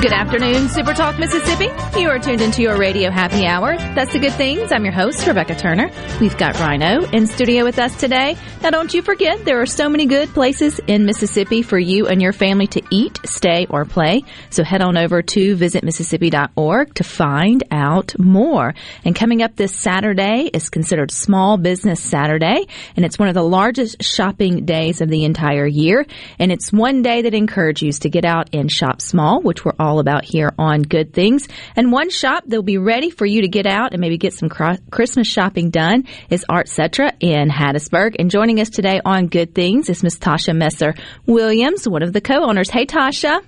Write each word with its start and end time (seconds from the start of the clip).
Good 0.00 0.14
afternoon, 0.14 0.70
Super 0.70 0.94
Talk 0.94 1.18
Mississippi. 1.18 1.68
You 2.00 2.08
are 2.08 2.18
tuned 2.18 2.40
into 2.40 2.62
your 2.62 2.78
radio 2.78 3.10
happy 3.10 3.44
hour. 3.44 3.76
That's 3.76 4.14
the 4.14 4.18
good 4.18 4.32
things. 4.32 4.72
I'm 4.72 4.82
your 4.82 4.94
host, 4.94 5.26
Rebecca 5.26 5.54
Turner. 5.54 5.90
We've 6.22 6.38
got 6.38 6.58
Rhino 6.58 7.04
in 7.10 7.26
studio 7.26 7.64
with 7.64 7.78
us 7.78 7.94
today. 8.00 8.38
Now, 8.62 8.70
don't 8.70 8.94
you 8.94 9.02
forget, 9.02 9.44
there 9.44 9.60
are 9.60 9.66
so 9.66 9.90
many 9.90 10.06
good 10.06 10.30
places 10.30 10.80
in 10.86 11.04
Mississippi 11.04 11.60
for 11.60 11.78
you 11.78 12.06
and 12.06 12.22
your 12.22 12.32
family 12.32 12.66
to 12.68 12.82
eat, 12.90 13.20
stay, 13.26 13.66
or 13.68 13.84
play. 13.84 14.22
So 14.48 14.64
head 14.64 14.80
on 14.80 14.96
over 14.96 15.20
to 15.20 15.56
visitmississippi.org 15.56 16.94
to 16.94 17.04
find 17.04 17.62
out 17.70 18.18
more. 18.18 18.74
And 19.04 19.14
coming 19.14 19.42
up 19.42 19.56
this 19.56 19.76
Saturday 19.76 20.48
is 20.50 20.70
considered 20.70 21.10
Small 21.10 21.58
Business 21.58 22.00
Saturday, 22.00 22.66
and 22.96 23.04
it's 23.04 23.18
one 23.18 23.28
of 23.28 23.34
the 23.34 23.42
largest 23.42 24.02
shopping 24.02 24.64
days 24.64 25.02
of 25.02 25.10
the 25.10 25.24
entire 25.24 25.66
year. 25.66 26.06
And 26.38 26.50
it's 26.50 26.72
one 26.72 27.02
day 27.02 27.20
that 27.20 27.34
encourages 27.34 27.82
you 27.82 27.92
to 27.92 28.08
get 28.08 28.24
out 28.24 28.48
and 28.54 28.70
shop 28.70 29.02
small, 29.02 29.42
which 29.42 29.62
we're 29.62 29.72
all 29.78 29.89
about 29.98 30.24
here 30.24 30.52
on 30.58 30.82
Good 30.82 31.12
Things. 31.12 31.48
And 31.74 31.90
one 31.90 32.10
shop 32.10 32.44
that'll 32.46 32.62
be 32.62 32.78
ready 32.78 33.10
for 33.10 33.26
you 33.26 33.42
to 33.42 33.48
get 33.48 33.66
out 33.66 33.92
and 33.92 34.00
maybe 34.00 34.18
get 34.18 34.34
some 34.34 34.48
Christmas 34.48 35.26
shopping 35.26 35.70
done 35.70 36.04
is 36.30 36.44
Art 36.48 36.66
Cetra 36.66 37.12
in 37.20 37.48
Hattiesburg. 37.48 38.16
And 38.18 38.30
joining 38.30 38.60
us 38.60 38.70
today 38.70 39.00
on 39.04 39.26
Good 39.26 39.54
Things 39.54 39.88
is 39.88 40.02
Miss 40.02 40.18
Tasha 40.18 40.56
Messer 40.56 40.94
Williams, 41.26 41.88
one 41.88 42.02
of 42.02 42.12
the 42.12 42.20
co-owners. 42.20 42.70
Hey, 42.70 42.86
Tasha. 42.86 43.42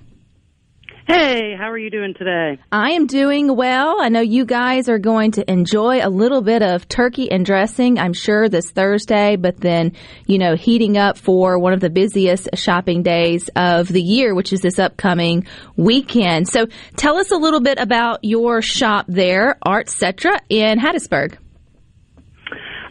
Hey, 1.05 1.53
how 1.57 1.69
are 1.69 1.77
you 1.77 1.89
doing 1.89 2.13
today? 2.13 2.59
I 2.71 2.91
am 2.91 3.07
doing 3.07 3.53
well. 3.53 3.97
I 3.99 4.07
know 4.07 4.21
you 4.21 4.45
guys 4.45 4.87
are 4.87 4.99
going 4.99 5.31
to 5.31 5.51
enjoy 5.51 5.99
a 6.01 6.07
little 6.07 6.41
bit 6.41 6.63
of 6.63 6.87
turkey 6.87 7.29
and 7.29 7.45
dressing, 7.45 7.99
I'm 7.99 8.13
sure, 8.13 8.47
this 8.47 8.71
Thursday, 8.71 9.35
but 9.35 9.57
then, 9.57 9.91
you 10.27 10.37
know, 10.37 10.55
heating 10.55 10.97
up 10.97 11.17
for 11.17 11.59
one 11.59 11.73
of 11.73 11.81
the 11.81 11.89
busiest 11.89 12.47
shopping 12.55 13.03
days 13.03 13.49
of 13.53 13.89
the 13.89 14.01
year, 14.01 14.33
which 14.33 14.53
is 14.53 14.61
this 14.61 14.79
upcoming 14.79 15.45
weekend. 15.75 16.47
So 16.47 16.67
tell 16.95 17.17
us 17.17 17.31
a 17.31 17.37
little 17.37 17.61
bit 17.61 17.79
about 17.79 18.19
your 18.23 18.61
shop 18.61 19.05
there, 19.09 19.57
Art 19.61 19.87
Cetra 19.87 20.39
in 20.47 20.79
Hattiesburg. 20.79 21.37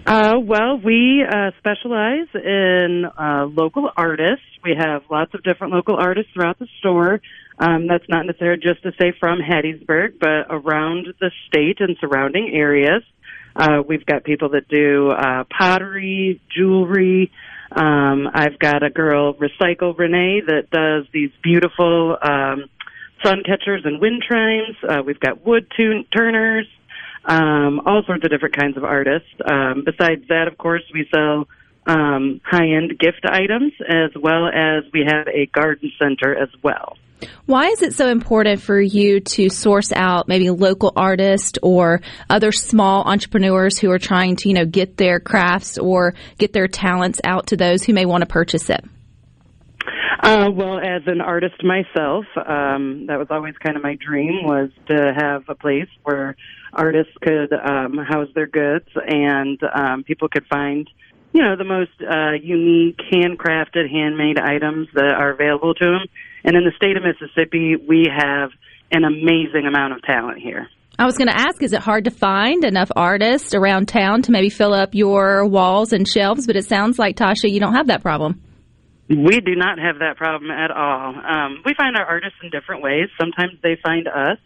Uh, 0.05 0.35
well, 0.43 0.79
we 0.85 1.25
uh, 1.27 1.53
specialize 1.59 2.27
in 2.35 3.07
uh, 3.07 3.47
local 3.47 3.89
artists. 3.97 4.45
We 4.63 4.75
have 4.79 5.03
lots 5.11 5.33
of 5.33 5.43
different 5.45 5.73
local 5.73 5.97
artists 5.97 6.31
throughout 6.35 6.59
the 6.59 6.67
store. 6.81 7.21
Um, 7.63 7.87
that's 7.87 8.09
not 8.09 8.27
necessarily 8.27 8.61
just 8.61 8.83
to 8.83 8.91
say 9.01 9.13
from 9.21 9.39
Hattiesburg, 9.39 10.19
but 10.19 10.47
around 10.51 11.07
the 11.21 11.31
state 11.47 11.79
and 11.79 11.97
surrounding 12.01 12.51
areas. 12.53 13.05
Uh, 13.55 13.83
we've 13.87 14.05
got 14.05 14.25
people 14.25 14.49
that 14.51 14.67
do 14.67 15.11
uh, 15.11 15.45
pottery, 15.45 16.41
jewelry. 16.51 17.31
Um, 17.71 18.29
I've 18.35 18.59
got 18.59 18.83
a 18.83 18.91
girl, 18.91 19.35
Recycle 19.35 19.97
Renee, 19.97 20.43
that 20.45 20.71
does 20.71 21.07
these 21.13 21.31
beautiful 21.41 22.17
um, 22.21 22.65
sun 23.23 23.45
catchers 23.47 23.83
and 23.85 24.01
wind 24.01 24.25
chimes. 24.29 24.77
Uh, 24.83 25.03
we've 25.07 25.21
got 25.21 25.47
wood 25.47 25.71
tune- 25.77 26.07
turners, 26.17 26.67
um, 27.27 27.81
all 27.87 28.03
sorts 28.05 28.25
of 28.25 28.31
different 28.31 28.57
kinds 28.57 28.77
of 28.77 28.83
artists. 28.83 29.29
Um, 29.49 29.85
besides 29.85 30.27
that, 30.29 30.49
of 30.49 30.59
course, 30.59 30.83
we 30.93 31.07
sell 31.15 31.47
um, 31.87 32.41
high-end 32.45 32.99
gift 32.99 33.25
items 33.25 33.73
as 33.89 34.11
well 34.21 34.47
as 34.47 34.85
we 34.93 35.05
have 35.07 35.27
a 35.29 35.47
garden 35.47 35.91
center 35.99 36.37
as 36.37 36.49
well. 36.63 36.97
Why 37.47 37.69
is 37.69 37.83
it 37.83 37.95
so 37.95 38.09
important 38.09 38.61
for 38.61 38.81
you 38.81 39.21
to 39.21 39.49
source 39.49 39.93
out 39.93 40.27
maybe 40.27 40.51
local 40.51 40.93
artists 40.97 41.59
or 41.63 42.01
other 42.29 42.51
small 42.51 43.05
entrepreneurs 43.05 43.79
who 43.79 43.91
are 43.91 43.99
trying 43.99 44.37
to, 44.37 44.49
you 44.49 44.55
know, 44.55 44.67
get 44.67 44.97
their 44.97 45.21
crafts 45.21 45.79
or 45.79 46.15
get 46.39 46.53
their 46.53 46.67
talents 46.67 47.21
out 47.25 47.49
to 47.49 47.57
those 47.57 47.85
who 47.85 47.93
may 47.93 48.07
want 48.07 48.23
to 48.23 48.27
purchase 48.27 48.71
it? 48.71 48.85
Uh, 50.23 50.49
well, 50.55 50.79
as 50.79 51.03
an 51.07 51.21
artist 51.21 51.65
myself, 51.65 52.25
um, 52.37 53.07
that 53.07 53.19
was 53.19 53.27
always 53.31 53.55
kind 53.59 53.77
of 53.77 53.83
my 53.83 53.97
dream 53.97 54.45
was 54.45 54.71
to 54.87 55.13
have 55.17 55.43
a 55.49 55.55
place 55.57 55.89
where 56.05 56.37
artists 56.73 57.13
could 57.21 57.53
um, 57.53 57.99
house 57.99 58.29
their 58.35 58.47
goods 58.47 58.87
and 58.95 59.59
um, 59.75 60.05
people 60.05 60.29
could 60.29 60.47
find, 60.47 60.89
you 61.33 61.43
know, 61.43 61.57
the 61.57 61.65
most 61.65 61.91
uh, 62.01 62.33
unique, 62.43 62.99
handcrafted, 63.13 63.91
handmade 63.91 64.39
items 64.39 64.89
that 64.95 65.15
are 65.17 65.31
available 65.31 65.75
to 65.75 65.85
them. 65.85 66.07
And 66.45 66.57
in 66.57 66.65
the 66.65 66.73
state 66.77 66.97
of 66.97 67.03
Mississippi, 67.03 67.77
we 67.77 68.07
have 68.11 68.51
an 68.91 69.05
amazing 69.05 69.67
amount 69.67 69.95
of 69.95 70.03
talent 70.03 70.41
here. 70.41 70.69
I 70.99 71.07
was 71.07 71.17
going 71.17 71.29
to 71.29 71.37
ask, 71.37 71.63
is 71.63 71.73
it 71.73 71.81
hard 71.81 72.05
to 72.05 72.11
find 72.11 72.65
enough 72.65 72.91
artists 72.95 73.55
around 73.55 73.87
town 73.89 74.23
to 74.23 74.33
maybe 74.33 74.51
fill 74.51 74.75
up 74.75 74.91
your 74.95 75.47
walls 75.47 75.93
and 75.93 76.07
shelves? 76.07 76.47
But 76.47 76.57
it 76.57 76.67
sounds 76.67 76.99
like, 76.99 77.17
Tasha, 77.17 77.51
you 77.51 77.61
don't 77.61 77.75
have 77.75 77.87
that 77.87 78.03
problem. 78.03 78.43
We 79.09 79.41
do 79.41 79.57
not 79.57 79.79
have 79.79 79.99
that 80.01 80.17
problem 80.17 80.51
at 80.51 80.71
all. 80.71 81.15
Um, 81.17 81.63
we 81.65 81.75
find 81.75 81.97
our 81.97 82.05
artists 82.05 82.39
in 82.43 82.51
different 82.51 82.83
ways. 82.83 83.09
Sometimes 83.19 83.53
they 83.63 83.77
find 83.83 84.07
us. 84.07 84.39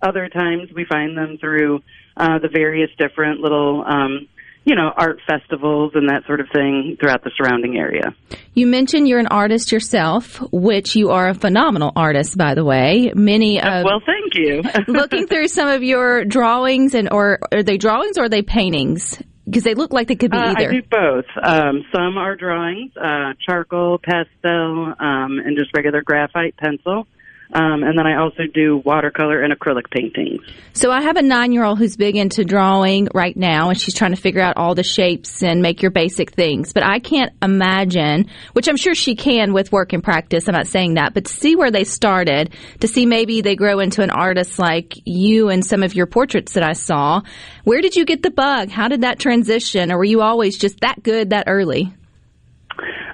Other 0.00 0.28
times 0.28 0.70
we 0.74 0.84
find 0.84 1.16
them 1.16 1.38
through 1.38 1.80
uh, 2.16 2.38
the 2.38 2.48
various 2.48 2.90
different 2.98 3.40
little, 3.40 3.84
um, 3.86 4.28
you 4.68 4.74
know, 4.74 4.92
art 4.94 5.18
festivals 5.26 5.92
and 5.94 6.10
that 6.10 6.26
sort 6.26 6.40
of 6.40 6.46
thing 6.52 6.98
throughout 7.00 7.24
the 7.24 7.30
surrounding 7.38 7.78
area. 7.78 8.14
You 8.52 8.66
mentioned 8.66 9.08
you're 9.08 9.18
an 9.18 9.26
artist 9.26 9.72
yourself, 9.72 10.42
which 10.52 10.94
you 10.94 11.08
are 11.08 11.30
a 11.30 11.34
phenomenal 11.34 11.90
artist, 11.96 12.36
by 12.36 12.54
the 12.54 12.64
way. 12.64 13.10
Many 13.14 13.62
of 13.62 13.84
well, 13.84 14.02
thank 14.04 14.34
you. 14.34 14.62
looking 14.92 15.26
through 15.26 15.48
some 15.48 15.68
of 15.68 15.82
your 15.82 16.26
drawings 16.26 16.94
and 16.94 17.08
or 17.10 17.38
are 17.50 17.62
they 17.62 17.78
drawings 17.78 18.18
or 18.18 18.24
are 18.24 18.28
they 18.28 18.42
paintings? 18.42 19.22
Because 19.46 19.64
they 19.64 19.72
look 19.74 19.94
like 19.94 20.08
they 20.08 20.16
could 20.16 20.30
be 20.30 20.36
Uh, 20.36 20.52
either. 20.54 20.68
I 20.68 20.72
do 20.72 20.82
both. 20.90 21.24
Um, 21.42 21.86
some 21.90 22.18
are 22.18 22.36
drawings, 22.36 22.92
uh, 22.94 23.32
charcoal, 23.48 23.96
pastel, 23.96 24.94
um, 25.00 25.38
and 25.38 25.56
just 25.56 25.70
regular 25.74 26.02
graphite 26.02 26.58
pencil. 26.58 27.06
Um, 27.52 27.82
and 27.82 27.98
then 27.98 28.06
I 28.06 28.16
also 28.18 28.42
do 28.52 28.76
watercolor 28.84 29.42
and 29.42 29.54
acrylic 29.54 29.90
paintings. 29.90 30.42
So 30.74 30.90
I 30.90 31.00
have 31.00 31.16
a 31.16 31.22
nine 31.22 31.52
year 31.52 31.64
old 31.64 31.78
who's 31.78 31.96
big 31.96 32.14
into 32.14 32.44
drawing 32.44 33.08
right 33.14 33.36
now, 33.36 33.70
and 33.70 33.80
she's 33.80 33.94
trying 33.94 34.14
to 34.14 34.20
figure 34.20 34.42
out 34.42 34.58
all 34.58 34.74
the 34.74 34.82
shapes 34.82 35.42
and 35.42 35.62
make 35.62 35.80
your 35.80 35.90
basic 35.90 36.32
things. 36.32 36.74
But 36.74 36.82
I 36.84 36.98
can't 36.98 37.32
imagine, 37.42 38.26
which 38.52 38.68
I'm 38.68 38.76
sure 38.76 38.94
she 38.94 39.16
can 39.16 39.54
with 39.54 39.72
work 39.72 39.94
and 39.94 40.04
practice. 40.04 40.46
I'm 40.46 40.54
not 40.54 40.66
saying 40.66 40.94
that, 40.94 41.14
but 41.14 41.24
to 41.24 41.32
see 41.32 41.56
where 41.56 41.70
they 41.70 41.84
started, 41.84 42.52
to 42.80 42.88
see 42.88 43.06
maybe 43.06 43.40
they 43.40 43.56
grow 43.56 43.80
into 43.80 44.02
an 44.02 44.10
artist 44.10 44.58
like 44.58 44.94
you 45.06 45.48
and 45.48 45.64
some 45.64 45.82
of 45.82 45.94
your 45.94 46.06
portraits 46.06 46.52
that 46.52 46.62
I 46.62 46.74
saw. 46.74 47.22
Where 47.64 47.80
did 47.80 47.96
you 47.96 48.04
get 48.04 48.22
the 48.22 48.30
bug? 48.30 48.68
How 48.68 48.88
did 48.88 49.00
that 49.00 49.18
transition, 49.18 49.90
or 49.90 49.96
were 49.98 50.04
you 50.04 50.20
always 50.20 50.58
just 50.58 50.80
that 50.80 51.02
good 51.02 51.30
that 51.30 51.44
early? 51.46 51.94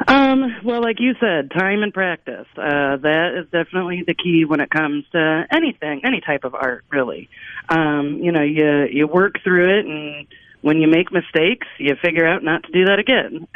Um, 0.06 0.56
well, 0.64 0.82
like 0.82 1.00
you 1.00 1.14
said, 1.20 1.50
time 1.50 1.82
and 1.82 1.92
practice. 1.92 2.46
Uh, 2.56 2.96
that 2.96 3.34
is 3.38 3.50
definitely 3.50 4.04
the 4.06 4.14
key 4.14 4.44
when 4.44 4.60
it 4.60 4.70
comes 4.70 5.04
to 5.12 5.46
anything, 5.50 6.02
any 6.04 6.20
type 6.20 6.44
of 6.44 6.54
art, 6.54 6.84
really. 6.90 7.28
Um, 7.68 8.18
you 8.22 8.32
know, 8.32 8.42
you 8.42 8.86
you 8.90 9.06
work 9.06 9.36
through 9.42 9.78
it, 9.78 9.86
and 9.86 10.26
when 10.60 10.80
you 10.80 10.88
make 10.88 11.12
mistakes, 11.12 11.66
you 11.78 11.94
figure 12.02 12.26
out 12.26 12.42
not 12.42 12.64
to 12.64 12.72
do 12.72 12.84
that 12.86 12.98
again. 12.98 13.46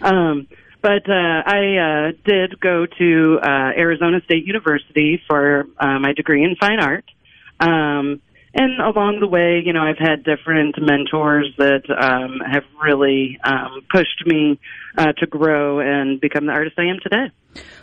um, 0.00 0.46
but 0.80 1.08
uh, 1.08 1.42
I 1.44 1.76
uh, 1.76 2.12
did 2.24 2.60
go 2.60 2.86
to 2.86 3.38
uh, 3.42 3.72
Arizona 3.76 4.20
State 4.24 4.46
University 4.46 5.20
for 5.26 5.66
uh, 5.78 5.98
my 5.98 6.12
degree 6.12 6.44
in 6.44 6.54
fine 6.56 6.80
art. 6.80 7.04
Um, 7.60 8.20
and 8.58 8.80
along 8.80 9.20
the 9.20 9.28
way, 9.28 9.62
you 9.64 9.72
know, 9.72 9.82
I've 9.82 9.98
had 9.98 10.24
different 10.24 10.74
mentors 10.80 11.54
that 11.58 11.84
um, 11.90 12.40
have 12.40 12.64
really 12.82 13.38
um, 13.44 13.82
pushed 13.88 14.26
me 14.26 14.58
uh, 14.96 15.12
to 15.12 15.26
grow 15.26 15.78
and 15.78 16.20
become 16.20 16.46
the 16.46 16.52
artist 16.52 16.76
I 16.76 16.86
am 16.86 16.98
today. 17.00 17.30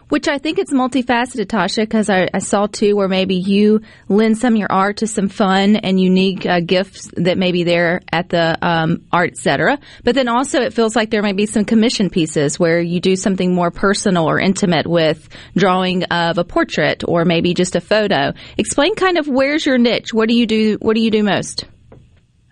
Which 0.09 0.27
I 0.27 0.37
think 0.37 0.59
it's 0.59 0.71
multifaceted, 0.71 1.47
Tasha, 1.47 1.77
because 1.83 2.09
I, 2.09 2.27
I 2.33 2.39
saw 2.39 2.67
too 2.67 2.95
where 2.95 3.07
maybe 3.07 3.35
you 3.35 3.81
lend 4.07 4.37
some 4.37 4.53
of 4.53 4.59
your 4.59 4.71
art 4.71 4.97
to 4.97 5.07
some 5.07 5.29
fun 5.29 5.75
and 5.75 5.99
unique 5.99 6.45
uh, 6.45 6.59
gifts 6.59 7.09
that 7.17 7.37
may 7.37 7.51
be 7.51 7.63
there 7.63 8.01
at 8.11 8.29
the 8.29 8.57
um, 8.61 9.03
Artcetera 9.11 9.79
But 10.03 10.15
then 10.15 10.27
also 10.27 10.61
it 10.61 10.73
feels 10.73 10.95
like 10.95 11.09
there 11.09 11.23
might 11.23 11.35
be 11.35 11.47
some 11.47 11.65
commission 11.65 12.09
pieces 12.09 12.59
where 12.59 12.79
you 12.79 12.99
do 12.99 13.15
something 13.15 13.53
more 13.53 13.71
personal 13.71 14.29
or 14.29 14.39
intimate 14.39 14.85
with 14.85 15.27
drawing 15.55 16.03
of 16.05 16.37
a 16.37 16.43
portrait 16.43 17.03
or 17.07 17.25
maybe 17.25 17.53
just 17.53 17.75
a 17.75 17.81
photo. 17.81 18.33
Explain 18.57 18.95
kind 18.95 19.17
of 19.17 19.27
where's 19.27 19.65
your 19.65 19.79
niche. 19.79 20.13
What 20.13 20.29
do 20.29 20.35
you 20.35 20.45
do? 20.45 20.77
What 20.81 20.95
do 20.95 21.01
you 21.01 21.11
do 21.11 21.23
most? 21.23 21.65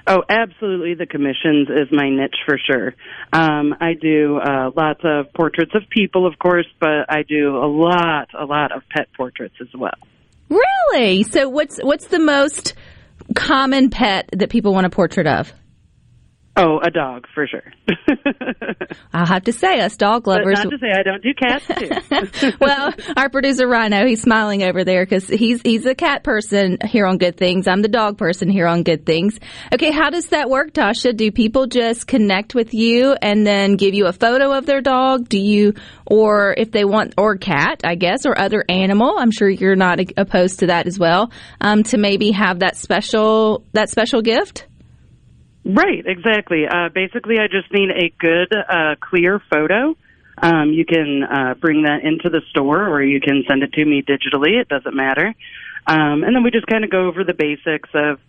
Oh, 0.06 0.24
absolutely. 0.28 0.96
The 0.96 1.06
commissions 1.06 1.70
is 1.70 1.88
my 1.92 2.10
niche 2.10 2.36
for 2.46 2.58
sure. 2.58 2.94
Um, 3.32 3.74
I 3.80 3.94
do 3.94 4.38
uh, 4.38 4.72
lots 4.76 5.00
of 5.04 5.32
portraits 5.34 5.72
of 5.76 5.84
people, 5.90 6.28
of 6.28 6.38
course, 6.38 6.68
but 6.80 7.10
I 7.10 7.24
do 7.24 7.56
a 7.56 7.68
lot, 7.68 8.30
a 8.38 8.46
lot 8.46 8.72
of 8.74 8.84
pet 8.90 9.08
portraits 9.16 9.56
as 9.62 9.70
well. 9.74 9.94
Really? 10.50 11.24
So 11.24 11.48
what's 11.50 11.80
what's 11.82 12.08
the 12.08 12.20
most 12.20 12.74
common 13.34 13.90
pet 13.90 14.30
that 14.34 14.50
people 14.50 14.74
want 14.74 14.86
a 14.86 14.90
portrait 14.90 15.26
of? 15.26 15.54
Oh, 16.56 16.80
a 16.84 16.92
dog 16.92 17.26
for 17.34 17.48
sure. 17.48 17.74
I'll 19.14 19.26
have 19.26 19.46
to 19.46 19.52
say, 19.54 19.80
us 19.80 19.98
dog 19.98 20.26
but 20.26 20.42
lovers. 20.42 20.64
not 20.64 20.70
to 20.70 20.78
say 20.78 20.92
I 20.96 21.02
don't 21.02 21.24
do 21.24 21.34
cats 21.34 21.66
too. 21.66 22.52
well, 22.62 22.94
our 23.18 23.30
producer 23.30 23.68
Rhino, 23.68 24.06
he's 24.06 24.22
smiling 24.22 24.62
over 24.62 24.84
there 24.84 25.04
because 25.04 25.28
he's 25.28 25.62
he's 25.64 25.88
a 25.88 25.96
cat 25.96 26.24
person 26.24 26.78
here 26.86 27.08
on 27.08 27.18
Good 27.18 27.38
Things. 27.38 27.68
I'm 27.68 27.82
the 27.82 27.88
dog 27.88 28.20
person 28.20 28.50
here 28.50 28.68
on 28.68 28.84
Good 28.84 29.04
Things. 29.04 29.40
Okay, 29.74 29.90
how 29.90 30.12
does 30.12 30.28
that 30.28 30.48
work, 30.48 30.74
Tasha? 30.74 31.18
Do 31.18 31.32
people 31.32 31.66
just 31.66 32.06
connect 32.06 32.54
with 32.54 32.76
you 32.76 33.14
and 33.14 33.48
then 33.48 33.76
give 33.76 33.96
you 33.96 34.06
a 34.06 34.14
photo 34.14 34.56
of 34.56 34.68
their 34.68 34.82
dog? 34.82 35.28
Do 35.28 35.40
you, 35.40 35.74
or 36.06 36.54
if 36.56 36.70
they 36.70 36.86
want, 36.86 37.16
or 37.18 37.36
cat, 37.36 37.82
I 37.84 37.96
guess, 37.96 38.28
or 38.28 38.38
other 38.38 38.64
animal? 38.70 39.16
I'm 39.18 39.32
sure 39.32 39.50
you're 39.50 39.76
not 39.76 40.00
opposed 40.18 40.60
to 40.60 40.68
that 40.68 40.86
as 40.86 41.00
well. 41.00 41.32
Um, 41.60 41.82
to 41.86 41.98
maybe 41.98 42.30
have 42.30 42.60
that 42.60 42.78
special 42.78 43.66
that 43.74 43.90
special 43.90 44.22
gift. 44.22 44.68
Right, 45.66 46.06
exactly. 46.06 46.68
Uh, 46.68 46.90
basically, 46.90 47.40
I 47.40 47.48
just 47.48 47.72
need 47.72 47.90
a 47.90 48.14
good, 48.20 48.54
uh, 48.54 48.96
clear 49.00 49.42
photo. 49.50 49.96
Um, 50.38 50.74
you 50.74 50.86
can 50.86 51.24
uh, 51.24 51.54
bring 51.54 51.84
that 51.84 52.04
into 52.04 52.30
the 52.30 52.42
store, 52.50 52.88
or 52.90 53.02
you 53.02 53.22
can 53.22 53.44
send 53.48 53.64
it 53.64 53.72
to 53.74 53.86
me 53.86 54.02
digitally. 54.02 54.60
It 54.60 54.68
doesn't 54.68 54.96
matter. 54.96 55.34
Um, 55.88 56.24
and 56.24 56.36
then 56.36 56.44
we 56.44 56.52
just 56.52 56.68
kind 56.68 56.84
of 56.84 56.90
go 56.90 57.08
over 57.08 57.24
the 57.24 57.34
basics 57.34 57.90
of, 57.94 58.20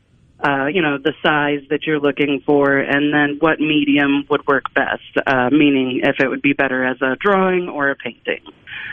uh, 0.40 0.66
you 0.66 0.82
know, 0.82 0.98
the 0.98 1.14
size 1.22 1.66
that 1.70 1.86
you're 1.86 1.98
looking 1.98 2.42
for, 2.46 2.78
and 2.78 3.12
then 3.12 3.38
what 3.40 3.58
medium 3.58 4.26
would 4.28 4.46
work 4.46 4.72
best. 4.74 5.02
Uh, 5.26 5.50
meaning, 5.50 6.02
if 6.04 6.20
it 6.20 6.28
would 6.28 6.42
be 6.42 6.52
better 6.52 6.84
as 6.84 7.00
a 7.02 7.16
drawing 7.16 7.68
or 7.68 7.90
a 7.90 7.96
painting. 7.96 8.42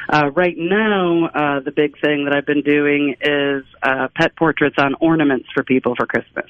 Uh, 0.10 0.32
right 0.32 0.58
now, 0.58 1.26
uh, 1.26 1.60
the 1.60 1.72
big 1.72 2.00
thing 2.02 2.26
that 2.26 2.36
I've 2.36 2.46
been 2.46 2.64
doing 2.64 3.16
is 3.22 3.64
uh, 3.84 4.08
pet 4.16 4.36
portraits 4.36 4.78
on 4.80 4.96
ornaments 5.00 5.48
for 5.54 5.64
people 5.64 5.96
for 5.96 6.08
Christmas. 6.08 6.50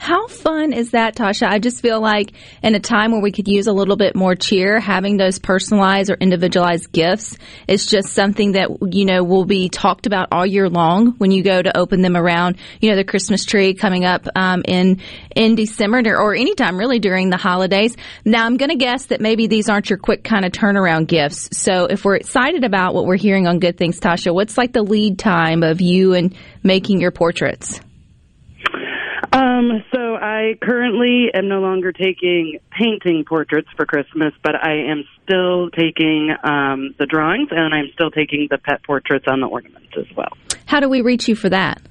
How 0.00 0.28
fun 0.28 0.72
is 0.72 0.92
that, 0.92 1.14
Tasha? 1.14 1.46
I 1.46 1.58
just 1.58 1.82
feel 1.82 2.00
like 2.00 2.32
in 2.62 2.74
a 2.74 2.80
time 2.80 3.12
where 3.12 3.20
we 3.20 3.32
could 3.32 3.46
use 3.46 3.66
a 3.66 3.72
little 3.74 3.96
bit 3.96 4.16
more 4.16 4.34
cheer, 4.34 4.80
having 4.80 5.18
those 5.18 5.38
personalized 5.38 6.08
or 6.08 6.14
individualized 6.14 6.90
gifts 6.90 7.36
is 7.68 7.84
just 7.84 8.14
something 8.14 8.52
that, 8.52 8.70
you 8.94 9.04
know, 9.04 9.22
will 9.22 9.44
be 9.44 9.68
talked 9.68 10.06
about 10.06 10.28
all 10.32 10.46
year 10.46 10.70
long 10.70 11.08
when 11.18 11.32
you 11.32 11.42
go 11.42 11.60
to 11.60 11.76
open 11.76 12.00
them 12.00 12.16
around, 12.16 12.56
you 12.80 12.88
know, 12.88 12.96
the 12.96 13.04
Christmas 13.04 13.44
tree 13.44 13.74
coming 13.74 14.06
up 14.06 14.26
um, 14.34 14.62
in, 14.66 15.02
in 15.36 15.54
December 15.54 16.00
or, 16.06 16.16
or 16.16 16.34
anytime 16.34 16.78
really 16.78 16.98
during 16.98 17.28
the 17.28 17.36
holidays. 17.36 17.94
Now, 18.24 18.46
I'm 18.46 18.56
going 18.56 18.70
to 18.70 18.76
guess 18.76 19.04
that 19.08 19.20
maybe 19.20 19.48
these 19.48 19.68
aren't 19.68 19.90
your 19.90 19.98
quick 19.98 20.24
kind 20.24 20.46
of 20.46 20.52
turnaround 20.52 21.08
gifts. 21.08 21.58
So 21.58 21.84
if 21.84 22.06
we're 22.06 22.16
excited 22.16 22.64
about 22.64 22.94
what 22.94 23.04
we're 23.04 23.16
hearing 23.16 23.46
on 23.46 23.58
Good 23.58 23.76
Things, 23.76 24.00
Tasha, 24.00 24.32
what's 24.32 24.56
like 24.56 24.72
the 24.72 24.82
lead 24.82 25.18
time 25.18 25.62
of 25.62 25.82
you 25.82 26.14
and 26.14 26.34
making 26.62 27.02
your 27.02 27.10
portraits? 27.10 27.82
Um, 29.60 29.84
so 29.94 30.14
I 30.14 30.54
currently 30.60 31.28
am 31.34 31.48
no 31.48 31.60
longer 31.60 31.92
taking 31.92 32.58
painting 32.70 33.24
portraits 33.26 33.68
for 33.76 33.84
Christmas, 33.84 34.32
but 34.42 34.54
I 34.54 34.90
am 34.90 35.04
still 35.22 35.70
taking 35.70 36.34
um, 36.42 36.94
the 36.98 37.06
drawings 37.06 37.48
and 37.50 37.74
I'm 37.74 37.90
still 37.92 38.10
taking 38.10 38.48
the 38.50 38.58
pet 38.58 38.82
portraits 38.84 39.26
on 39.28 39.40
the 39.40 39.46
ornaments 39.46 39.92
as 39.98 40.06
well. 40.16 40.32
How 40.66 40.80
do 40.80 40.88
we 40.88 41.02
reach 41.02 41.28
you 41.28 41.34
for 41.34 41.50
that? 41.50 41.82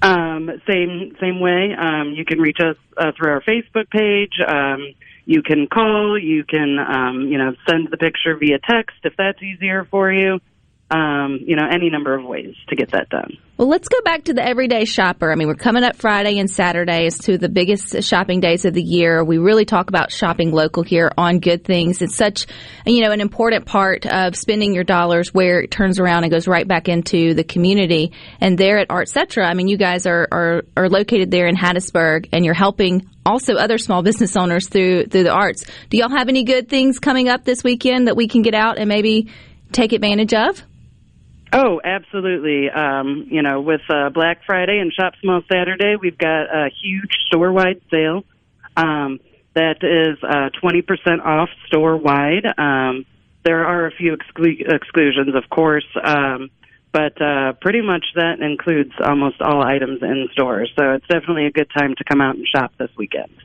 Um, 0.00 0.50
same 0.68 1.16
same 1.20 1.40
way. 1.40 1.74
Um, 1.78 2.12
you 2.16 2.24
can 2.24 2.40
reach 2.40 2.58
us 2.60 2.76
uh, 2.96 3.12
through 3.16 3.30
our 3.30 3.42
Facebook 3.42 3.88
page. 3.90 4.32
Um, 4.46 4.94
you 5.24 5.42
can 5.42 5.68
call. 5.68 6.18
You 6.18 6.44
can 6.44 6.76
um, 6.78 7.28
you 7.28 7.38
know 7.38 7.54
send 7.68 7.88
the 7.90 7.96
picture 7.96 8.36
via 8.36 8.58
text 8.58 8.96
if 9.04 9.14
that's 9.16 9.40
easier 9.42 9.86
for 9.90 10.12
you 10.12 10.40
um, 10.92 11.38
you 11.46 11.56
know, 11.56 11.66
any 11.70 11.88
number 11.88 12.14
of 12.14 12.24
ways 12.24 12.54
to 12.68 12.76
get 12.76 12.90
that 12.90 13.08
done. 13.08 13.38
Well, 13.56 13.68
let's 13.68 13.88
go 13.88 14.00
back 14.02 14.24
to 14.24 14.34
the 14.34 14.44
everyday 14.44 14.84
shopper. 14.84 15.32
I 15.32 15.36
mean, 15.36 15.46
we're 15.48 15.54
coming 15.54 15.84
up 15.84 15.96
Friday 15.96 16.38
and 16.38 16.50
Saturday 16.50 17.06
as 17.06 17.16
two 17.16 17.34
of 17.34 17.40
the 17.40 17.48
biggest 17.48 18.02
shopping 18.02 18.40
days 18.40 18.64
of 18.64 18.74
the 18.74 18.82
year. 18.82 19.24
We 19.24 19.38
really 19.38 19.64
talk 19.64 19.88
about 19.88 20.12
shopping 20.12 20.52
local 20.52 20.82
here 20.82 21.10
on 21.16 21.38
Good 21.38 21.64
Things. 21.64 22.02
It's 22.02 22.16
such, 22.16 22.46
you 22.84 23.00
know, 23.00 23.10
an 23.10 23.20
important 23.20 23.64
part 23.64 24.04
of 24.04 24.36
spending 24.36 24.74
your 24.74 24.84
dollars 24.84 25.32
where 25.32 25.60
it 25.60 25.70
turns 25.70 25.98
around 25.98 26.24
and 26.24 26.32
goes 26.32 26.46
right 26.46 26.66
back 26.66 26.88
into 26.88 27.32
the 27.34 27.44
community. 27.44 28.12
And 28.40 28.58
there 28.58 28.78
at 28.78 28.90
Artcetera, 28.90 29.46
I 29.46 29.54
mean, 29.54 29.68
you 29.68 29.78
guys 29.78 30.06
are, 30.06 30.28
are, 30.30 30.64
are 30.76 30.90
located 30.90 31.30
there 31.30 31.46
in 31.46 31.56
Hattiesburg 31.56 32.28
and 32.32 32.44
you're 32.44 32.52
helping 32.52 33.08
also 33.24 33.54
other 33.54 33.78
small 33.78 34.02
business 34.02 34.36
owners 34.36 34.68
through, 34.68 35.06
through 35.06 35.24
the 35.24 35.32
arts. 35.32 35.64
Do 35.88 35.96
y'all 35.96 36.10
have 36.10 36.28
any 36.28 36.44
good 36.44 36.68
things 36.68 36.98
coming 36.98 37.28
up 37.28 37.44
this 37.44 37.64
weekend 37.64 38.08
that 38.08 38.16
we 38.16 38.28
can 38.28 38.42
get 38.42 38.54
out 38.54 38.76
and 38.76 38.88
maybe 38.88 39.28
take 39.72 39.92
advantage 39.92 40.34
of? 40.34 40.62
Oh, 41.52 41.80
absolutely. 41.84 42.70
Um, 42.70 43.26
you 43.30 43.42
know, 43.42 43.60
with 43.60 43.82
uh, 43.90 44.08
Black 44.08 44.40
Friday 44.46 44.78
and 44.78 44.92
Shop 44.92 45.12
Small 45.20 45.42
Saturday, 45.52 45.96
we've 46.00 46.16
got 46.16 46.44
a 46.44 46.70
huge 46.82 47.12
store-wide 47.26 47.82
sale 47.90 48.24
um, 48.74 49.20
that 49.54 49.82
is 49.82 50.16
uh, 50.24 50.48
20% 50.62 51.22
off 51.22 51.50
store-wide. 51.66 52.46
Um, 52.56 53.04
there 53.44 53.66
are 53.66 53.86
a 53.86 53.90
few 53.90 54.16
exclu- 54.16 54.72
exclusions, 54.72 55.34
of 55.34 55.50
course, 55.50 55.86
um, 56.02 56.50
but 56.90 57.20
uh, 57.20 57.52
pretty 57.60 57.82
much 57.82 58.06
that 58.14 58.40
includes 58.40 58.92
almost 59.04 59.42
all 59.42 59.62
items 59.62 60.02
in 60.02 60.28
stores. 60.32 60.70
So 60.78 60.92
it's 60.92 61.06
definitely 61.06 61.46
a 61.46 61.50
good 61.50 61.68
time 61.76 61.94
to 61.96 62.04
come 62.04 62.22
out 62.22 62.36
and 62.36 62.46
shop 62.46 62.72
this 62.78 62.90
weekend. 62.96 63.41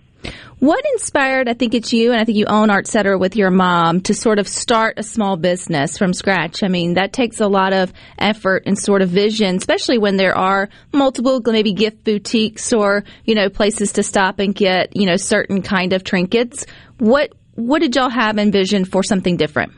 What 0.59 0.83
inspired, 0.93 1.47
I 1.47 1.53
think 1.53 1.75
it's 1.75 1.93
you, 1.93 2.11
and 2.11 2.19
I 2.19 2.25
think 2.25 2.37
you 2.37 2.45
own 2.47 2.71
Artcetera 2.71 3.17
with 3.17 3.35
your 3.35 3.51
mom, 3.51 4.01
to 4.01 4.13
sort 4.13 4.39
of 4.39 4.47
start 4.47 4.95
a 4.97 5.03
small 5.03 5.37
business 5.37 5.97
from 5.97 6.13
scratch? 6.13 6.63
I 6.63 6.67
mean, 6.67 6.95
that 6.95 7.13
takes 7.13 7.39
a 7.39 7.47
lot 7.47 7.73
of 7.73 7.93
effort 8.17 8.63
and 8.65 8.77
sort 8.77 9.03
of 9.03 9.09
vision, 9.09 9.55
especially 9.55 9.99
when 9.99 10.17
there 10.17 10.35
are 10.35 10.69
multiple, 10.91 11.41
maybe 11.45 11.73
gift 11.73 12.03
boutiques 12.03 12.73
or, 12.73 13.03
you 13.23 13.35
know, 13.35 13.49
places 13.49 13.93
to 13.93 14.03
stop 14.03 14.39
and 14.39 14.55
get, 14.55 14.95
you 14.95 15.05
know, 15.05 15.17
certain 15.17 15.61
kind 15.61 15.93
of 15.93 16.03
trinkets. 16.03 16.65
What, 16.97 17.33
what 17.53 17.81
did 17.81 17.95
y'all 17.95 18.09
have 18.09 18.39
in 18.39 18.51
vision 18.51 18.85
for 18.85 19.03
something 19.03 19.37
different? 19.37 19.73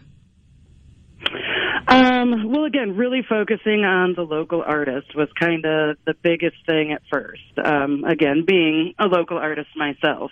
Um, 1.90 2.52
well, 2.52 2.66
again, 2.66 2.96
really 2.96 3.24
focusing 3.28 3.84
on 3.84 4.14
the 4.16 4.22
local 4.22 4.62
artist 4.62 5.16
was 5.16 5.28
kind 5.40 5.66
of 5.66 5.98
the 6.06 6.14
biggest 6.22 6.58
thing 6.68 6.92
at 6.92 7.02
first. 7.12 7.42
Um, 7.64 8.04
again, 8.04 8.46
being 8.46 8.94
a 9.00 9.06
local 9.06 9.38
artist 9.38 9.70
myself. 9.76 10.32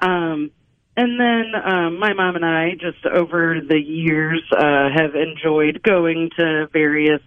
Um, 0.00 0.52
and 0.96 1.18
then 1.18 1.52
um, 1.54 1.98
my 1.98 2.12
mom 2.12 2.36
and 2.36 2.44
I, 2.44 2.72
just 2.72 3.04
over 3.04 3.60
the 3.60 3.80
years, 3.80 4.42
uh, 4.56 4.90
have 4.94 5.14
enjoyed 5.16 5.82
going 5.82 6.30
to 6.38 6.68
various 6.72 7.20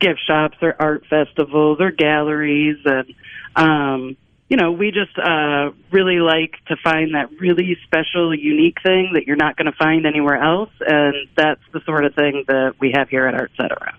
gift 0.00 0.20
shops 0.26 0.56
or 0.62 0.74
art 0.80 1.04
festivals 1.08 1.78
or 1.80 1.90
galleries 1.90 2.78
and 2.86 3.14
um 3.54 4.16
you 4.50 4.56
know, 4.56 4.72
we 4.72 4.90
just 4.90 5.16
uh, 5.16 5.70
really 5.92 6.18
like 6.18 6.52
to 6.66 6.76
find 6.82 7.14
that 7.14 7.30
really 7.38 7.76
special, 7.84 8.34
unique 8.34 8.78
thing 8.82 9.12
that 9.14 9.24
you're 9.24 9.36
not 9.36 9.56
going 9.56 9.70
to 9.70 9.78
find 9.78 10.04
anywhere 10.04 10.42
else, 10.42 10.70
and 10.80 11.14
that's 11.36 11.60
the 11.72 11.80
sort 11.86 12.04
of 12.04 12.14
thing 12.16 12.44
that 12.48 12.74
we 12.80 12.92
have 12.96 13.08
here 13.08 13.26
at 13.28 13.34
Artcetera. 13.34 13.96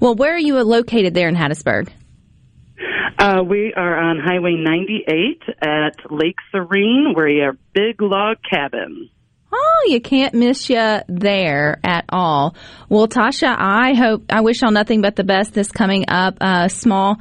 Well, 0.00 0.16
where 0.16 0.34
are 0.34 0.38
you 0.38 0.60
located 0.64 1.14
there 1.14 1.28
in 1.28 1.36
Hattiesburg? 1.36 1.90
Uh, 3.20 3.42
we 3.48 3.72
are 3.74 3.96
on 3.96 4.18
Highway 4.18 4.56
98 4.56 5.42
at 5.62 6.10
Lake 6.10 6.38
Serene. 6.50 7.12
Where 7.14 7.26
We're 7.26 7.50
a 7.50 7.56
big 7.72 8.02
log 8.02 8.38
cabin. 8.48 9.10
Oh, 9.50 9.86
you 9.86 10.00
can't 10.00 10.34
miss 10.34 10.68
you 10.68 10.98
there 11.08 11.80
at 11.82 12.04
all. 12.10 12.54
Well, 12.90 13.08
Tasha, 13.08 13.54
I 13.56 13.94
hope, 13.94 14.24
I 14.28 14.42
wish 14.42 14.60
y'all 14.60 14.70
nothing 14.70 15.00
but 15.00 15.16
the 15.16 15.24
best 15.24 15.54
this 15.54 15.72
coming 15.72 16.04
up, 16.08 16.36
uh, 16.40 16.68
small, 16.68 17.16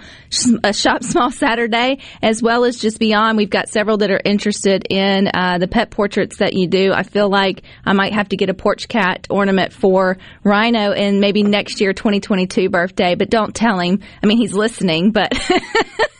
a 0.63 0.73
shop 0.73 1.03
small 1.03 1.31
Saturday, 1.31 1.99
as 2.21 2.43
well 2.43 2.65
as 2.65 2.77
just 2.77 2.99
beyond. 2.99 3.37
We've 3.37 3.49
got 3.49 3.69
several 3.69 3.97
that 3.97 4.11
are 4.11 4.19
interested 4.25 4.85
in, 4.89 5.29
uh, 5.33 5.57
the 5.59 5.69
pet 5.69 5.89
portraits 5.89 6.37
that 6.37 6.53
you 6.53 6.67
do. 6.67 6.91
I 6.91 7.03
feel 7.03 7.29
like 7.29 7.63
I 7.85 7.93
might 7.93 8.11
have 8.11 8.29
to 8.29 8.37
get 8.37 8.49
a 8.49 8.53
porch 8.53 8.89
cat 8.89 9.27
ornament 9.29 9.71
for 9.71 10.17
Rhino 10.43 10.91
in 10.91 11.21
maybe 11.21 11.43
next 11.43 11.79
year, 11.79 11.93
2022 11.93 12.69
birthday, 12.69 13.15
but 13.15 13.29
don't 13.29 13.55
tell 13.55 13.79
him. 13.79 14.01
I 14.21 14.27
mean, 14.27 14.37
he's 14.37 14.53
listening, 14.53 15.11
but, 15.11 15.31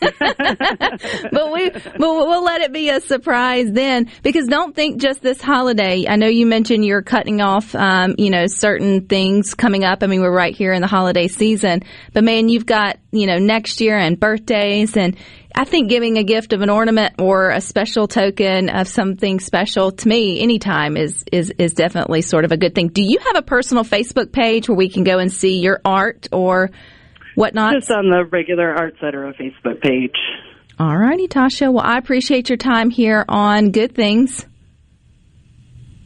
but 0.00 1.52
we, 1.52 1.70
we'll, 1.98 2.28
we'll 2.28 2.44
let 2.44 2.62
it 2.62 2.72
be 2.72 2.88
a 2.88 3.00
surprise 3.00 3.66
then, 3.70 4.10
because 4.22 4.46
don't 4.46 4.74
think 4.74 5.00
just 5.00 5.20
this 5.20 5.42
holiday. 5.42 5.97
I 6.06 6.16
know 6.16 6.26
you 6.26 6.44
mentioned 6.44 6.84
you're 6.84 7.02
cutting 7.02 7.40
off, 7.40 7.74
um, 7.74 8.14
you 8.18 8.28
know, 8.28 8.46
certain 8.46 9.06
things 9.06 9.54
coming 9.54 9.84
up. 9.84 10.02
I 10.02 10.06
mean, 10.06 10.20
we're 10.20 10.30
right 10.30 10.54
here 10.54 10.72
in 10.72 10.82
the 10.82 10.86
holiday 10.86 11.28
season, 11.28 11.82
but 12.12 12.24
man, 12.24 12.48
you've 12.48 12.66
got, 12.66 12.98
you 13.10 13.26
know, 13.26 13.38
next 13.38 13.80
year 13.80 13.96
and 13.96 14.20
birthdays 14.20 14.96
and 14.96 15.16
I 15.54 15.64
think 15.64 15.88
giving 15.88 16.18
a 16.18 16.22
gift 16.22 16.52
of 16.52 16.60
an 16.60 16.70
ornament 16.70 17.14
or 17.18 17.50
a 17.50 17.60
special 17.60 18.06
token 18.06 18.68
of 18.68 18.86
something 18.86 19.40
special 19.40 19.90
to 19.90 20.08
me 20.08 20.40
anytime 20.40 20.96
is, 20.96 21.24
is, 21.32 21.52
is 21.58 21.72
definitely 21.72 22.22
sort 22.22 22.44
of 22.44 22.52
a 22.52 22.56
good 22.56 22.74
thing. 22.74 22.88
Do 22.88 23.02
you 23.02 23.18
have 23.18 23.36
a 23.36 23.42
personal 23.42 23.82
Facebook 23.82 24.30
page 24.30 24.68
where 24.68 24.76
we 24.76 24.88
can 24.88 25.04
go 25.04 25.18
and 25.18 25.32
see 25.32 25.58
your 25.58 25.80
art 25.84 26.28
or 26.30 26.70
whatnot? 27.34 27.74
Just 27.74 27.90
on 27.90 28.10
the 28.10 28.24
regular 28.30 28.72
Artcetera 28.76 29.34
Facebook 29.34 29.80
page. 29.82 30.14
All 30.78 30.96
righty, 30.96 31.26
Tasha. 31.26 31.72
Well, 31.72 31.84
I 31.84 31.98
appreciate 31.98 32.48
your 32.48 32.56
time 32.56 32.90
here 32.90 33.24
on 33.28 33.72
Good 33.72 33.96
Things. 33.96 34.46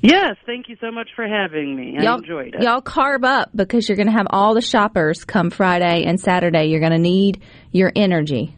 Yes, 0.02 0.36
thank 0.46 0.68
you 0.68 0.76
so 0.80 0.90
much 0.90 1.08
for 1.14 1.26
having 1.26 1.76
me. 1.76 1.96
I 1.98 2.02
y'all, 2.02 2.18
enjoyed 2.18 2.54
it. 2.56 2.62
Y'all 2.62 2.82
carb 2.82 3.24
up 3.24 3.50
because 3.54 3.88
you're 3.88 3.96
going 3.96 4.08
to 4.08 4.12
have 4.12 4.26
all 4.30 4.54
the 4.54 4.60
shoppers 4.60 5.24
come 5.24 5.50
Friday 5.50 6.04
and 6.04 6.20
Saturday. 6.20 6.66
You're 6.66 6.80
going 6.80 6.92
to 6.92 6.98
need 6.98 7.42
your 7.70 7.92
energy. 7.94 8.56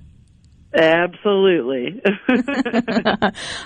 Absolutely. 0.75 2.03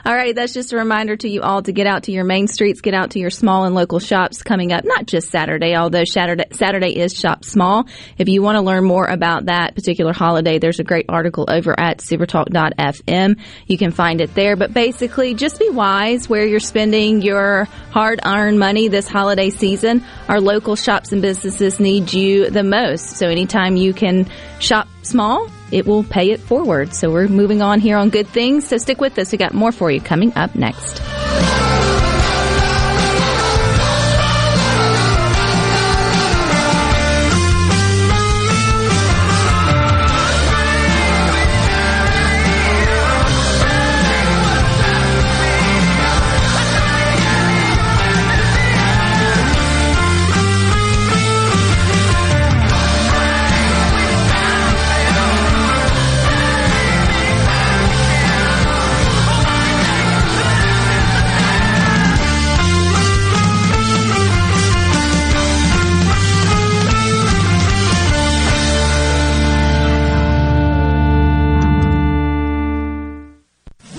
all 0.04 0.14
right, 0.14 0.34
that's 0.34 0.52
just 0.52 0.74
a 0.74 0.76
reminder 0.76 1.16
to 1.16 1.28
you 1.28 1.40
all 1.40 1.62
to 1.62 1.72
get 1.72 1.86
out 1.86 2.02
to 2.02 2.12
your 2.12 2.24
main 2.24 2.46
streets, 2.48 2.82
get 2.82 2.92
out 2.92 3.12
to 3.12 3.18
your 3.18 3.30
small 3.30 3.64
and 3.64 3.74
local 3.74 3.98
shops 3.98 4.42
coming 4.42 4.72
up, 4.72 4.84
not 4.84 5.06
just 5.06 5.30
Saturday, 5.30 5.74
although 5.74 6.04
Saturday, 6.04 6.44
Saturday 6.52 6.98
is 6.98 7.18
Shop 7.18 7.46
Small. 7.46 7.88
If 8.18 8.28
you 8.28 8.42
want 8.42 8.56
to 8.56 8.60
learn 8.60 8.84
more 8.84 9.06
about 9.06 9.46
that 9.46 9.74
particular 9.74 10.12
holiday, 10.12 10.58
there's 10.58 10.80
a 10.80 10.84
great 10.84 11.06
article 11.08 11.46
over 11.48 11.78
at 11.80 11.98
supertalk.fm. 11.98 13.40
You 13.66 13.78
can 13.78 13.90
find 13.90 14.20
it 14.20 14.34
there. 14.34 14.56
But 14.56 14.74
basically, 14.74 15.32
just 15.32 15.58
be 15.58 15.70
wise 15.70 16.28
where 16.28 16.46
you're 16.46 16.60
spending 16.60 17.22
your 17.22 17.64
hard 17.90 18.20
earned 18.22 18.58
money 18.58 18.88
this 18.88 19.08
holiday 19.08 19.48
season. 19.48 20.04
Our 20.28 20.42
local 20.42 20.76
shops 20.76 21.12
and 21.12 21.22
businesses 21.22 21.80
need 21.80 22.12
you 22.12 22.50
the 22.50 22.64
most. 22.64 23.16
So 23.16 23.28
anytime 23.28 23.76
you 23.76 23.94
can 23.94 24.30
shop 24.58 24.88
small, 25.08 25.50
it 25.72 25.86
will 25.86 26.04
pay 26.04 26.30
it 26.30 26.40
forward. 26.40 26.94
So 26.94 27.10
we're 27.10 27.28
moving 27.28 27.62
on 27.62 27.80
here 27.80 27.96
on 27.96 28.10
good 28.10 28.28
things. 28.28 28.68
So 28.68 28.78
stick 28.78 29.00
with 29.00 29.18
us. 29.18 29.32
We 29.32 29.38
got 29.38 29.54
more 29.54 29.72
for 29.72 29.90
you 29.90 30.00
coming 30.00 30.32
up 30.36 30.54
next. 30.54 31.00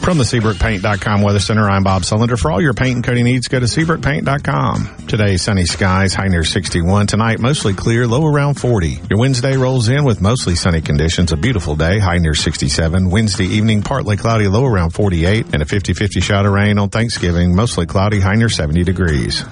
From 0.09 0.17
the 0.17 0.23
SeabrookPaint.com 0.23 1.21
Weather 1.21 1.39
Center, 1.39 1.69
I'm 1.69 1.83
Bob 1.83 2.01
Sullender. 2.01 2.35
For 2.35 2.49
all 2.49 2.59
your 2.59 2.73
paint 2.73 2.95
and 2.95 3.03
coating 3.03 3.25
needs, 3.25 3.47
go 3.47 3.59
to 3.59 3.67
SeabrookPaint.com. 3.67 5.05
Today, 5.05 5.37
sunny 5.37 5.65
skies, 5.65 6.15
high 6.15 6.29
near 6.29 6.43
61. 6.43 7.05
Tonight, 7.05 7.37
mostly 7.37 7.75
clear, 7.75 8.07
low 8.07 8.25
around 8.25 8.55
40. 8.55 9.01
Your 9.07 9.19
Wednesday 9.19 9.55
rolls 9.55 9.87
in 9.87 10.05
with 10.05 10.19
mostly 10.19 10.55
sunny 10.55 10.81
conditions. 10.81 11.31
A 11.31 11.37
beautiful 11.37 11.75
day, 11.75 11.99
high 11.99 12.17
near 12.17 12.33
67. 12.33 13.11
Wednesday 13.11 13.45
evening, 13.45 13.83
partly 13.83 14.17
cloudy, 14.17 14.47
low 14.47 14.65
around 14.65 14.95
48. 14.95 15.53
And 15.53 15.61
a 15.61 15.65
50-50 15.65 16.23
shot 16.23 16.47
of 16.47 16.53
rain 16.53 16.79
on 16.79 16.89
Thanksgiving, 16.89 17.53
mostly 17.53 17.85
cloudy, 17.85 18.19
high 18.19 18.33
near 18.33 18.49
70 18.49 18.83
degrees. 18.83 19.45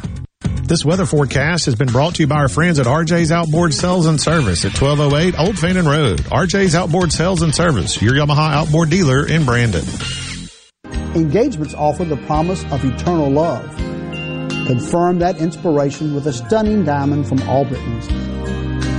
This 0.64 0.84
weather 0.84 1.06
forecast 1.06 1.66
has 1.68 1.76
been 1.76 1.90
brought 1.90 2.16
to 2.16 2.24
you 2.24 2.28
by 2.28 2.38
our 2.38 2.50
friends 2.50 2.80
at 2.80 2.88
RJ's 2.88 3.32
Outboard 3.32 3.76
Sales 3.76 4.08
and 4.08 4.20
Service 4.20 4.66
at 4.66 4.72
1208 4.72 5.40
Old 5.40 5.60
Fannin 5.60 5.88
Road. 5.88 6.22
RJ's 6.22 6.74
Outboard 6.74 7.12
Sales 7.12 7.44
and 7.44 7.54
Service, 7.54 8.02
your 8.02 8.16
Yamaha 8.16 8.54
outboard 8.54 8.90
dealer 8.90 9.28
in 9.28 9.46
Brandon. 9.46 9.86
Engagements 11.16 11.74
offer 11.74 12.04
the 12.04 12.18
promise 12.18 12.64
of 12.72 12.84
eternal 12.84 13.30
love. 13.30 13.66
Confirm 14.68 15.20
that 15.20 15.38
inspiration 15.38 16.14
with 16.14 16.28
a 16.28 16.34
stunning 16.34 16.84
diamond 16.84 17.28
from 17.28 17.40
Albritton's. 17.44 18.08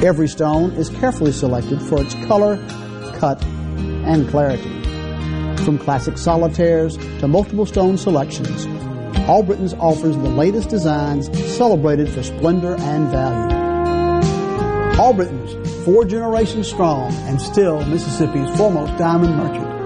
Every 0.02 0.26
stone 0.26 0.70
is 0.72 0.88
carefully 0.88 1.32
selected 1.32 1.82
for 1.82 2.00
its 2.00 2.14
color, 2.26 2.56
cut, 3.18 3.42
and 3.44 4.28
clarity. 4.28 4.74
From 5.64 5.78
classic 5.78 6.16
solitaires 6.16 6.96
to 7.20 7.28
multiple 7.28 7.66
stone 7.66 7.98
selections, 7.98 8.66
Albritton's 9.28 9.74
offers 9.74 10.16
the 10.16 10.30
latest 10.30 10.70
designs 10.70 11.26
celebrated 11.56 12.08
for 12.08 12.22
splendor 12.22 12.74
and 12.80 13.08
value. 13.08 13.54
Albritton's, 14.98 15.84
four 15.84 16.04
generations 16.04 16.68
strong 16.68 17.12
and 17.28 17.40
still 17.40 17.84
Mississippi's 17.84 18.56
foremost 18.56 18.96
diamond 18.96 19.36
merchant. 19.36 19.77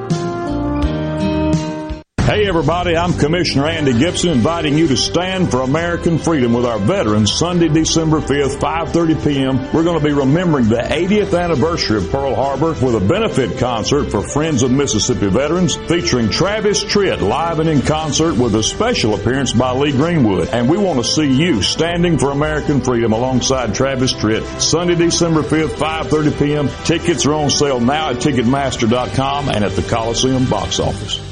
Hey 2.32 2.46
everybody, 2.46 2.96
I'm 2.96 3.12
Commissioner 3.12 3.66
Andy 3.66 3.92
Gipson 3.92 4.32
inviting 4.32 4.78
you 4.78 4.88
to 4.88 4.96
stand 4.96 5.50
for 5.50 5.60
American 5.60 6.16
freedom 6.16 6.54
with 6.54 6.64
our 6.64 6.78
veterans 6.78 7.30
Sunday, 7.30 7.68
December 7.68 8.20
5th, 8.20 8.56
5.30 8.56 9.22
p.m. 9.22 9.58
We're 9.70 9.84
going 9.84 10.00
to 10.00 10.04
be 10.04 10.14
remembering 10.14 10.70
the 10.70 10.76
80th 10.76 11.38
anniversary 11.38 11.98
of 11.98 12.10
Pearl 12.10 12.34
Harbor 12.34 12.68
with 12.68 12.94
a 12.94 13.06
benefit 13.06 13.58
concert 13.58 14.10
for 14.10 14.26
Friends 14.26 14.62
of 14.62 14.70
Mississippi 14.70 15.28
Veterans 15.28 15.76
featuring 15.76 16.30
Travis 16.30 16.82
Tritt 16.82 17.20
live 17.20 17.58
and 17.58 17.68
in 17.68 17.82
concert 17.82 18.38
with 18.38 18.54
a 18.54 18.62
special 18.62 19.14
appearance 19.14 19.52
by 19.52 19.72
Lee 19.72 19.92
Greenwood. 19.92 20.48
And 20.48 20.70
we 20.70 20.78
want 20.78 21.00
to 21.00 21.04
see 21.04 21.30
you 21.30 21.60
standing 21.60 22.16
for 22.16 22.30
American 22.30 22.80
freedom 22.80 23.12
alongside 23.12 23.74
Travis 23.74 24.14
Tritt 24.14 24.46
Sunday, 24.58 24.94
December 24.94 25.42
5th, 25.42 25.74
5.30 25.74 26.38
p.m. 26.38 26.68
Tickets 26.86 27.26
are 27.26 27.34
on 27.34 27.50
sale 27.50 27.78
now 27.78 28.08
at 28.08 28.16
Ticketmaster.com 28.16 29.50
and 29.50 29.62
at 29.62 29.72
the 29.72 29.82
Coliseum 29.82 30.48
box 30.48 30.80
office. 30.80 31.31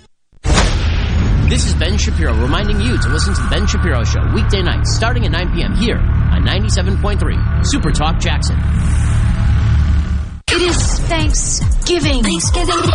This 1.51 1.65
is 1.65 1.75
Ben 1.75 1.97
Shapiro 1.97 2.33
reminding 2.33 2.79
you 2.79 2.97
to 2.97 3.09
listen 3.09 3.33
to 3.33 3.41
The 3.41 3.49
Ben 3.49 3.67
Shapiro 3.67 4.05
Show 4.05 4.23
weekday 4.33 4.61
nights 4.61 4.95
starting 4.95 5.25
at 5.25 5.31
9 5.33 5.53
p.m. 5.53 5.75
here 5.75 5.97
on 5.97 6.45
97.3 6.45 7.67
Super 7.67 7.91
Talk 7.91 8.21
Jackson. 8.21 8.55
It 10.47 10.61
is 10.61 10.99
Thanksgiving. 11.11 12.23
Thanksgiving. 12.23 12.89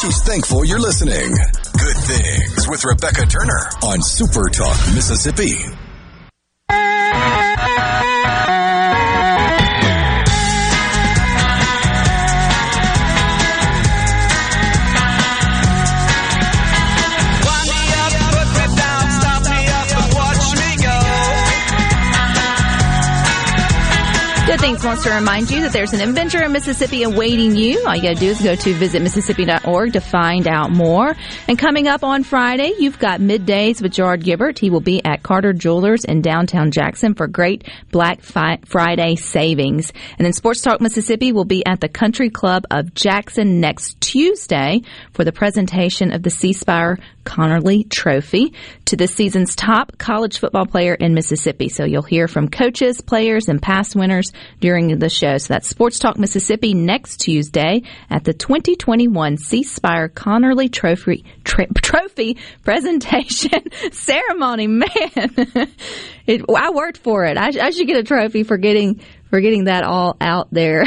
She's 0.00 0.22
thankful 0.22 0.64
you're 0.64 0.80
listening. 0.80 1.36
Good 1.76 1.96
Things 2.08 2.66
with 2.66 2.82
Rebecca 2.82 3.26
Turner 3.26 3.60
on 3.82 4.00
Super 4.00 4.48
Talk 4.48 4.78
Mississippi. 4.94 5.52
Good 24.52 24.60
Things 24.60 24.84
wants 24.84 25.02
to 25.04 25.10
remind 25.10 25.50
you 25.50 25.62
that 25.62 25.72
there's 25.72 25.94
an 25.94 26.06
adventure 26.06 26.44
in 26.44 26.52
Mississippi 26.52 27.04
awaiting 27.04 27.56
you. 27.56 27.86
All 27.86 27.96
you 27.96 28.02
gotta 28.02 28.16
do 28.16 28.26
is 28.26 28.42
go 28.42 28.54
to 28.54 28.74
visitmississippi.org 28.74 29.94
to 29.94 30.00
find 30.02 30.46
out 30.46 30.70
more. 30.70 31.16
And 31.48 31.58
coming 31.58 31.88
up 31.88 32.04
on 32.04 32.22
Friday, 32.22 32.74
you've 32.78 32.98
got 32.98 33.20
middays 33.20 33.80
with 33.80 33.92
Gerard 33.92 34.22
Gibert. 34.22 34.58
He 34.58 34.68
will 34.68 34.82
be 34.82 35.02
at 35.06 35.22
Carter 35.22 35.54
Jewelers 35.54 36.04
in 36.04 36.20
downtown 36.20 36.70
Jackson 36.70 37.14
for 37.14 37.28
great 37.28 37.66
Black 37.90 38.20
Friday 38.20 39.16
savings. 39.16 39.90
And 40.18 40.26
then 40.26 40.34
Sports 40.34 40.60
Talk 40.60 40.82
Mississippi 40.82 41.32
will 41.32 41.46
be 41.46 41.64
at 41.64 41.80
the 41.80 41.88
Country 41.88 42.28
Club 42.28 42.66
of 42.70 42.92
Jackson 42.92 43.58
next 43.58 44.02
Tuesday 44.02 44.82
for 45.14 45.24
the 45.24 45.32
presentation 45.32 46.12
of 46.12 46.22
the 46.22 46.30
C 46.30 46.52
Spire 46.52 46.98
Conerly 47.24 47.88
Trophy 47.88 48.52
to 48.86 48.96
this 48.96 49.14
season's 49.14 49.54
top 49.56 49.98
college 49.98 50.38
football 50.38 50.66
player 50.66 50.94
in 50.94 51.14
Mississippi. 51.14 51.68
So 51.68 51.84
you'll 51.84 52.02
hear 52.02 52.28
from 52.28 52.48
coaches, 52.48 53.00
players, 53.00 53.48
and 53.48 53.60
past 53.60 53.96
winners 53.96 54.32
during 54.60 54.98
the 54.98 55.08
show. 55.08 55.38
So 55.38 55.54
that's 55.54 55.68
Sports 55.68 55.98
Talk 55.98 56.18
Mississippi 56.18 56.74
next 56.74 57.18
Tuesday 57.18 57.82
at 58.10 58.24
the 58.24 58.32
2021 58.32 59.38
C 59.38 59.62
Spire 59.62 60.08
Connerly 60.08 60.70
Trophy 60.70 61.24
tra- 61.44 61.72
Trophy 61.74 62.38
presentation 62.62 63.62
ceremony. 63.92 64.66
Man, 64.66 64.88
it, 66.26 66.42
I 66.54 66.70
worked 66.70 66.98
for 66.98 67.24
it. 67.24 67.36
I, 67.36 67.52
I 67.60 67.70
should 67.70 67.86
get 67.86 67.96
a 67.96 68.04
trophy 68.04 68.42
for 68.42 68.56
getting 68.56 69.00
for 69.32 69.40
getting 69.40 69.64
that 69.64 69.82
all 69.82 70.14
out 70.20 70.48
there. 70.52 70.84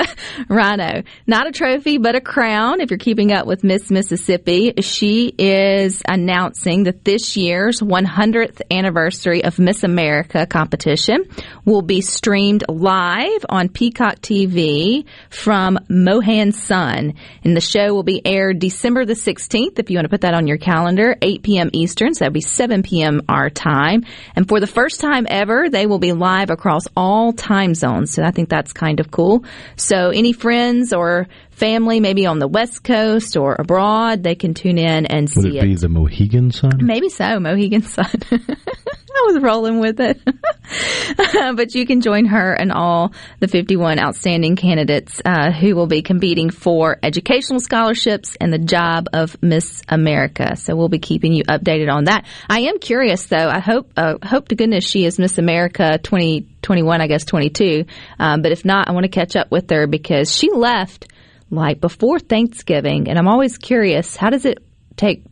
Rhino. 0.48 1.02
Not 1.26 1.48
a 1.48 1.50
trophy, 1.50 1.98
but 1.98 2.14
a 2.14 2.20
crown. 2.20 2.80
If 2.80 2.92
you're 2.92 2.98
keeping 2.98 3.32
up 3.32 3.44
with 3.44 3.64
Miss 3.64 3.90
Mississippi, 3.90 4.74
she 4.82 5.34
is 5.36 6.00
announcing 6.08 6.84
that 6.84 7.04
this 7.04 7.36
year's 7.36 7.80
100th 7.80 8.60
anniversary 8.70 9.42
of 9.42 9.58
Miss 9.58 9.82
America 9.82 10.46
competition 10.46 11.24
will 11.64 11.82
be 11.82 12.00
streamed 12.00 12.62
live 12.68 13.44
on 13.48 13.68
Peacock 13.68 14.20
TV 14.20 15.04
from 15.28 15.76
Mohan 15.88 16.52
Sun. 16.52 17.14
And 17.42 17.56
the 17.56 17.60
show 17.60 17.92
will 17.94 18.04
be 18.04 18.24
aired 18.24 18.60
December 18.60 19.06
the 19.06 19.14
16th, 19.14 19.80
if 19.80 19.90
you 19.90 19.96
want 19.96 20.04
to 20.04 20.08
put 20.08 20.20
that 20.20 20.34
on 20.34 20.46
your 20.46 20.58
calendar, 20.58 21.16
8 21.20 21.42
p.m. 21.42 21.70
Eastern, 21.72 22.14
so 22.14 22.20
that'll 22.20 22.32
be 22.32 22.42
7 22.42 22.84
p.m. 22.84 23.22
our 23.28 23.50
time. 23.50 24.04
And 24.36 24.46
for 24.46 24.60
the 24.60 24.68
first 24.68 25.00
time 25.00 25.26
ever, 25.28 25.68
they 25.68 25.86
will 25.86 25.98
be 25.98 26.12
live 26.12 26.50
across 26.50 26.84
all 26.96 27.32
time 27.32 27.74
zones. 27.74 27.87
So 28.06 28.22
I 28.22 28.30
think 28.30 28.48
that's 28.48 28.72
kind 28.72 29.00
of 29.00 29.10
cool. 29.10 29.44
So 29.76 30.10
any 30.10 30.32
friends 30.32 30.92
or 30.92 31.26
family, 31.50 32.00
maybe 32.00 32.26
on 32.26 32.38
the 32.38 32.48
West 32.48 32.84
Coast 32.84 33.36
or 33.36 33.56
abroad, 33.58 34.22
they 34.22 34.34
can 34.34 34.54
tune 34.54 34.78
in 34.78 35.06
and 35.06 35.28
Would 35.34 35.42
see 35.44 35.58
it 35.58 35.62
be 35.62 35.74
the 35.74 35.88
Mohegan 35.88 36.50
Sun? 36.50 36.78
Maybe 36.80 37.08
so, 37.08 37.40
Mohegan 37.40 37.82
Sun. 37.82 38.22
I 39.18 39.32
was 39.32 39.42
rolling 39.42 39.80
with 39.80 40.00
it. 40.00 40.20
but 41.56 41.74
you 41.74 41.86
can 41.86 42.00
join 42.00 42.26
her 42.26 42.52
and 42.52 42.72
all 42.72 43.12
the 43.40 43.48
51 43.48 43.98
outstanding 43.98 44.56
candidates 44.56 45.20
uh, 45.24 45.50
who 45.50 45.74
will 45.74 45.86
be 45.86 46.02
competing 46.02 46.50
for 46.50 46.98
educational 47.02 47.60
scholarships 47.60 48.36
and 48.40 48.52
the 48.52 48.58
job 48.58 49.08
of 49.12 49.36
Miss 49.42 49.82
America. 49.88 50.56
So 50.56 50.76
we'll 50.76 50.88
be 50.88 50.98
keeping 50.98 51.32
you 51.32 51.44
updated 51.44 51.92
on 51.92 52.04
that. 52.04 52.26
I 52.48 52.60
am 52.60 52.78
curious 52.78 53.24
though. 53.26 53.48
I 53.48 53.60
hope, 53.60 53.92
uh, 53.96 54.18
hope 54.22 54.48
to 54.48 54.54
goodness 54.54 54.88
she 54.88 55.04
is 55.04 55.18
Miss 55.18 55.38
America 55.38 55.98
2021, 55.98 57.00
I 57.00 57.06
guess 57.06 57.24
22. 57.24 57.84
Um, 58.18 58.42
but 58.42 58.52
if 58.52 58.64
not, 58.64 58.88
I 58.88 58.92
want 58.92 59.04
to 59.04 59.10
catch 59.10 59.36
up 59.36 59.50
with 59.50 59.70
her 59.70 59.86
because 59.86 60.34
she 60.34 60.50
left 60.50 61.12
like 61.50 61.80
before 61.80 62.18
Thanksgiving. 62.18 63.08
And 63.08 63.18
I'm 63.18 63.28
always 63.28 63.58
curious, 63.58 64.16
how 64.16 64.30
does 64.30 64.44
it 64.44 64.58
take 64.96 65.24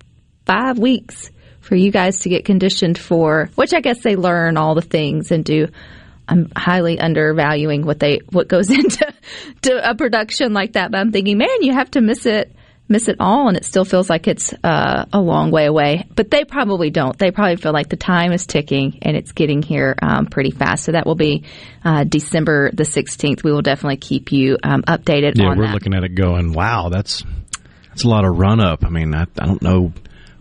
five 0.46 0.78
weeks 0.78 1.30
for 1.66 1.74
you 1.74 1.90
guys 1.90 2.20
to 2.20 2.28
get 2.28 2.44
conditioned 2.44 2.96
for, 2.98 3.50
which 3.56 3.74
I 3.74 3.80
guess 3.80 4.00
they 4.02 4.14
learn 4.16 4.56
all 4.56 4.74
the 4.74 4.82
things 4.82 5.32
and 5.32 5.44
do. 5.44 5.66
I'm 6.28 6.50
highly 6.56 6.98
undervaluing 6.98 7.84
what 7.84 7.98
they, 7.98 8.20
what 8.30 8.48
goes 8.48 8.70
into 8.78 9.12
to 9.62 9.90
a 9.90 9.94
production 9.94 10.52
like 10.52 10.72
that. 10.74 10.90
But 10.90 10.98
I'm 10.98 11.12
thinking, 11.12 11.38
man, 11.38 11.62
you 11.62 11.72
have 11.72 11.90
to 11.92 12.00
miss 12.00 12.24
it, 12.26 12.54
miss 12.88 13.08
it 13.08 13.16
all. 13.18 13.48
And 13.48 13.56
it 13.56 13.64
still 13.64 13.84
feels 13.84 14.08
like 14.08 14.26
it's 14.28 14.52
uh, 14.64 15.06
a 15.12 15.20
long 15.20 15.50
way 15.50 15.66
away. 15.66 16.06
But 16.14 16.30
they 16.30 16.44
probably 16.44 16.90
don't. 16.90 17.16
They 17.18 17.30
probably 17.32 17.56
feel 17.56 17.72
like 17.72 17.88
the 17.88 17.96
time 17.96 18.32
is 18.32 18.46
ticking 18.46 18.98
and 19.02 19.16
it's 19.16 19.32
getting 19.32 19.62
here 19.62 19.96
um, 20.02 20.26
pretty 20.26 20.50
fast. 20.52 20.84
So 20.84 20.92
that 20.92 21.04
will 21.06 21.14
be 21.16 21.44
uh, 21.84 22.04
December 22.04 22.70
the 22.72 22.84
16th. 22.84 23.42
We 23.44 23.52
will 23.52 23.62
definitely 23.62 23.98
keep 23.98 24.30
you 24.32 24.56
um, 24.62 24.82
updated 24.82 25.32
Yeah, 25.36 25.48
we're 25.56 25.66
that. 25.66 25.74
looking 25.74 25.94
at 25.94 26.04
it 26.04 26.14
going, 26.14 26.52
wow, 26.52 26.88
that's 26.90 27.24
that's 27.88 28.04
a 28.04 28.08
lot 28.08 28.24
of 28.24 28.36
run 28.36 28.60
up. 28.60 28.84
I 28.84 28.88
mean, 28.90 29.14
I, 29.14 29.22
I 29.40 29.46
don't 29.46 29.62
know. 29.62 29.92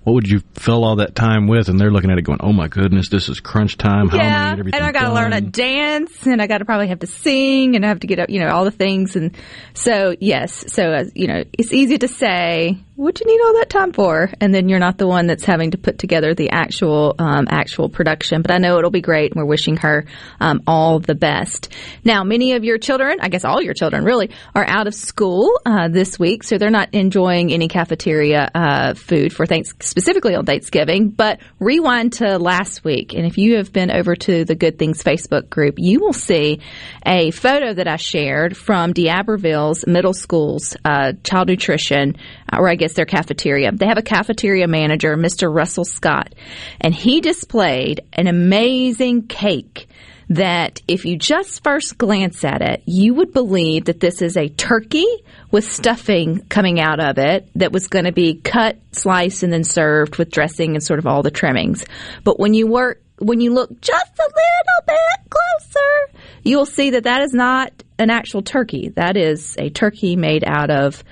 What 0.06 0.13
would 0.13 0.28
you 0.28 0.41
fill 0.54 0.86
all 0.86 0.98
that 0.98 1.15
time 1.15 1.48
with? 1.48 1.68
And 1.68 1.80
they're 1.80 1.89
looking 1.89 2.12
at 2.12 2.20
it 2.20 2.22
going, 2.22 2.38
oh 2.41 2.54
my 2.54 2.68
goodness, 2.68 3.10
this 3.10 3.28
is 3.28 3.39
crunch 3.39 3.76
time. 3.76 4.08
How 4.08 4.18
am 4.18 4.22
I 4.22 4.24
yeah, 4.24 4.50
get 4.52 4.60
everything 4.60 4.80
and 4.80 4.88
I 4.88 4.91
got 4.91 5.08
to 5.08 5.13
learn 5.13 5.34
a 5.34 5.41
dance, 5.41 6.28
and 6.28 6.39
I 6.41 6.46
got 6.46 6.60
to 6.60 6.65
probably 6.65 6.89
have 6.89 7.00
to 7.00 7.08
sing, 7.08 7.76
and 7.76 7.84
I 7.84 7.89
have 7.89 8.02
to 8.02 8.08
get 8.08 8.20
up, 8.20 8.30
you 8.30 8.39
know, 8.39 8.50
all 8.50 8.65
the 8.65 8.72
things, 8.72 9.15
and 9.15 9.36
so 9.74 10.15
yes, 10.20 10.72
so 10.72 10.91
uh, 10.91 11.04
you 11.15 11.28
know, 11.28 11.44
it's 11.54 11.74
easy 11.74 11.98
to 11.98 12.08
say 12.08 12.78
what 12.95 13.19
you 13.19 13.25
need 13.27 13.41
all 13.43 13.55
that 13.55 13.69
time 13.69 13.91
for, 13.91 14.31
and 14.39 14.53
then 14.53 14.69
you're 14.69 14.79
not 14.79 14.97
the 14.97 15.08
one 15.08 15.27
that's 15.27 15.43
having 15.43 15.71
to 15.71 15.77
put 15.77 15.99
together 15.99 16.34
the 16.34 16.51
actual 16.51 17.13
um, 17.19 17.45
actual 17.49 17.89
production. 17.89 18.41
But 18.41 18.51
I 18.51 18.58
know 18.58 18.77
it'll 18.77 18.89
be 18.89 19.01
great, 19.01 19.31
and 19.34 19.41
we're 19.41 19.49
wishing 19.49 19.77
her 19.77 20.05
um, 20.39 20.62
all 20.65 20.99
the 20.99 21.15
best. 21.15 21.73
Now, 22.05 22.23
many 22.23 22.53
of 22.53 22.63
your 22.63 22.77
children, 22.77 23.17
I 23.19 23.27
guess 23.27 23.43
all 23.43 23.62
your 23.62 23.73
children, 23.73 24.05
really, 24.05 24.31
are 24.53 24.65
out 24.65 24.88
of 24.88 24.95
school 24.95 25.60
uh, 25.65 25.89
this 25.89 26.17
week, 26.17 26.43
so 26.43 26.58
they're 26.58 26.69
not 26.69 26.93
enjoying 26.93 27.51
any 27.51 27.67
cafeteria 27.67 28.49
uh, 28.55 28.93
food 28.93 29.34
for 29.34 29.45
thanks 29.45 29.73
specifically 29.81 30.34
on 30.34 30.45
Thanksgiving. 30.45 31.10
But 31.10 31.41
rewind 31.60 32.13
to 32.13 32.39
last 32.39 32.86
week, 32.86 33.13
and 33.13 33.25
if 33.25 33.38
you 33.38 33.58
have 33.58 33.73
been 33.73 33.91
over 33.91 34.15
to 34.15 34.45
the 34.45 34.55
Good 34.55 34.79
Things 34.79 35.03
Facebook 35.03 35.49
group, 35.49 35.75
you 35.79 35.99
will 35.99 36.13
see 36.13 36.62
a 37.05 37.31
photo 37.31 37.73
that 37.73 37.89
I 37.89 37.97
shared 37.97 38.55
from 38.55 38.93
D'Iberville's 38.93 39.86
middle 39.86 40.13
school's 40.13 40.77
uh, 40.86 41.12
child 41.25 41.49
nutrition, 41.49 42.15
uh, 42.51 42.60
or 42.60 42.69
I 42.69 42.75
guess 42.75 42.85
their 42.93 43.06
cafeteria. 43.06 43.71
They 43.71 43.88
have 43.88 43.98
a 43.98 44.04
cafeteria 44.04 44.67
manager, 44.67 45.15
Mr. 45.15 45.54
Russell 45.54 45.86
Scott, 45.86 46.34
and 46.80 46.93
he 46.93 47.21
displayed 47.21 48.02
an 48.13 48.28
amazing 48.28 49.28
cake 49.28 49.88
that 50.30 50.82
if 50.88 51.06
you 51.06 51.17
just 51.17 51.63
first 51.63 51.98
glance 51.98 52.43
at 52.43 52.62
it, 52.62 52.84
you 52.86 53.13
would 53.13 53.32
believe 53.32 53.86
that 53.86 54.00
this 54.00 54.21
is 54.21 54.38
a 54.38 54.50
turkey 54.50 55.06
with 55.52 55.69
stuffing 55.69 56.39
coming 56.50 56.80
out 56.80 57.00
of 57.00 57.17
it 57.17 57.48
that 57.56 57.71
was 57.71 57.88
going 57.88 58.06
to 58.06 58.12
be 58.12 58.36
cut, 58.36 58.78
sliced, 58.91 59.43
and 59.43 59.54
then 59.54 59.63
served 59.63 60.17
with 60.17 60.32
dressing 60.32 60.74
and 60.74 60.84
sort 60.84 61.00
of 61.00 61.06
all 61.06 61.21
the 61.21 61.32
trimmings. 61.32 61.86
But 62.24 62.39
when 62.39 62.54
you 62.54 62.67
work, 62.67 63.02
when 63.19 63.39
you 63.39 63.54
look 63.54 63.69
just 63.82 64.19
a 64.19 64.24
little 64.24 64.86
bit 64.88 65.30
closer, 65.30 66.19
you 66.43 66.58
will 66.58 66.65
see 66.65 66.91
that 66.91 67.04
that 67.04 67.21
is 67.21 67.34
not 67.34 67.71
an 67.98 68.10
actual 68.10 68.41
turkey. 68.41 68.89
That 68.89 69.15
is 69.15 69.56
a 69.58 69.69
turkey 69.69 70.15
made 70.15 70.43
out 70.45 70.69
of 70.69 71.04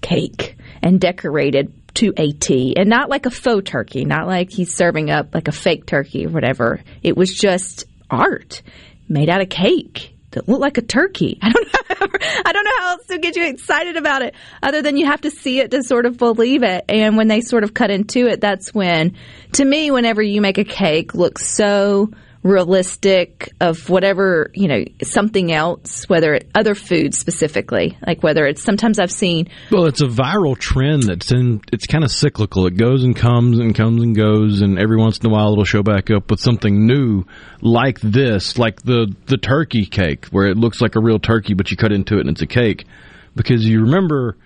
cake 0.00 0.56
and 0.82 1.00
decorated 1.00 1.72
to 1.94 2.12
a 2.16 2.32
T 2.32 2.74
and 2.76 2.88
not 2.88 3.08
like 3.08 3.26
a 3.26 3.30
faux 3.30 3.68
turkey, 3.68 4.04
not 4.04 4.26
like 4.26 4.50
he's 4.50 4.74
serving 4.74 5.10
up 5.10 5.34
like 5.34 5.48
a 5.48 5.52
fake 5.52 5.86
turkey 5.86 6.26
or 6.26 6.30
whatever. 6.30 6.80
It 7.02 7.16
was 7.16 7.34
just 7.34 7.84
art 8.08 8.62
made 9.08 9.28
out 9.28 9.40
of 9.40 9.48
cake 9.48 10.14
that 10.30 10.48
looked 10.48 10.60
like 10.60 10.78
a 10.78 10.82
turkey. 10.82 11.38
I 11.42 11.50
don't 11.50 11.72
know. 11.72 12.06
I 12.44 12.52
don't 12.52 12.64
know 12.64 12.78
how 12.78 12.90
else 12.90 13.06
to 13.06 13.18
get 13.18 13.36
you 13.36 13.46
excited 13.46 13.96
about 13.96 14.22
it 14.22 14.34
other 14.62 14.82
than 14.82 14.96
you 14.96 15.06
have 15.06 15.22
to 15.22 15.30
see 15.30 15.58
it 15.58 15.72
to 15.72 15.82
sort 15.82 16.06
of 16.06 16.16
believe 16.16 16.62
it. 16.62 16.84
And 16.88 17.16
when 17.16 17.28
they 17.28 17.40
sort 17.40 17.64
of 17.64 17.74
cut 17.74 17.90
into 17.90 18.26
it, 18.26 18.40
that's 18.40 18.72
when, 18.72 19.16
to 19.52 19.64
me, 19.64 19.90
whenever 19.90 20.22
you 20.22 20.40
make 20.40 20.58
a 20.58 20.64
cake 20.64 21.14
look 21.14 21.38
so 21.38 22.10
realistic 22.42 23.52
of 23.60 23.90
whatever 23.90 24.50
you 24.54 24.66
know 24.66 24.82
something 25.02 25.52
else 25.52 26.08
whether 26.08 26.34
it, 26.34 26.50
other 26.54 26.74
foods 26.74 27.18
specifically 27.18 27.98
like 28.06 28.22
whether 28.22 28.46
it's 28.46 28.62
sometimes 28.62 28.98
i've 28.98 29.12
seen 29.12 29.46
Well, 29.70 29.86
it's 29.86 30.00
a 30.00 30.06
viral 30.06 30.58
trend 30.58 31.04
that's 31.04 31.30
in. 31.32 31.60
It's 31.72 31.86
kind 31.86 32.04
of 32.04 32.10
cyclical. 32.10 32.66
It 32.66 32.76
goes 32.76 33.04
and 33.04 33.14
comes 33.14 33.58
and 33.58 33.74
comes 33.74 34.02
and 34.02 34.16
goes, 34.16 34.62
and 34.62 34.78
every 34.78 34.96
once 34.96 35.18
in 35.18 35.26
a 35.26 35.30
while 35.30 35.52
it'll 35.52 35.64
show 35.64 35.82
back 35.82 36.10
up 36.10 36.30
with 36.30 36.40
something 36.40 36.86
new, 36.86 37.24
like 37.60 38.00
this, 38.00 38.58
like 38.58 38.82
the 38.82 39.14
the 39.26 39.36
turkey 39.36 39.86
cake, 39.86 40.26
where 40.26 40.46
it 40.46 40.56
looks 40.56 40.80
like 40.80 40.96
a 40.96 41.00
real 41.00 41.18
turkey, 41.18 41.54
but 41.54 41.70
you 41.70 41.76
cut 41.76 41.92
into 41.92 42.16
it 42.16 42.20
and 42.20 42.30
it's 42.30 42.42
a 42.42 42.46
cake. 42.46 42.86
Because 43.34 43.64
you 43.64 43.82
remember 43.82 44.36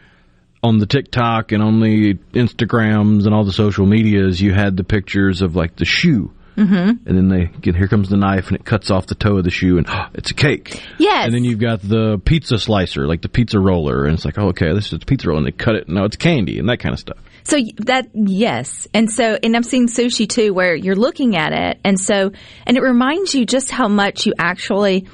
on 0.62 0.78
the 0.78 0.86
TikTok 0.86 1.52
and 1.52 1.62
on 1.62 1.80
the 1.80 2.14
Instagrams 2.32 3.26
and 3.26 3.34
all 3.34 3.44
the 3.44 3.52
social 3.52 3.86
medias, 3.86 4.40
you 4.40 4.52
had 4.52 4.76
the 4.76 4.84
pictures 4.84 5.42
of 5.42 5.56
like 5.56 5.76
the 5.76 5.84
shoe. 5.84 6.32
Mm-hmm. 6.56 7.08
And 7.08 7.16
then 7.16 7.28
they 7.28 7.46
get 7.60 7.74
here 7.74 7.88
comes 7.88 8.08
the 8.08 8.16
knife 8.16 8.48
and 8.48 8.56
it 8.56 8.64
cuts 8.64 8.90
off 8.90 9.06
the 9.06 9.14
toe 9.14 9.38
of 9.38 9.44
the 9.44 9.50
shoe 9.50 9.78
and 9.78 9.86
it's 10.14 10.30
a 10.30 10.34
cake. 10.34 10.82
Yes. 10.98 11.26
And 11.26 11.34
then 11.34 11.44
you've 11.44 11.58
got 11.58 11.80
the 11.82 12.20
pizza 12.24 12.58
slicer, 12.58 13.06
like 13.06 13.22
the 13.22 13.28
pizza 13.28 13.58
roller, 13.58 14.04
and 14.04 14.14
it's 14.14 14.24
like, 14.24 14.38
oh, 14.38 14.48
okay, 14.48 14.72
this 14.72 14.86
is 14.86 14.94
a 14.94 14.98
pizza 14.98 15.28
roll, 15.28 15.38
and 15.38 15.46
they 15.46 15.52
cut 15.52 15.74
it, 15.74 15.86
and 15.86 15.96
now 15.96 16.04
it's 16.04 16.16
candy 16.16 16.58
and 16.58 16.68
that 16.68 16.78
kind 16.78 16.92
of 16.92 16.98
stuff. 16.98 17.18
So 17.44 17.58
that 17.78 18.08
yes, 18.14 18.88
and 18.94 19.10
so 19.10 19.38
and 19.42 19.54
I've 19.54 19.66
seen 19.66 19.86
sushi 19.86 20.26
too, 20.26 20.54
where 20.54 20.74
you're 20.74 20.96
looking 20.96 21.36
at 21.36 21.52
it, 21.52 21.78
and 21.84 22.00
so 22.00 22.32
and 22.66 22.76
it 22.76 22.82
reminds 22.82 23.34
you 23.34 23.44
just 23.44 23.70
how 23.70 23.86
much 23.86 24.24
you 24.24 24.32
actually 24.38 25.06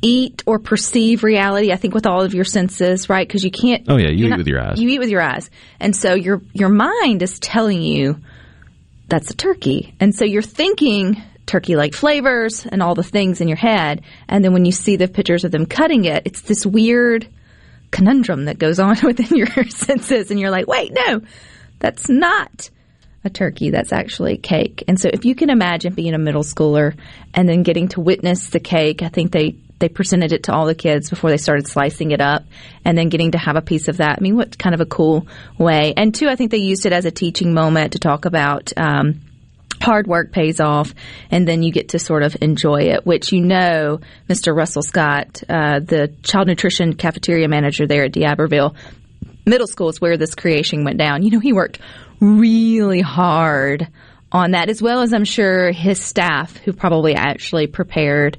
eat 0.00 0.42
or 0.46 0.60
perceive 0.60 1.24
reality. 1.24 1.72
I 1.72 1.76
think 1.76 1.94
with 1.94 2.06
all 2.06 2.22
of 2.22 2.34
your 2.34 2.44
senses, 2.44 3.08
right? 3.08 3.26
Because 3.26 3.42
you 3.42 3.50
can't. 3.50 3.84
Oh, 3.88 3.96
yeah, 3.96 4.10
you 4.10 4.28
eat 4.28 4.36
with 4.36 4.46
your 4.46 4.60
eyes. 4.60 4.80
You 4.80 4.88
eat 4.90 5.00
with 5.00 5.08
your 5.08 5.22
eyes, 5.22 5.50
and 5.80 5.96
so 5.96 6.14
your 6.14 6.40
your 6.52 6.68
mind 6.68 7.22
is 7.22 7.40
telling 7.40 7.82
you 7.82 8.20
that's 9.08 9.30
a 9.30 9.36
turkey, 9.36 9.94
and 10.00 10.14
so 10.14 10.24
you're 10.24 10.42
thinking 10.42 11.22
turkey 11.46 11.76
like 11.76 11.94
flavors 11.94 12.66
and 12.66 12.82
all 12.82 12.94
the 12.94 13.02
things 13.02 13.40
in 13.40 13.48
your 13.48 13.56
head. 13.56 14.02
And 14.28 14.44
then 14.44 14.52
when 14.52 14.64
you 14.64 14.72
see 14.72 14.96
the 14.96 15.08
pictures 15.08 15.44
of 15.44 15.50
them 15.50 15.66
cutting 15.66 16.04
it, 16.04 16.22
it's 16.24 16.42
this 16.42 16.64
weird 16.64 17.28
conundrum 17.90 18.46
that 18.46 18.58
goes 18.58 18.78
on 18.78 18.96
within 19.02 19.36
your 19.36 19.64
senses. 19.68 20.30
And 20.30 20.40
you're 20.40 20.50
like, 20.50 20.66
wait, 20.66 20.92
no, 20.92 21.20
that's 21.78 22.08
not 22.08 22.70
a 23.24 23.30
turkey. 23.30 23.70
That's 23.70 23.92
actually 23.92 24.38
cake. 24.38 24.84
And 24.88 24.98
so 24.98 25.08
if 25.12 25.24
you 25.24 25.34
can 25.34 25.50
imagine 25.50 25.94
being 25.94 26.14
a 26.14 26.18
middle 26.18 26.42
schooler 26.42 26.96
and 27.34 27.48
then 27.48 27.62
getting 27.62 27.88
to 27.88 28.00
witness 28.00 28.50
the 28.50 28.60
cake, 28.60 29.02
I 29.02 29.08
think 29.08 29.32
they, 29.32 29.56
they 29.82 29.88
presented 29.88 30.32
it 30.32 30.44
to 30.44 30.52
all 30.52 30.64
the 30.64 30.74
kids 30.74 31.10
before 31.10 31.28
they 31.28 31.36
started 31.36 31.66
slicing 31.66 32.12
it 32.12 32.20
up 32.20 32.44
and 32.84 32.96
then 32.96 33.08
getting 33.08 33.32
to 33.32 33.38
have 33.38 33.56
a 33.56 33.60
piece 33.60 33.88
of 33.88 33.98
that. 33.98 34.16
I 34.18 34.22
mean, 34.22 34.36
what 34.36 34.56
kind 34.56 34.74
of 34.74 34.80
a 34.80 34.86
cool 34.86 35.26
way. 35.58 35.92
And 35.96 36.14
two, 36.14 36.28
I 36.28 36.36
think 36.36 36.52
they 36.52 36.58
used 36.58 36.86
it 36.86 36.92
as 36.92 37.04
a 37.04 37.10
teaching 37.10 37.52
moment 37.52 37.92
to 37.92 37.98
talk 37.98 38.24
about, 38.24 38.72
um, 38.76 39.20
hard 39.82 40.06
work 40.06 40.30
pays 40.30 40.60
off, 40.60 40.94
and 41.30 41.46
then 41.46 41.64
you 41.64 41.72
get 41.72 41.88
to 41.88 41.98
sort 41.98 42.22
of 42.22 42.36
enjoy 42.40 42.82
it, 42.82 43.04
which 43.04 43.32
you 43.32 43.40
know, 43.40 43.98
Mr. 44.28 44.56
Russell 44.56 44.82
Scott, 44.82 45.42
uh, 45.48 45.80
the 45.80 46.14
child 46.22 46.46
nutrition 46.46 46.94
cafeteria 46.94 47.48
manager 47.48 47.86
there 47.86 48.04
at 48.04 48.12
D'Iberville 48.12 48.76
Middle 49.44 49.66
School 49.66 49.88
is 49.88 50.00
where 50.00 50.16
this 50.16 50.36
creation 50.36 50.84
went 50.84 50.98
down. 50.98 51.24
You 51.24 51.30
know, 51.30 51.40
he 51.40 51.52
worked 51.52 51.80
really 52.20 53.00
hard 53.00 53.88
on 54.30 54.52
that, 54.52 54.68
as 54.68 54.80
well 54.80 55.00
as 55.02 55.12
I'm 55.12 55.24
sure 55.24 55.72
his 55.72 56.00
staff, 56.00 56.56
who 56.58 56.72
probably 56.72 57.14
actually 57.14 57.66
prepared. 57.66 58.38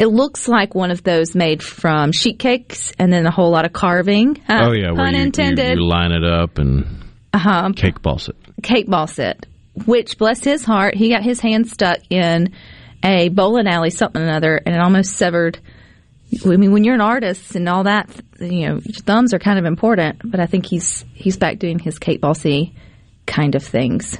It 0.00 0.06
looks 0.06 0.48
like 0.48 0.74
one 0.74 0.90
of 0.90 1.02
those 1.02 1.34
made 1.34 1.62
from 1.62 2.12
sheet 2.12 2.38
cakes 2.38 2.90
and 2.98 3.12
then 3.12 3.26
a 3.26 3.30
whole 3.30 3.50
lot 3.50 3.66
of 3.66 3.74
carving. 3.74 4.42
Uh, 4.48 4.68
oh 4.68 4.72
yeah, 4.72 4.94
pun 4.94 5.12
you, 5.12 5.18
you, 5.18 5.24
intended. 5.26 5.76
you 5.76 5.84
line 5.84 6.12
it 6.12 6.24
up 6.24 6.56
and 6.56 7.04
uh-huh. 7.34 7.72
cake 7.76 8.00
boss 8.00 8.30
it. 8.30 8.36
cake 8.62 8.88
boss 8.88 9.18
it, 9.18 9.46
which 9.84 10.16
bless 10.16 10.42
his 10.42 10.64
heart, 10.64 10.94
he 10.94 11.10
got 11.10 11.22
his 11.22 11.38
hand 11.38 11.68
stuck 11.68 11.98
in 12.08 12.54
a 13.04 13.28
bowling 13.28 13.66
alley 13.66 13.90
something 13.90 14.22
or 14.22 14.24
another, 14.24 14.56
and 14.56 14.74
it 14.74 14.80
almost 14.80 15.18
severed. 15.18 15.58
I 16.46 16.56
mean, 16.56 16.72
when 16.72 16.82
you're 16.82 16.94
an 16.94 17.02
artist 17.02 17.54
and 17.54 17.68
all 17.68 17.84
that, 17.84 18.08
you 18.38 18.68
know, 18.68 18.80
your 18.82 19.02
thumbs 19.02 19.34
are 19.34 19.38
kind 19.38 19.58
of 19.58 19.66
important. 19.66 20.22
But 20.24 20.40
I 20.40 20.46
think 20.46 20.64
he's 20.64 21.04
he's 21.12 21.36
back 21.36 21.58
doing 21.58 21.78
his 21.78 21.98
cake 21.98 22.22
bossy 22.22 22.74
kind 23.26 23.54
of 23.54 23.62
things. 23.62 24.16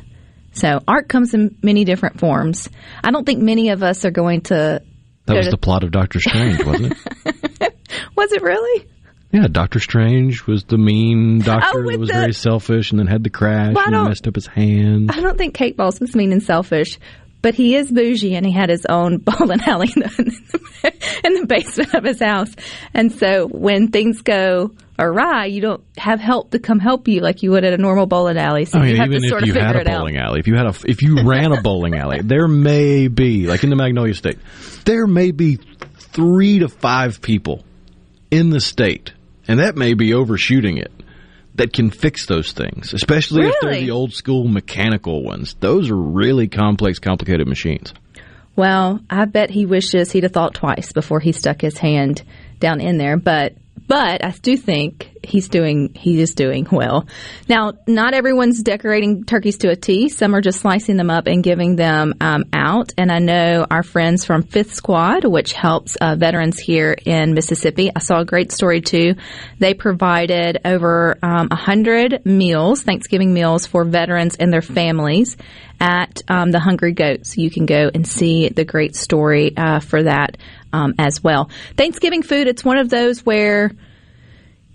So 0.52 0.82
art 0.86 1.08
comes 1.08 1.32
in 1.32 1.56
many 1.62 1.84
different 1.84 2.20
forms. 2.20 2.68
I 3.02 3.12
don't 3.12 3.24
think 3.24 3.40
many 3.40 3.70
of 3.70 3.82
us 3.82 4.04
are 4.04 4.10
going 4.10 4.42
to. 4.42 4.82
That 5.30 5.38
was 5.38 5.50
the 5.50 5.56
plot 5.58 5.84
of 5.84 5.90
Doctor 5.90 6.20
Strange, 6.20 6.64
wasn't 6.64 6.92
it? 6.92 7.74
Was 8.16 8.32
it 8.32 8.42
really? 8.42 8.86
Yeah, 9.32 9.46
Doctor 9.50 9.78
Strange 9.80 10.46
was 10.46 10.64
the 10.64 10.76
mean 10.76 11.40
oh, 11.42 11.44
doctor 11.44 11.78
Oh, 11.84 11.90
that 11.90 11.98
was 12.00 12.08
the- 12.08 12.14
very 12.14 12.32
selfish 12.32 12.90
and 12.90 12.98
then 12.98 13.06
had 13.06 13.22
the 13.22 13.30
crash 13.30 13.74
Well, 13.74 13.94
and 13.94 14.08
messed 14.08 14.26
up 14.26 14.34
his 14.34 14.46
hand. 14.46 15.10
I 15.12 15.20
don't 15.20 15.38
think 15.38 15.54
Cake 15.54 15.76
Boss 15.76 16.00
was 16.00 16.14
mean 16.16 16.32
and 16.32 16.42
selfish, 16.42 16.98
but 17.40 17.54
he 17.54 17.76
is 17.76 17.90
bougie 17.90 18.34
and 18.34 18.44
he 18.44 18.52
had 18.52 18.68
his 18.70 18.84
own 18.86 19.18
bowling 19.24 19.60
alley 19.62 19.88
in 19.94 20.02
the, 20.02 20.92
in 21.24 21.34
the 21.40 21.46
basement 21.46 21.94
of 21.94 22.04
his 22.04 22.20
house. 22.20 22.52
And 22.92 23.12
so 23.12 23.46
when 23.46 23.88
things 23.88 24.20
go 24.22 24.72
awry, 25.00 25.46
you 25.46 25.60
don't 25.60 25.82
have 25.96 26.20
help 26.20 26.50
to 26.50 26.58
come 26.58 26.78
help 26.78 27.08
you 27.08 27.20
like 27.20 27.42
you 27.42 27.50
would 27.52 27.64
at 27.64 27.72
a 27.72 27.78
normal 27.78 28.06
bowling 28.06 28.36
alley. 28.36 28.66
So 28.66 28.78
I 28.78 28.82
mean, 28.82 28.90
you 28.90 28.96
have 28.98 29.08
even 29.08 29.22
to 29.22 29.28
sort 29.28 29.42
if 29.42 29.50
of 29.50 29.56
you 29.56 29.62
had 29.62 29.76
a 29.76 29.84
bowling 29.84 30.16
alley, 30.18 30.40
if 30.40 30.46
you 30.46 30.54
had 30.54 30.66
a, 30.66 30.74
if 30.86 31.02
you 31.02 31.26
ran 31.26 31.52
a 31.52 31.60
bowling 31.62 31.96
alley, 31.96 32.20
there 32.22 32.46
may 32.46 33.08
be, 33.08 33.46
like 33.46 33.64
in 33.64 33.70
the 33.70 33.76
Magnolia 33.76 34.14
State, 34.14 34.38
there 34.84 35.06
may 35.06 35.30
be 35.30 35.58
three 35.96 36.60
to 36.60 36.68
five 36.68 37.20
people 37.22 37.64
in 38.30 38.50
the 38.50 38.60
state, 38.60 39.12
and 39.48 39.60
that 39.60 39.76
may 39.76 39.94
be 39.94 40.14
overshooting 40.14 40.76
it, 40.76 40.92
that 41.56 41.72
can 41.72 41.90
fix 41.90 42.26
those 42.26 42.52
things, 42.52 42.94
especially 42.94 43.46
if 43.46 43.54
they're 43.60 43.80
the 43.80 43.90
old 43.90 44.12
school 44.12 44.46
mechanical 44.46 45.24
ones. 45.24 45.54
Those 45.60 45.90
are 45.90 45.96
really 45.96 46.48
complex, 46.48 46.98
complicated 46.98 47.48
machines. 47.48 47.92
Well, 48.56 49.00
I 49.08 49.24
bet 49.24 49.50
he 49.50 49.66
wishes 49.66 50.12
he'd 50.12 50.24
have 50.24 50.32
thought 50.32 50.54
twice 50.54 50.92
before 50.92 51.20
he 51.20 51.32
stuck 51.32 51.60
his 51.60 51.78
hand 51.78 52.22
down 52.58 52.80
in 52.80 52.98
there. 52.98 53.16
But 53.16 53.54
but 53.90 54.24
I 54.24 54.30
do 54.30 54.56
think 54.56 55.10
he's 55.24 55.48
doing 55.48 55.92
he 55.94 56.20
is 56.20 56.36
doing 56.36 56.64
well. 56.70 57.08
Now, 57.48 57.72
not 57.88 58.14
everyone's 58.14 58.62
decorating 58.62 59.24
turkeys 59.24 59.58
to 59.58 59.68
a 59.68 59.74
T. 59.74 60.08
Some 60.08 60.32
are 60.34 60.40
just 60.40 60.60
slicing 60.60 60.96
them 60.96 61.10
up 61.10 61.26
and 61.26 61.42
giving 61.42 61.74
them 61.74 62.14
um, 62.20 62.44
out. 62.52 62.92
And 62.96 63.10
I 63.10 63.18
know 63.18 63.66
our 63.68 63.82
friends 63.82 64.24
from 64.24 64.44
Fifth 64.44 64.74
Squad, 64.74 65.24
which 65.24 65.54
helps 65.54 65.96
uh, 65.96 66.14
veterans 66.14 66.60
here 66.60 66.96
in 67.04 67.34
Mississippi. 67.34 67.90
I 67.94 67.98
saw 67.98 68.20
a 68.20 68.24
great 68.24 68.52
story 68.52 68.80
too. 68.80 69.16
They 69.58 69.74
provided 69.74 70.58
over 70.64 71.18
um, 71.20 71.48
hundred 71.50 72.24
meals, 72.24 72.82
Thanksgiving 72.82 73.34
meals 73.34 73.66
for 73.66 73.84
veterans 73.84 74.36
and 74.36 74.52
their 74.52 74.62
families 74.62 75.36
at 75.80 76.22
um, 76.28 76.52
the 76.52 76.60
Hungry 76.60 76.92
Goats. 76.92 77.36
You 77.36 77.50
can 77.50 77.66
go 77.66 77.90
and 77.92 78.06
see 78.06 78.50
the 78.50 78.64
great 78.64 78.94
story 78.94 79.56
uh, 79.56 79.80
for 79.80 80.04
that 80.04 80.36
um, 80.72 80.94
as 80.98 81.22
well. 81.22 81.50
Thanksgiving 81.76 82.22
food, 82.22 82.46
it's 82.46 82.64
one 82.64 82.78
of 82.78 82.88
those 82.88 83.24
where 83.24 83.70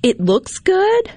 it 0.04 0.20
looks 0.20 0.60
good, 0.60 1.12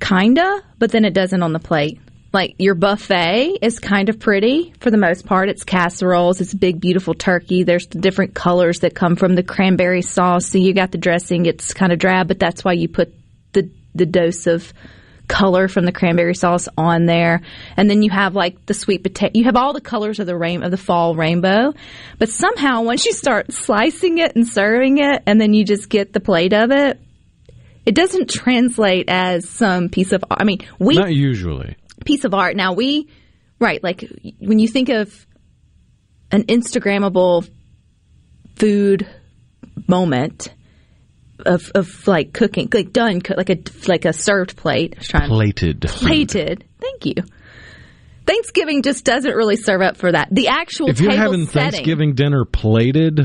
kinda, 0.00 0.62
but 0.78 0.90
then 0.90 1.04
it 1.04 1.14
doesn't 1.14 1.42
on 1.42 1.52
the 1.52 1.58
plate. 1.58 2.00
Like 2.32 2.56
your 2.58 2.74
buffet 2.74 3.58
is 3.62 3.78
kind 3.78 4.10
of 4.10 4.20
pretty 4.20 4.74
for 4.80 4.90
the 4.90 4.98
most 4.98 5.24
part. 5.24 5.48
It's 5.48 5.64
casseroles, 5.64 6.40
it's 6.40 6.52
big, 6.52 6.80
beautiful 6.80 7.14
turkey. 7.14 7.62
There's 7.62 7.86
the 7.86 7.98
different 7.98 8.34
colors 8.34 8.80
that 8.80 8.94
come 8.94 9.16
from 9.16 9.34
the 9.34 9.42
cranberry 9.42 10.02
sauce. 10.02 10.46
So 10.46 10.58
you 10.58 10.74
got 10.74 10.92
the 10.92 10.98
dressing, 10.98 11.46
it's 11.46 11.72
kind 11.72 11.92
of 11.92 11.98
drab, 11.98 12.28
but 12.28 12.38
that's 12.38 12.62
why 12.62 12.74
you 12.74 12.88
put 12.88 13.14
the 13.52 13.70
the 13.94 14.04
dose 14.04 14.46
of 14.46 14.72
color 15.28 15.68
from 15.68 15.84
the 15.84 15.92
cranberry 15.92 16.34
sauce 16.34 16.68
on 16.76 17.06
there. 17.06 17.42
And 17.76 17.90
then 17.90 18.02
you 18.02 18.10
have 18.10 18.34
like 18.34 18.66
the 18.66 18.74
sweet 18.74 19.02
potato. 19.02 19.32
You 19.34 19.44
have 19.44 19.56
all 19.56 19.72
the 19.72 19.80
colors 19.80 20.18
of 20.20 20.26
the 20.26 20.36
rain 20.36 20.62
of 20.62 20.70
the 20.70 20.76
fall 20.76 21.14
rainbow. 21.14 21.72
But 22.18 22.28
somehow 22.28 22.82
once 22.82 23.04
you 23.04 23.12
start 23.12 23.52
slicing 23.52 24.18
it 24.18 24.36
and 24.36 24.46
serving 24.46 24.98
it 24.98 25.22
and 25.26 25.40
then 25.40 25.54
you 25.54 25.64
just 25.64 25.88
get 25.88 26.12
the 26.12 26.20
plate 26.20 26.52
of 26.52 26.70
it, 26.70 27.00
it 27.84 27.94
doesn't 27.94 28.30
translate 28.30 29.08
as 29.08 29.48
some 29.48 29.88
piece 29.88 30.12
of 30.12 30.24
I 30.30 30.44
mean, 30.44 30.58
we 30.78 30.96
Not 30.96 31.14
usually. 31.14 31.76
piece 32.04 32.24
of 32.24 32.34
art. 32.34 32.56
Now 32.56 32.72
we 32.72 33.08
right, 33.58 33.82
like 33.82 34.04
when 34.38 34.58
you 34.58 34.68
think 34.68 34.88
of 34.88 35.26
an 36.30 36.44
instagrammable 36.44 37.48
food 38.56 39.06
moment 39.86 40.52
of, 41.44 41.70
of 41.74 42.06
like 42.06 42.32
cooking, 42.32 42.68
like 42.72 42.92
done, 42.92 43.20
like 43.36 43.50
a 43.50 43.58
like 43.88 44.04
a 44.04 44.12
served 44.12 44.56
plate. 44.56 44.94
I 44.96 44.98
was 44.98 45.08
trying 45.08 45.28
Plated. 45.28 45.80
plated. 45.82 46.64
Thank 46.80 47.06
you. 47.06 47.14
Thanksgiving 48.26 48.82
just 48.82 49.04
doesn't 49.04 49.34
really 49.34 49.56
serve 49.56 49.82
up 49.82 49.96
for 49.96 50.10
that. 50.10 50.28
The 50.32 50.48
actual 50.48 50.88
If 50.90 51.00
you're 51.00 51.12
having 51.12 51.46
setting, 51.46 51.70
Thanksgiving 51.72 52.14
dinner 52.14 52.44
plated, 52.44 53.20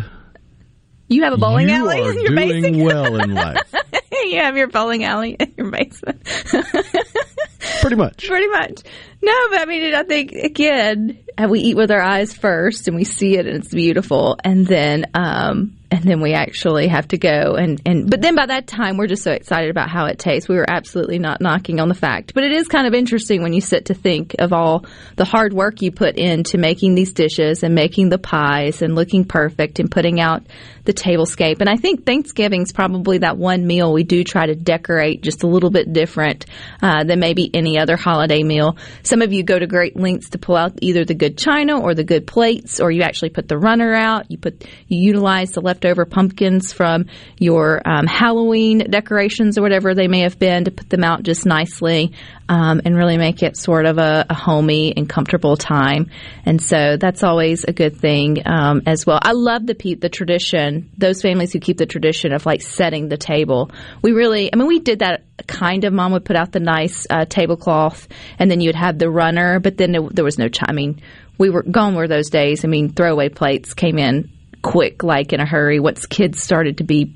you 1.07 1.23
have 1.23 1.33
a 1.33 1.37
bowling 1.37 1.69
you 1.69 1.75
alley 1.75 2.01
are 2.01 2.11
in 2.11 2.19
your 2.21 2.35
doing 2.35 2.61
basement. 2.61 2.83
well 2.83 3.19
in 3.19 3.33
life. 3.33 3.73
you 4.11 4.37
have 4.39 4.55
your 4.57 4.67
bowling 4.67 5.03
alley 5.03 5.31
in 5.39 5.53
your 5.57 5.71
basement. 5.71 6.23
Pretty 7.81 7.95
much. 7.95 8.27
Pretty 8.27 8.47
much. 8.47 8.81
No, 9.23 9.33
but 9.49 9.59
I 9.61 9.65
mean, 9.65 9.93
I 9.95 10.03
think 10.03 10.31
again, 10.33 11.17
we 11.49 11.59
eat 11.61 11.75
with 11.77 11.89
our 11.91 12.01
eyes 12.01 12.33
first, 12.35 12.87
and 12.87 12.95
we 12.95 13.03
see 13.03 13.37
it, 13.37 13.47
and 13.47 13.57
it's 13.57 13.73
beautiful, 13.73 14.37
and 14.43 14.65
then, 14.67 15.05
um, 15.15 15.77
and 15.91 16.03
then 16.03 16.21
we 16.21 16.33
actually 16.33 16.87
have 16.87 17.09
to 17.09 17.17
go 17.17 17.55
and 17.55 17.81
and. 17.85 18.09
But 18.09 18.21
then 18.21 18.35
by 18.35 18.45
that 18.45 18.65
time, 18.65 18.97
we're 18.97 19.07
just 19.07 19.23
so 19.23 19.31
excited 19.31 19.69
about 19.69 19.89
how 19.89 20.05
it 20.05 20.17
tastes. 20.17 20.47
We 20.47 20.55
were 20.55 20.69
absolutely 20.69 21.19
not 21.19 21.41
knocking 21.41 21.81
on 21.81 21.89
the 21.89 21.95
fact, 21.95 22.33
but 22.33 22.45
it 22.45 22.53
is 22.53 22.69
kind 22.69 22.87
of 22.87 22.93
interesting 22.93 23.43
when 23.43 23.51
you 23.51 23.59
sit 23.59 23.85
to 23.85 23.93
think 23.93 24.35
of 24.39 24.53
all 24.53 24.85
the 25.17 25.25
hard 25.25 25.53
work 25.53 25.81
you 25.81 25.91
put 25.91 26.15
into 26.15 26.57
making 26.57 26.95
these 26.95 27.11
dishes 27.11 27.63
and 27.63 27.75
making 27.75 28.07
the 28.09 28.17
pies 28.17 28.81
and 28.81 28.95
looking 28.95 29.25
perfect 29.25 29.79
and 29.79 29.91
putting 29.91 30.21
out 30.21 30.43
the 30.85 30.93
tablescape. 30.93 31.59
And 31.59 31.69
I 31.69 31.75
think 31.75 32.05
Thanksgiving's 32.05 32.71
probably 32.71 33.19
that 33.19 33.37
one 33.37 33.67
meal 33.67 33.93
we 33.93 34.03
do 34.03 34.23
try 34.23 34.45
to 34.45 34.55
decorate 34.55 35.21
just 35.21 35.43
a 35.43 35.47
little 35.47 35.69
bit 35.69 35.91
different 35.91 36.45
uh, 36.81 37.03
than 37.03 37.19
maybe 37.19 37.51
any 37.53 37.77
other 37.77 37.97
holiday 37.97 38.43
meal. 38.43 38.77
Some 39.03 39.21
of 39.21 39.33
you 39.33 39.43
go 39.43 39.59
to 39.59 39.67
great 39.67 39.95
lengths 39.95 40.29
to 40.31 40.39
pull 40.39 40.55
out 40.55 40.79
either 40.81 41.05
the 41.05 41.13
good 41.13 41.37
china 41.37 41.79
or 41.79 41.93
the 41.93 42.03
good 42.03 42.25
plates, 42.25 42.79
or 42.79 42.91
you 42.91 43.01
actually 43.01 43.29
put 43.29 43.47
the 43.47 43.57
runner 43.57 43.93
out. 43.93 44.31
You 44.31 44.37
put 44.37 44.65
you 44.87 44.99
utilize 44.99 45.51
the 45.51 45.61
leftover 45.81 46.05
pumpkins 46.05 46.73
from 46.73 47.07
your 47.39 47.81
um, 47.85 48.05
Halloween 48.05 48.79
decorations 48.89 49.57
or 49.57 49.63
whatever 49.63 49.95
they 49.95 50.07
may 50.07 50.19
have 50.19 50.37
been 50.37 50.65
to 50.65 50.71
put 50.71 50.89
them 50.89 51.03
out 51.03 51.23
just 51.23 51.43
nicely 51.45 52.13
um, 52.47 52.81
and 52.85 52.95
really 52.95 53.17
make 53.17 53.41
it 53.41 53.57
sort 53.57 53.87
of 53.87 53.97
a, 53.97 54.25
a 54.29 54.35
homey 54.35 54.93
and 54.95 55.09
comfortable 55.09 55.57
time. 55.57 56.11
And 56.45 56.61
so 56.61 56.97
that's 56.97 57.23
always 57.23 57.63
a 57.63 57.73
good 57.73 57.97
thing 57.97 58.43
um, 58.45 58.83
as 58.85 59.07
well. 59.07 59.19
I 59.19 59.31
love 59.31 59.65
the 59.65 59.73
the 59.99 60.09
tradition. 60.09 60.91
Those 60.97 61.23
families 61.23 61.51
who 61.51 61.59
keep 61.59 61.77
the 61.77 61.87
tradition 61.87 62.31
of 62.31 62.45
like 62.45 62.61
setting 62.61 63.09
the 63.09 63.17
table. 63.17 63.71
We 64.03 64.11
really, 64.11 64.53
I 64.53 64.57
mean, 64.57 64.67
we 64.67 64.79
did 64.79 64.99
that 64.99 65.23
kind 65.47 65.83
of. 65.83 65.93
Mom 65.93 66.11
would 66.11 66.25
put 66.25 66.35
out 66.35 66.51
the 66.51 66.59
nice 66.59 67.07
uh, 67.09 67.25
tablecloth, 67.25 68.07
and 68.37 68.51
then 68.51 68.61
you'd 68.61 68.75
have 68.75 68.99
the 68.99 69.09
runner. 69.09 69.59
But 69.59 69.77
then 69.77 69.91
there, 69.91 70.07
there 70.11 70.25
was 70.25 70.37
no 70.37 70.47
time. 70.47 70.69
I 70.69 70.73
mean, 70.73 71.01
we 71.39 71.49
were 71.49 71.63
gone 71.63 71.95
were 71.95 72.07
those 72.07 72.29
days. 72.29 72.63
I 72.63 72.67
mean, 72.67 72.93
throwaway 72.93 73.29
plates 73.29 73.73
came 73.73 73.97
in 73.97 74.29
quick, 74.61 75.03
like 75.03 75.33
in 75.33 75.39
a 75.39 75.45
hurry. 75.45 75.79
Once 75.79 76.05
kids 76.05 76.41
started 76.41 76.77
to 76.79 76.83
be 76.83 77.13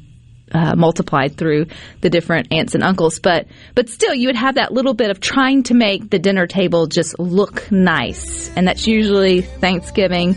uh, 0.52 0.76
multiplied 0.76 1.38
through 1.38 1.68
the 2.02 2.10
different 2.10 2.48
aunts 2.52 2.76
and 2.76 2.84
uncles. 2.84 3.20
But 3.20 3.48
but 3.74 3.90
still, 3.90 4.14
you 4.14 4.28
would 4.28 4.36
have 4.36 4.56
that 4.56 4.72
little 4.72 4.94
bit 4.94 5.10
of 5.10 5.20
trying 5.20 5.64
to 5.64 5.74
make 5.74 6.10
the 6.10 6.20
dinner 6.20 6.48
table 6.48 6.88
just 6.88 7.18
look 7.20 7.72
nice, 7.72 8.50
and 8.56 8.68
that's 8.68 8.88
usually 8.88 9.42
Thanksgiving. 9.42 10.36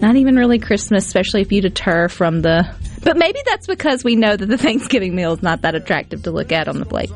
Not 0.00 0.16
even 0.16 0.36
really 0.36 0.58
Christmas, 0.58 1.06
especially 1.06 1.40
if 1.40 1.52
you 1.52 1.62
deter 1.62 2.08
from 2.08 2.42
the. 2.42 2.68
But 3.02 3.16
maybe 3.16 3.38
that's 3.44 3.66
because 3.66 4.02
we 4.02 4.16
know 4.16 4.36
that 4.36 4.46
the 4.46 4.58
Thanksgiving 4.66 5.14
meal 5.14 5.32
is 5.34 5.42
not 5.42 5.62
that 5.62 5.74
attractive 5.74 6.22
to 6.24 6.30
look 6.30 6.52
at 6.52 6.68
on 6.68 6.78
the 6.78 6.86
plate. 6.86 7.10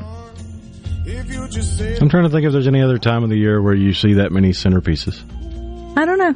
I'm 2.01 2.09
trying 2.09 2.23
to 2.23 2.29
think 2.29 2.45
if 2.45 2.51
there's 2.51 2.67
any 2.67 2.81
other 2.81 2.99
time 2.99 3.23
of 3.23 3.29
the 3.29 3.37
year 3.37 3.61
where 3.61 3.73
you 3.73 3.93
see 3.93 4.13
that 4.15 4.31
many 4.31 4.49
centerpieces. 4.49 5.23
I 5.97 6.05
don't 6.05 6.19
know. 6.19 6.35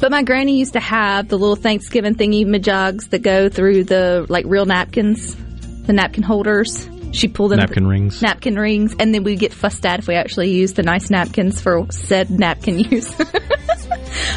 But 0.00 0.10
my 0.10 0.22
granny 0.22 0.58
used 0.58 0.74
to 0.74 0.80
have 0.80 1.28
the 1.28 1.38
little 1.38 1.56
Thanksgiving 1.56 2.14
thingy 2.14 2.44
majogs 2.44 3.10
that 3.10 3.22
go 3.22 3.48
through 3.48 3.84
the 3.84 4.26
like 4.28 4.44
real 4.46 4.66
napkins, 4.66 5.36
the 5.86 5.92
napkin 5.92 6.22
holders. 6.22 6.88
She 7.12 7.28
pulled 7.28 7.52
them 7.52 7.60
Napkin 7.60 7.86
rings. 7.86 8.20
napkin 8.22 8.56
rings, 8.56 8.96
and 8.98 9.14
then 9.14 9.22
we 9.22 9.36
get 9.36 9.52
fussed 9.52 9.86
at 9.86 10.00
if 10.00 10.08
we 10.08 10.16
actually 10.16 10.50
use 10.50 10.72
the 10.72 10.82
nice 10.82 11.10
napkins 11.10 11.60
for 11.60 11.86
said 11.90 12.28
napkin 12.28 12.78
use. 12.90 13.14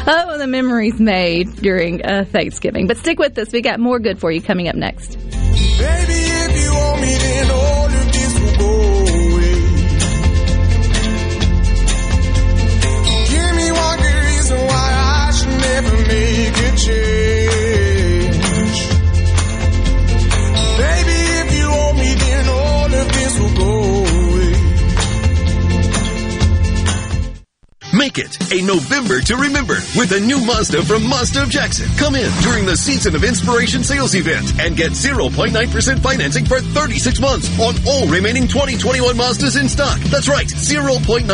oh, 0.06 0.38
the 0.38 0.46
memories 0.46 1.00
made 1.00 1.56
during 1.56 2.04
uh, 2.06 2.24
Thanksgiving. 2.24 2.86
But 2.86 2.98
stick 2.98 3.18
with 3.18 3.36
us; 3.36 3.52
we 3.52 3.62
got 3.62 3.80
more 3.80 3.98
good 3.98 4.20
for 4.20 4.30
you 4.30 4.40
coming 4.40 4.68
up 4.68 4.76
next. 4.76 5.18
Baby, 5.18 6.28
make 16.08 16.56
a 16.68 16.70
change. 16.86 18.78
Baby, 20.82 21.18
if 21.42 21.48
you 21.58 21.68
want 21.70 21.96
me, 21.98 22.10
then 22.14 22.48
all 22.48 22.90
of 23.00 23.06
this 23.16 23.32
will 23.40 23.54
go 23.64 24.07
Make 27.98 28.18
it 28.18 28.38
a 28.52 28.62
November 28.62 29.20
to 29.22 29.34
remember 29.34 29.74
with 29.98 30.12
a 30.12 30.20
new 30.20 30.38
Mazda 30.46 30.84
from 30.84 31.02
Mazda 31.02 31.42
of 31.42 31.50
Jackson. 31.50 31.90
Come 31.98 32.14
in 32.14 32.30
during 32.42 32.64
the 32.64 32.76
Season 32.76 33.16
of 33.16 33.24
Inspiration 33.24 33.82
sales 33.82 34.14
event 34.14 34.54
and 34.60 34.76
get 34.76 34.92
0.9% 34.92 35.50
financing 35.98 36.44
for 36.44 36.60
36 36.60 37.18
months 37.20 37.50
on 37.58 37.74
all 37.88 38.06
remaining 38.06 38.46
2021 38.46 39.16
Mazdas 39.16 39.60
in 39.60 39.68
stock. 39.68 39.98
That's 40.14 40.28
right, 40.28 40.46
0.9% 40.46 41.26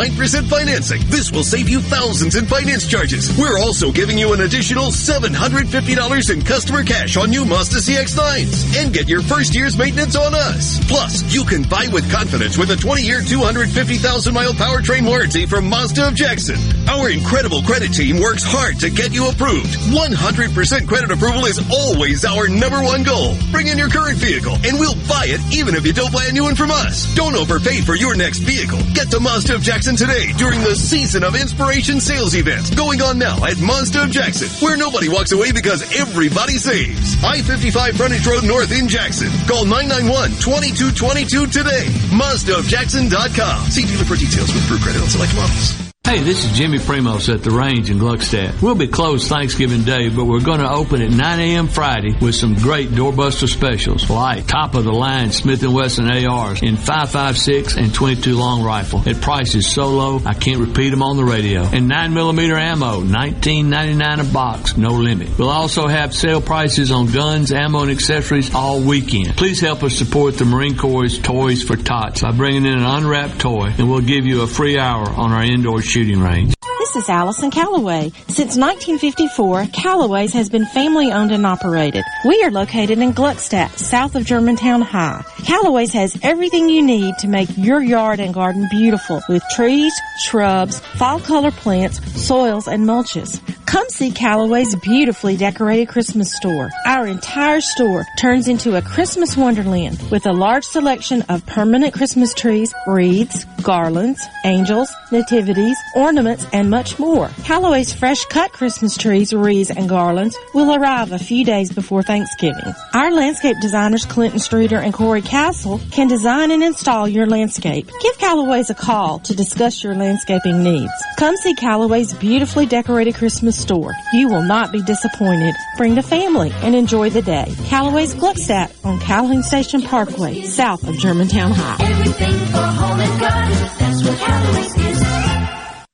financing. 0.49 1.01
This 1.05 1.31
will 1.31 1.43
save 1.43 1.69
you 1.69 1.81
thousands 1.81 2.33
in 2.33 2.47
finance 2.47 2.87
charges. 2.87 3.29
We're 3.37 3.59
also 3.59 3.91
giving 3.91 4.17
you 4.17 4.33
an 4.33 4.41
additional 4.41 4.89
$750 4.89 6.33
in 6.33 6.41
customer 6.41 6.81
cash 6.81 7.15
on 7.15 7.29
new 7.29 7.45
Mazda 7.45 7.77
CX-9s 7.77 8.81
and 8.81 8.91
get 8.91 9.07
your 9.07 9.21
first 9.21 9.53
year's 9.53 9.77
maintenance 9.77 10.15
on 10.15 10.33
us. 10.33 10.83
Plus, 10.87 11.21
you 11.31 11.45
can 11.45 11.61
buy 11.61 11.85
with 11.93 12.09
confidence 12.11 12.57
with 12.57 12.71
a 12.71 12.75
20-year, 12.75 13.21
250,000-mile 13.21 14.53
powertrain 14.53 15.05
warranty 15.05 15.45
from 15.45 15.69
Mazda 15.69 16.07
of 16.07 16.15
Jackson. 16.15 16.54
Our 16.87 17.09
incredible 17.09 17.61
credit 17.63 17.93
team 17.93 18.19
works 18.19 18.43
hard 18.45 18.79
to 18.79 18.89
get 18.89 19.11
you 19.13 19.29
approved. 19.29 19.73
100% 19.91 20.87
credit 20.87 21.11
approval 21.11 21.45
is 21.45 21.59
always 21.71 22.25
our 22.25 22.47
number 22.47 22.81
one 22.81 23.03
goal. 23.03 23.33
Bring 23.51 23.67
in 23.67 23.77
your 23.77 23.89
current 23.89 24.17
vehicle 24.17 24.55
and 24.63 24.79
we'll 24.79 24.95
buy 25.09 25.25
it 25.25 25.41
even 25.53 25.75
if 25.75 25.85
you 25.85 25.93
don't 25.93 26.13
buy 26.13 26.25
a 26.25 26.31
new 26.31 26.43
one 26.43 26.55
from 26.55 26.71
us. 26.71 27.09
Don't 27.15 27.35
overpay 27.35 27.81
for 27.81 27.95
your 27.95 28.15
next 28.15 28.39
vehicle. 28.39 28.79
Get 28.93 29.09
to 29.11 29.19
Mazda 29.19 29.55
of 29.55 29.61
Jackson 29.61 29.95
today 29.95 30.31
during 30.37 30.61
the 30.61 30.75
Season 30.75 31.23
of 31.23 31.35
Inspiration 31.35 31.99
sales 31.99 32.35
event 32.35 32.75
going 32.75 33.01
on 33.01 33.17
now 33.17 33.43
at 33.45 33.57
Mazda 33.59 34.03
of 34.03 34.11
Jackson, 34.11 34.49
where 34.61 34.77
nobody 34.77 35.09
walks 35.09 35.31
away 35.31 35.51
because 35.51 35.81
everybody 35.97 36.57
saves. 36.57 37.15
I-55 37.23 37.97
Frontage 37.97 38.27
Road 38.27 38.43
North 38.43 38.71
in 38.71 38.87
Jackson. 38.87 39.29
Call 39.47 39.65
991-2222 39.65 41.51
today. 41.51 41.85
MazdaofJackson.com. 42.13 43.69
See 43.71 43.85
dealer 43.85 44.05
for 44.05 44.15
details 44.15 44.53
with 44.53 44.67
True 44.67 44.79
Credit 44.79 45.01
on 45.01 45.09
select 45.09 45.35
models. 45.35 45.94
Hey, 46.05 46.21
this 46.21 46.45
is 46.45 46.51
Jimmy 46.51 46.77
Primos 46.77 47.33
at 47.33 47.41
the 47.41 47.49
range 47.49 47.89
in 47.89 47.97
Gluckstadt. 47.97 48.61
We'll 48.61 48.75
be 48.75 48.87
closed 48.87 49.27
Thanksgiving 49.27 49.81
Day, 49.81 50.09
but 50.09 50.25
we're 50.25 50.39
going 50.39 50.59
to 50.59 50.71
open 50.71 51.01
at 51.01 51.09
9 51.09 51.39
a.m. 51.39 51.67
Friday 51.67 52.15
with 52.21 52.35
some 52.35 52.53
great 52.53 52.89
doorbuster 52.89 53.49
specials 53.49 54.07
like 54.07 54.45
top 54.45 54.75
of 54.75 54.83
the 54.83 54.91
line 54.91 55.31
Smith 55.31 55.63
& 55.63 55.67
Wesson 55.67 56.07
ARs 56.07 56.61
in 56.61 56.75
5.56 56.75 57.77
and 57.77 57.91
22 57.91 58.35
long 58.35 58.61
rifle 58.63 59.01
at 59.09 59.19
prices 59.19 59.65
so 59.65 59.87
low 59.89 60.21
I 60.23 60.35
can't 60.35 60.59
repeat 60.59 60.91
them 60.91 61.01
on 61.01 61.17
the 61.17 61.25
radio. 61.25 61.63
And 61.63 61.87
9 61.87 62.13
millimeter 62.13 62.55
ammo, 62.55 63.01
19.99 63.01 64.29
a 64.29 64.31
box, 64.31 64.77
no 64.77 64.91
limit. 64.91 65.39
We'll 65.39 65.49
also 65.49 65.87
have 65.87 66.13
sale 66.13 66.39
prices 66.39 66.91
on 66.91 67.07
guns, 67.07 67.51
ammo, 67.51 67.81
and 67.81 67.89
accessories 67.89 68.53
all 68.53 68.79
weekend. 68.79 69.35
Please 69.37 69.59
help 69.59 69.81
us 69.81 69.95
support 69.95 70.37
the 70.37 70.45
Marine 70.45 70.77
Corps' 70.77 71.17
Toys 71.17 71.63
for 71.63 71.75
Tots 71.75 72.21
by 72.21 72.31
bringing 72.31 72.67
in 72.67 72.77
an 72.77 72.85
unwrapped 72.85 73.39
toy, 73.39 73.73
and 73.75 73.89
we'll 73.89 74.01
give 74.01 74.27
you 74.27 74.43
a 74.43 74.47
free 74.47 74.77
hour 74.77 75.09
on 75.09 75.31
our 75.31 75.43
indoor 75.43 75.81
shooting 75.95 76.19
range. 76.19 76.53
This 76.79 76.97
is 76.97 77.09
Allison 77.09 77.51
Callaway. 77.51 78.09
Since 78.27 78.57
1954, 78.57 79.67
Callaway's 79.67 80.33
has 80.33 80.49
been 80.49 80.65
family 80.65 81.09
owned 81.09 81.31
and 81.31 81.45
operated. 81.45 82.03
We 82.25 82.43
are 82.43 82.51
located 82.51 82.99
in 82.99 83.13
Gluckstadt, 83.13 83.77
south 83.77 84.15
of 84.15 84.25
Germantown 84.25 84.81
High. 84.81 85.23
Callaway's 85.45 85.93
has 85.93 86.19
everything 86.21 86.67
you 86.67 86.83
need 86.83 87.17
to 87.19 87.29
make 87.29 87.47
your 87.55 87.81
yard 87.81 88.19
and 88.19 88.33
garden 88.33 88.67
beautiful 88.69 89.21
with 89.29 89.41
trees, 89.55 89.93
shrubs, 90.21 90.81
fall 90.97 91.21
color 91.21 91.51
plants, 91.51 92.01
soils, 92.21 92.67
and 92.67 92.83
mulches. 92.83 93.39
Come 93.65 93.89
see 93.89 94.11
Callaway's 94.11 94.75
beautifully 94.75 95.37
decorated 95.37 95.87
Christmas 95.87 96.31
store. 96.31 96.69
Our 96.85 97.07
entire 97.07 97.61
store 97.61 98.05
turns 98.17 98.47
into 98.47 98.77
a 98.77 98.81
Christmas 98.81 99.35
wonderland 99.35 100.01
with 100.11 100.25
a 100.27 100.31
large 100.31 100.63
selection 100.63 101.23
of 101.23 101.45
permanent 101.45 101.93
Christmas 101.93 102.33
trees, 102.33 102.73
wreaths, 102.85 103.45
garlands, 103.63 104.21
angels, 104.45 104.93
nativities, 105.11 105.75
ornaments, 105.95 106.45
and 106.53 106.69
much 106.69 106.99
more. 106.99 107.29
Callaway's 107.43 107.93
fresh 107.93 108.23
cut 108.25 108.51
Christmas 108.51 108.95
trees, 108.95 109.33
wreaths, 109.33 109.71
and 109.71 109.89
garlands 109.89 110.37
will 110.53 110.75
arrive 110.75 111.11
a 111.11 111.19
few 111.19 111.43
days 111.43 111.73
before 111.73 112.03
Thanksgiving. 112.03 112.73
Our 112.93 113.11
landscape 113.11 113.57
designers, 113.61 114.05
Clinton 114.05 114.39
Streeter 114.39 114.77
and 114.77 114.93
Corey 114.93 115.21
Castle, 115.23 115.81
can 115.91 116.07
design 116.07 116.51
and 116.51 116.63
install 116.63 117.07
your 117.07 117.25
landscape. 117.25 117.89
Give 118.01 118.17
Callaway's 118.19 118.69
a 118.69 118.75
call 118.75 119.19
to 119.19 119.35
discuss 119.35 119.83
your 119.83 119.95
landscaping 119.95 120.63
needs. 120.63 120.93
Come 121.17 121.35
see 121.37 121.55
Callaway's 121.55 122.13
beautifully 122.13 122.67
decorated 122.67 123.15
Christmas 123.15 123.54
store. 123.55 123.93
You 124.13 124.27
will 124.27 124.43
not 124.43 124.71
be 124.71 124.81
disappointed. 124.81 125.55
Bring 125.77 125.95
the 125.95 126.03
family 126.03 126.51
and 126.61 126.75
enjoy 126.75 127.09
the 127.09 127.21
day. 127.21 127.53
Callaway's 127.65 128.13
Gluckstadt 128.13 128.73
on 128.85 128.99
Calhoun 128.99 129.43
Station 129.43 129.81
Parkway, 129.81 130.41
south 130.41 130.87
of 130.87 130.97
Germantown 130.97 131.51
High. 131.51 131.77
Everything 131.85 132.33
for 132.47 132.57
home 132.57 132.99
and 132.99 133.19
garden, 133.19 133.51
that's 133.79 134.03
what 134.03 134.17
Callaway's 134.19 134.75
is. 134.77 135.34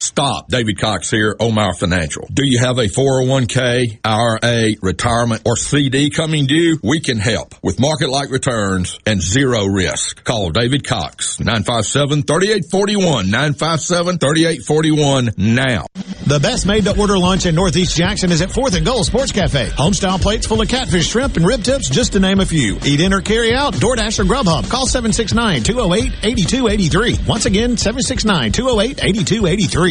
Stop. 0.02 0.48
David 0.48 0.80
Cox 0.80 1.12
here, 1.12 1.36
Omar 1.40 1.76
Financial. 1.76 2.28
Do 2.34 2.44
you 2.44 2.58
have 2.60 2.80
a 2.80 2.88
401k, 2.88 4.00
IRA, 4.04 4.74
retirement, 4.82 5.44
or 5.46 5.56
CD 5.56 6.10
coming 6.10 6.48
due? 6.48 6.80
We 6.82 7.02
can 7.02 7.20
help 7.20 7.54
with 7.62 7.80
market-like 7.80 8.32
returns 8.32 8.98
and 9.06 9.22
zero 9.22 9.66
risk. 9.66 10.24
Call 10.24 10.50
David 10.50 10.88
Cox, 10.88 11.38
957-3841, 11.38 13.30
957-3841 13.30 15.38
now. 15.38 15.86
The 16.26 16.40
best 16.40 16.66
made-to-order 16.66 17.20
lunch 17.20 17.46
in 17.46 17.54
Northeast 17.54 17.96
Jackson 17.96 18.32
is 18.32 18.42
at 18.42 18.50
4th 18.50 18.76
and 18.76 18.84
Goal 18.86 19.04
Sports 19.04 19.32
Cafe. 19.32 19.68
Homestyle 19.68 20.20
plates 20.20 20.48
full 20.48 20.62
of 20.62 20.68
catfish, 20.68 21.10
shrimp, 21.10 21.38
and 21.38 21.46
rib 21.46 21.64
tips, 21.64 21.90
just 21.90 22.14
to 22.14 22.20
name 22.20 22.40
a 22.40 22.46
few. 22.46 22.80
Eat 22.84 23.02
in 23.02 23.14
or 23.14 23.22
carry 23.22 23.54
out, 23.54 23.76
DoorDash 23.76 24.18
or 24.20 24.24
Grubhub. 24.24 24.68
Call 24.68 24.88
769-208-8283. 24.88 27.28
Once 27.28 27.46
again, 27.46 27.76
769-208-8283. 27.76 29.91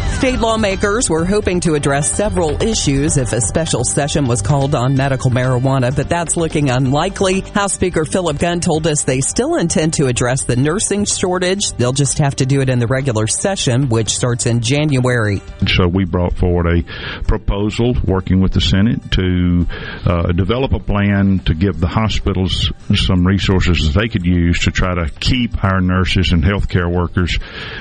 State 0.21 0.37
lawmakers 0.37 1.09
were 1.09 1.25
hoping 1.25 1.61
to 1.61 1.73
address 1.73 2.11
several 2.11 2.61
issues 2.61 3.17
if 3.17 3.33
a 3.33 3.41
special 3.41 3.83
session 3.83 4.25
was 4.25 4.43
called 4.43 4.75
on 4.75 4.93
medical 4.93 5.31
marijuana, 5.31 5.95
but 5.95 6.07
that's 6.09 6.37
looking 6.37 6.69
unlikely. 6.69 7.39
House 7.39 7.73
Speaker 7.73 8.05
Philip 8.05 8.37
Gunn 8.37 8.59
told 8.59 8.85
us 8.85 9.03
they 9.03 9.21
still 9.21 9.55
intend 9.55 9.93
to 9.93 10.05
address 10.05 10.43
the 10.43 10.55
nursing 10.55 11.05
shortage. 11.05 11.71
They'll 11.71 11.91
just 11.91 12.19
have 12.19 12.35
to 12.35 12.45
do 12.45 12.61
it 12.61 12.69
in 12.69 12.77
the 12.77 12.85
regular 12.85 13.25
session, 13.25 13.89
which 13.89 14.15
starts 14.15 14.45
in 14.45 14.61
January. 14.61 15.41
So 15.65 15.87
we 15.87 16.05
brought 16.05 16.37
forward 16.37 16.67
a 16.67 17.23
proposal 17.23 17.95
working 18.05 18.41
with 18.41 18.51
the 18.51 18.61
Senate 18.61 19.01
to 19.13 19.65
uh, 20.05 20.31
develop 20.33 20.73
a 20.73 20.79
plan 20.79 21.39
to 21.45 21.55
give 21.55 21.79
the 21.79 21.87
hospitals 21.87 22.71
some 22.93 23.25
resources 23.25 23.91
that 23.91 23.99
they 23.99 24.07
could 24.07 24.23
use 24.27 24.59
to 24.65 24.71
try 24.71 24.93
to 24.93 25.09
keep 25.19 25.63
our 25.63 25.81
nurses 25.81 26.31
and 26.31 26.43
healthcare 26.43 26.93
workers, 26.93 27.39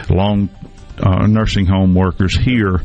long 0.09 0.49
uh, 1.01 1.27
nursing 1.27 1.67
home 1.67 1.95
workers 1.95 2.37
here. 2.37 2.81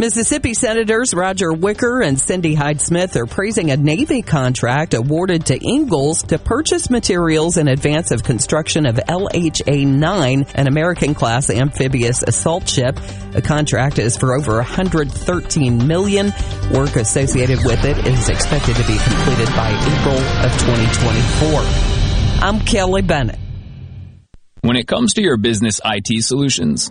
Mississippi 0.00 0.54
Senators 0.54 1.12
Roger 1.12 1.52
Wicker 1.52 2.00
and 2.00 2.18
Cindy 2.18 2.54
Hyde 2.54 2.80
Smith 2.80 3.16
are 3.16 3.26
praising 3.26 3.70
a 3.70 3.76
Navy 3.76 4.22
contract 4.22 4.94
awarded 4.94 5.44
to 5.44 5.62
Ingalls 5.62 6.22
to 6.22 6.38
purchase 6.38 6.88
materials 6.88 7.58
in 7.58 7.68
advance 7.68 8.10
of 8.10 8.24
construction 8.24 8.86
of 8.86 8.94
LHA 8.94 9.86
9, 9.86 10.46
an 10.54 10.66
America 10.66 11.12
class 11.12 11.50
amphibious 11.50 12.22
assault 12.22 12.66
ship. 12.66 12.98
The 13.32 13.42
contract 13.42 13.98
is 13.98 14.16
for 14.16 14.32
over 14.32 14.54
113 14.54 15.86
million. 15.86 16.32
Work 16.72 16.96
associated 16.96 17.58
with 17.62 17.84
it 17.84 17.98
is 18.06 18.30
expected 18.30 18.76
to 18.76 18.86
be 18.86 18.96
completed 18.96 19.48
by 19.54 19.68
April 19.68 20.16
of 20.16 20.50
2024. 20.60 21.60
I'm 22.42 22.58
Kelly 22.60 23.02
Bennett. 23.02 23.38
When 24.62 24.76
it 24.76 24.86
comes 24.86 25.12
to 25.14 25.22
your 25.22 25.36
business 25.36 25.78
IT 25.84 26.22
solutions, 26.24 26.90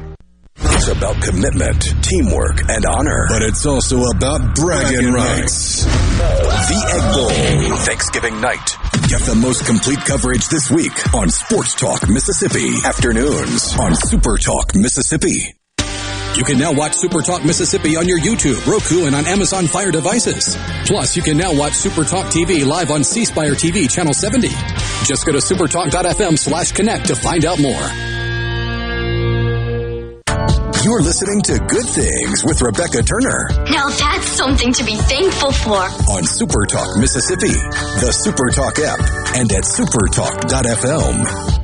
It's 0.63 0.87
about 0.87 1.21
commitment, 1.21 1.81
teamwork, 2.03 2.69
and 2.69 2.85
honor. 2.85 3.25
But 3.29 3.41
it's 3.41 3.65
also 3.65 4.03
about 4.15 4.55
bragging 4.55 5.11
rights. 5.11 5.83
The 5.85 6.79
Egg 6.93 7.13
Bowl, 7.69 7.77
Thanksgiving 7.77 8.39
night. 8.41 8.75
Get 9.07 9.21
the 9.21 9.35
most 9.35 9.65
complete 9.65 9.99
coverage 9.99 10.47
this 10.49 10.69
week 10.69 10.93
on 11.15 11.29
Sports 11.29 11.73
Talk 11.75 12.07
Mississippi. 12.07 12.69
Afternoons 12.85 13.75
on 13.79 13.95
Super 13.95 14.37
Talk 14.37 14.75
Mississippi. 14.75 15.53
You 16.37 16.43
can 16.43 16.57
now 16.59 16.71
watch 16.71 16.93
Super 16.93 17.21
Talk 17.21 17.43
Mississippi 17.43 17.97
on 17.97 18.07
your 18.07 18.19
YouTube, 18.19 18.65
Roku, 18.65 19.05
and 19.05 19.15
on 19.15 19.25
Amazon 19.25 19.67
Fire 19.67 19.91
devices. 19.91 20.55
Plus, 20.85 21.17
you 21.17 21.23
can 21.23 21.37
now 21.37 21.53
watch 21.53 21.73
Super 21.73 22.03
Talk 22.03 22.27
TV 22.27 22.65
live 22.65 22.89
on 22.91 23.03
C 23.03 23.25
Spire 23.25 23.53
TV 23.53 23.89
channel 23.91 24.13
70. 24.13 24.47
Just 25.05 25.25
go 25.25 25.31
to 25.33 25.39
supertalk.fm 25.39 26.37
slash 26.37 26.71
connect 26.71 27.07
to 27.07 27.15
find 27.15 27.45
out 27.45 27.59
more. 27.59 28.20
You're 30.83 31.01
listening 31.01 31.41
to 31.43 31.59
Good 31.59 31.85
Things 31.85 32.43
with 32.43 32.59
Rebecca 32.61 33.03
Turner 33.03 33.49
Now 33.69 33.89
that's 33.89 34.27
something 34.29 34.73
to 34.73 34.83
be 34.83 34.95
thankful 34.95 35.51
for. 35.51 35.77
on 35.77 36.23
Super 36.23 36.65
Talk 36.65 36.97
Mississippi, 36.97 37.53
the 38.01 38.11
Super 38.11 38.49
Talk 38.49 38.79
app, 38.79 38.99
and 39.35 39.51
at 39.51 39.63
supertalk.fm. 39.63 41.61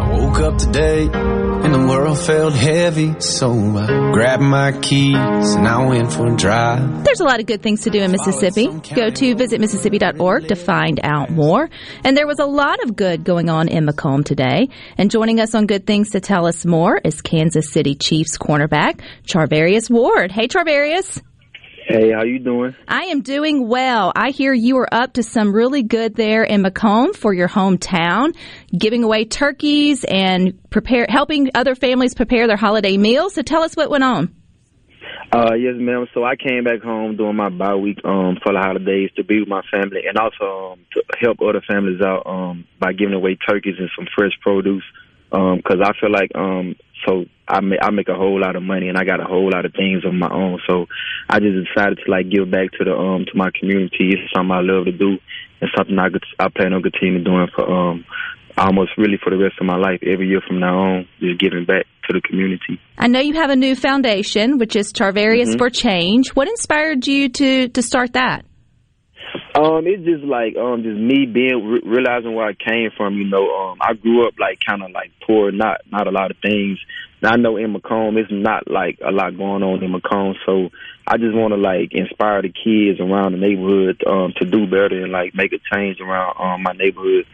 I 0.00 0.18
woke 0.18 0.38
up 0.38 0.56
today 0.56 1.02
and 1.02 1.74
the 1.74 1.86
world 1.86 2.18
felt 2.18 2.54
heavy, 2.54 3.20
so 3.20 3.50
I 3.76 4.07
grabbed 4.18 4.42
my 4.42 4.72
keys 4.80 5.14
and 5.54 5.68
I 5.68 5.86
went 5.86 6.12
for 6.12 6.26
a 6.26 6.34
drive. 6.34 7.04
There's 7.04 7.20
a 7.20 7.24
lot 7.24 7.38
of 7.38 7.46
good 7.46 7.62
things 7.62 7.82
to 7.82 7.90
do 7.90 8.02
in 8.02 8.10
Mississippi. 8.10 8.66
Go 8.66 9.10
to 9.10 9.36
visitmississippi.org 9.36 10.48
to 10.48 10.56
find 10.56 10.98
out 11.04 11.30
more. 11.30 11.70
And 12.02 12.16
there 12.16 12.26
was 12.26 12.40
a 12.40 12.44
lot 12.44 12.82
of 12.82 12.96
good 12.96 13.22
going 13.22 13.48
on 13.48 13.68
in 13.68 13.86
McComb 13.86 14.24
today. 14.24 14.70
And 14.96 15.08
joining 15.08 15.38
us 15.38 15.54
on 15.54 15.68
Good 15.68 15.86
Things 15.86 16.10
to 16.10 16.20
tell 16.20 16.48
us 16.48 16.66
more 16.66 16.98
is 17.04 17.22
Kansas 17.22 17.70
City 17.70 17.94
Chiefs 17.94 18.36
cornerback 18.36 19.02
Charvarius 19.22 19.88
Ward. 19.88 20.32
Hey, 20.32 20.48
Charvarius. 20.48 21.22
Hey, 21.88 22.12
how 22.12 22.22
you 22.22 22.38
doing? 22.38 22.76
I 22.86 23.04
am 23.04 23.22
doing 23.22 23.66
well. 23.66 24.12
I 24.14 24.28
hear 24.28 24.52
you 24.52 24.76
are 24.76 24.94
up 24.94 25.14
to 25.14 25.22
some 25.22 25.54
really 25.54 25.82
good 25.82 26.14
there 26.14 26.44
in 26.44 26.62
McComb 26.62 27.16
for 27.16 27.32
your 27.32 27.48
hometown, 27.48 28.36
giving 28.76 29.04
away 29.04 29.24
turkeys 29.24 30.04
and 30.04 30.58
prepare 30.68 31.06
helping 31.08 31.50
other 31.54 31.74
families 31.74 32.14
prepare 32.14 32.46
their 32.46 32.58
holiday 32.58 32.98
meals. 32.98 33.36
So 33.36 33.40
tell 33.40 33.62
us 33.62 33.74
what 33.74 33.88
went 33.88 34.04
on. 34.04 34.34
Uh, 35.32 35.54
yes, 35.54 35.76
ma'am. 35.78 36.06
So 36.12 36.24
I 36.24 36.36
came 36.36 36.64
back 36.64 36.82
home 36.82 37.16
during 37.16 37.36
my 37.36 37.48
bye 37.48 37.74
week 37.74 38.00
um, 38.04 38.36
for 38.44 38.52
the 38.52 38.58
holidays 38.58 39.08
to 39.16 39.24
be 39.24 39.40
with 39.40 39.48
my 39.48 39.62
family 39.72 40.02
and 40.06 40.18
also 40.18 40.72
um, 40.72 40.80
to 40.92 41.02
help 41.18 41.38
other 41.40 41.62
families 41.66 42.02
out 42.02 42.26
um, 42.26 42.66
by 42.78 42.92
giving 42.92 43.14
away 43.14 43.38
turkeys 43.48 43.76
and 43.78 43.88
some 43.96 44.06
fresh 44.14 44.32
produce. 44.42 44.84
Because 45.30 45.80
I 45.82 45.92
feel 45.98 46.12
like 46.12 46.32
um, 46.34 46.76
so 47.06 47.24
I 47.48 47.60
make 47.60 47.78
I 47.82 47.90
make 47.90 48.08
a 48.08 48.14
whole 48.14 48.40
lot 48.40 48.56
of 48.56 48.62
money 48.62 48.88
and 48.88 48.98
I 48.98 49.04
got 49.04 49.20
a 49.20 49.24
whole 49.24 49.50
lot 49.50 49.64
of 49.64 49.72
things 49.72 50.04
of 50.04 50.12
my 50.14 50.28
own. 50.30 50.60
So 50.68 50.86
I 51.28 51.40
just 51.40 51.56
decided 51.66 51.98
to 52.04 52.10
like 52.10 52.28
give 52.30 52.50
back 52.50 52.72
to 52.78 52.84
the 52.84 52.94
um 52.94 53.24
to 53.24 53.32
my 53.36 53.50
community. 53.58 54.12
It's 54.12 54.32
something 54.34 54.52
I 54.52 54.60
love 54.60 54.84
to 54.86 54.92
do 54.92 55.18
and 55.60 55.70
something 55.76 55.98
I 55.98 56.10
could 56.10 56.24
I 56.38 56.48
plan 56.48 56.72
on 56.72 56.82
continuing 56.82 57.24
doing 57.24 57.48
for 57.54 57.64
um 57.70 58.04
almost 58.56 58.90
really 58.98 59.18
for 59.22 59.30
the 59.30 59.38
rest 59.38 59.56
of 59.60 59.66
my 59.66 59.76
life. 59.76 60.00
Every 60.02 60.28
year 60.28 60.42
from 60.46 60.60
now 60.60 60.78
on, 60.78 61.08
just 61.20 61.40
giving 61.40 61.64
back 61.64 61.86
to 62.08 62.12
the 62.12 62.20
community. 62.20 62.80
I 62.98 63.06
know 63.06 63.20
you 63.20 63.34
have 63.34 63.50
a 63.50 63.56
new 63.56 63.74
foundation, 63.76 64.58
which 64.58 64.76
is 64.76 64.92
Charvarius 64.92 65.54
Mhm. 65.54 65.58
for 65.58 65.70
Change. 65.70 66.30
What 66.30 66.48
inspired 66.48 67.06
you 67.06 67.28
to 67.30 67.68
to 67.68 67.82
start 67.82 68.12
that? 68.12 68.44
Um, 69.54 69.86
it's 69.86 70.04
just 70.04 70.24
like 70.24 70.56
um, 70.56 70.82
just 70.82 70.98
me 70.98 71.26
being 71.26 71.64
re- 71.64 71.82
realizing 71.84 72.34
where 72.34 72.46
I 72.46 72.54
came 72.54 72.90
from. 72.96 73.16
You 73.16 73.24
know, 73.28 73.48
um, 73.50 73.78
I 73.80 73.94
grew 73.94 74.26
up 74.26 74.34
like 74.38 74.58
kind 74.66 74.82
of 74.82 74.90
like 74.90 75.10
poor, 75.26 75.50
not 75.50 75.80
not 75.90 76.06
a 76.06 76.10
lot 76.10 76.30
of 76.30 76.36
things. 76.42 76.78
And 77.20 77.30
I 77.30 77.36
know 77.36 77.56
in 77.56 77.74
McComb, 77.74 78.16
it's 78.16 78.30
not 78.30 78.70
like 78.70 78.98
a 79.04 79.10
lot 79.10 79.36
going 79.36 79.62
on 79.62 79.82
in 79.82 79.92
McComb. 79.92 80.36
So 80.46 80.70
I 81.06 81.16
just 81.16 81.34
want 81.34 81.52
to 81.52 81.56
like 81.56 81.92
inspire 81.92 82.42
the 82.42 82.50
kids 82.50 83.00
around 83.00 83.32
the 83.32 83.38
neighborhood 83.38 84.02
um, 84.06 84.32
to 84.36 84.44
do 84.44 84.66
better 84.66 85.02
and 85.02 85.12
like 85.12 85.34
make 85.34 85.52
a 85.52 85.58
change 85.72 86.00
around 86.00 86.36
um, 86.38 86.62
my 86.62 86.72
neighborhood. 86.72 87.26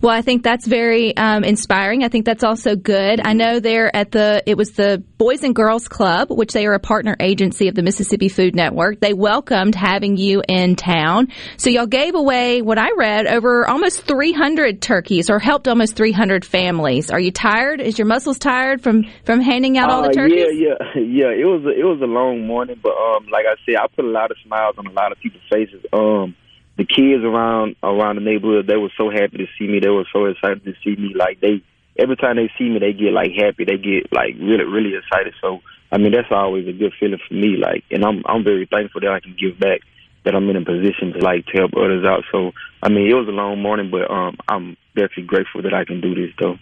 Well, 0.00 0.14
I 0.14 0.22
think 0.22 0.42
that's 0.42 0.66
very 0.66 1.16
um, 1.16 1.44
inspiring. 1.44 2.04
I 2.04 2.08
think 2.08 2.24
that's 2.24 2.44
also 2.44 2.76
good. 2.76 3.20
I 3.24 3.32
know 3.32 3.60
they're 3.60 3.94
at 3.94 4.12
the 4.12 4.42
it 4.46 4.56
was 4.56 4.72
the 4.72 5.02
Boys 5.18 5.42
and 5.42 5.54
Girls 5.54 5.88
Club, 5.88 6.30
which 6.30 6.52
they 6.52 6.66
are 6.66 6.74
a 6.74 6.80
partner 6.80 7.16
agency 7.20 7.68
of 7.68 7.74
the 7.74 7.82
Mississippi 7.82 8.28
Food 8.28 8.54
Network. 8.54 9.00
They 9.00 9.14
welcomed 9.14 9.74
having 9.74 10.16
you 10.16 10.42
in 10.48 10.76
town, 10.76 11.28
so 11.56 11.70
y'all 11.70 11.86
gave 11.86 12.14
away 12.14 12.62
what 12.62 12.78
I 12.78 12.90
read 12.96 13.26
over 13.26 13.68
almost 13.68 14.02
300 14.02 14.80
turkeys, 14.82 15.30
or 15.30 15.38
helped 15.38 15.68
almost 15.68 15.96
300 15.96 16.44
families. 16.44 17.10
Are 17.10 17.20
you 17.20 17.30
tired? 17.30 17.80
Is 17.80 17.98
your 17.98 18.06
muscles 18.06 18.38
tired 18.38 18.82
from 18.82 19.04
from 19.24 19.40
handing 19.40 19.78
out 19.78 19.90
all 19.90 20.02
the 20.02 20.10
Uh, 20.10 20.12
turkeys? 20.12 20.46
Yeah, 20.52 20.74
yeah, 20.94 21.00
yeah. 21.02 21.30
It 21.30 21.46
was 21.46 21.64
a, 21.64 21.70
it 21.70 21.84
was 21.84 22.00
a 22.02 22.06
long 22.06 22.46
morning, 22.46 22.78
but 22.82 22.92
um, 22.92 23.26
like 23.30 23.46
I 23.46 23.56
said, 23.64 23.76
I 23.76 23.86
put 23.88 24.04
a 24.04 24.08
lot 24.08 24.30
of 24.30 24.36
smiles 24.44 24.76
on 24.78 24.86
a 24.86 24.92
lot 24.92 25.12
of 25.12 25.18
people's 25.18 25.42
faces. 25.50 25.84
Um, 25.92 26.34
the 26.76 26.84
kids 26.84 27.24
around 27.24 27.76
around 27.82 28.16
the 28.16 28.22
neighborhood, 28.22 28.66
they 28.66 28.76
were 28.76 28.92
so 28.96 29.10
happy 29.10 29.38
to 29.38 29.46
see 29.58 29.66
me. 29.66 29.80
They 29.80 29.88
were 29.88 30.06
so 30.12 30.26
excited 30.26 30.64
to 30.64 30.74
see 30.84 30.96
me. 31.00 31.14
Like 31.14 31.40
they, 31.40 31.62
every 31.98 32.16
time 32.16 32.36
they 32.36 32.50
see 32.58 32.68
me, 32.68 32.78
they 32.78 32.92
get 32.92 33.12
like 33.12 33.32
happy. 33.32 33.64
They 33.64 33.78
get 33.78 34.12
like 34.12 34.34
really, 34.38 34.64
really 34.64 34.94
excited. 34.94 35.34
So 35.40 35.60
I 35.90 35.98
mean, 35.98 36.12
that's 36.12 36.30
always 36.30 36.68
a 36.68 36.72
good 36.72 36.92
feeling 36.98 37.20
for 37.26 37.34
me. 37.34 37.56
Like, 37.56 37.84
and 37.90 38.04
I'm 38.04 38.22
I'm 38.26 38.44
very 38.44 38.66
thankful 38.66 39.00
that 39.00 39.10
I 39.10 39.20
can 39.20 39.36
give 39.38 39.58
back. 39.58 39.80
That 40.24 40.34
I'm 40.34 40.50
in 40.50 40.56
a 40.56 40.64
position 40.64 41.12
to 41.12 41.18
like 41.20 41.46
to 41.46 41.58
help 41.58 41.72
others 41.76 42.04
out. 42.04 42.24
So 42.32 42.52
I 42.86 42.88
mean, 42.88 43.10
it 43.10 43.14
was 43.14 43.26
a 43.26 43.32
long 43.32 43.60
morning, 43.60 43.90
but 43.90 44.08
um, 44.08 44.36
I'm 44.48 44.76
definitely 44.94 45.24
grateful 45.24 45.60
that 45.62 45.74
I 45.74 45.84
can 45.84 46.00
do 46.00 46.14
this 46.14 46.32
though. 46.38 46.54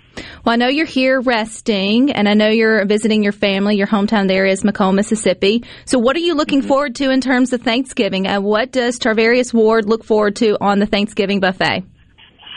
Well, 0.42 0.54
I 0.54 0.56
know 0.56 0.68
you're 0.68 0.86
here 0.86 1.20
resting, 1.20 2.12
and 2.12 2.26
I 2.26 2.32
know 2.32 2.48
you're 2.48 2.86
visiting 2.86 3.22
your 3.22 3.32
family. 3.32 3.76
Your 3.76 3.86
hometown 3.86 4.26
there 4.26 4.46
is 4.46 4.62
McComb, 4.62 4.94
Mississippi. 4.94 5.64
So, 5.84 5.98
what 5.98 6.16
are 6.16 6.20
you 6.20 6.34
looking 6.34 6.62
forward 6.62 6.94
to 6.94 7.10
in 7.10 7.20
terms 7.20 7.52
of 7.52 7.60
Thanksgiving? 7.60 8.26
And 8.26 8.42
what 8.42 8.72
does 8.72 8.98
Charvarius 8.98 9.52
Ward 9.52 9.84
look 9.84 10.02
forward 10.02 10.36
to 10.36 10.56
on 10.62 10.78
the 10.78 10.86
Thanksgiving 10.86 11.40
buffet? 11.40 11.84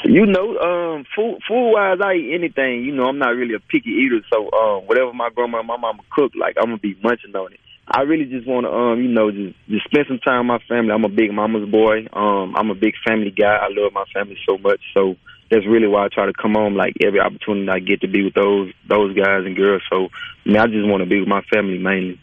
You 0.05 0.25
know, 0.27 0.57
um, 0.59 1.05
food 1.13 1.39
food 1.45 1.73
wise, 1.73 1.97
I 2.01 2.13
eat 2.13 2.35
anything. 2.35 2.85
You 2.85 2.95
know, 2.95 3.07
I'm 3.07 3.19
not 3.19 3.35
really 3.35 3.55
a 3.55 3.59
picky 3.59 3.89
eater, 3.89 4.21
so 4.31 4.49
um, 4.49 4.87
whatever 4.87 5.11
my 5.11 5.27
grandma, 5.35 5.59
and 5.59 5.67
my 5.67 5.75
mama 5.75 6.03
cook, 6.09 6.31
like 6.39 6.55
I'm 6.57 6.69
gonna 6.69 6.77
be 6.77 6.97
munching 7.03 7.35
on 7.35 7.51
it. 7.51 7.59
I 7.89 8.01
really 8.01 8.25
just 8.25 8.45
want 8.45 8.65
to, 8.65 8.71
um, 8.71 9.01
you 9.01 9.07
know, 9.07 9.31
just 9.31 9.55
just 9.69 9.85
spend 9.85 10.05
some 10.07 10.19
time 10.19 10.47
with 10.47 10.61
my 10.61 10.67
family. 10.67 10.91
I'm 10.91 11.05
a 11.05 11.09
big 11.09 11.31
mama's 11.31 11.69
boy. 11.69 12.07
Um, 12.11 12.55
I'm 12.55 12.69
a 12.69 12.75
big 12.75 12.95
family 13.05 13.31
guy. 13.31 13.55
I 13.55 13.69
love 13.69 13.93
my 13.93 14.03
family 14.13 14.37
so 14.47 14.57
much, 14.57 14.81
so 14.93 15.15
that's 15.49 15.65
really 15.65 15.87
why 15.87 16.05
I 16.05 16.09
try 16.09 16.25
to 16.25 16.33
come 16.33 16.55
home 16.55 16.75
like 16.75 16.95
every 17.01 17.21
opportunity 17.21 17.69
I 17.69 17.79
get 17.79 18.01
to 18.01 18.07
be 18.07 18.25
with 18.25 18.33
those 18.33 18.73
those 18.89 19.15
guys 19.15 19.45
and 19.45 19.55
girls. 19.55 19.83
So, 19.89 20.09
I 20.45 20.59
I 20.59 20.67
just 20.67 20.87
want 20.87 21.01
to 21.01 21.09
be 21.09 21.19
with 21.19 21.29
my 21.29 21.41
family 21.43 21.77
mainly. 21.77 22.19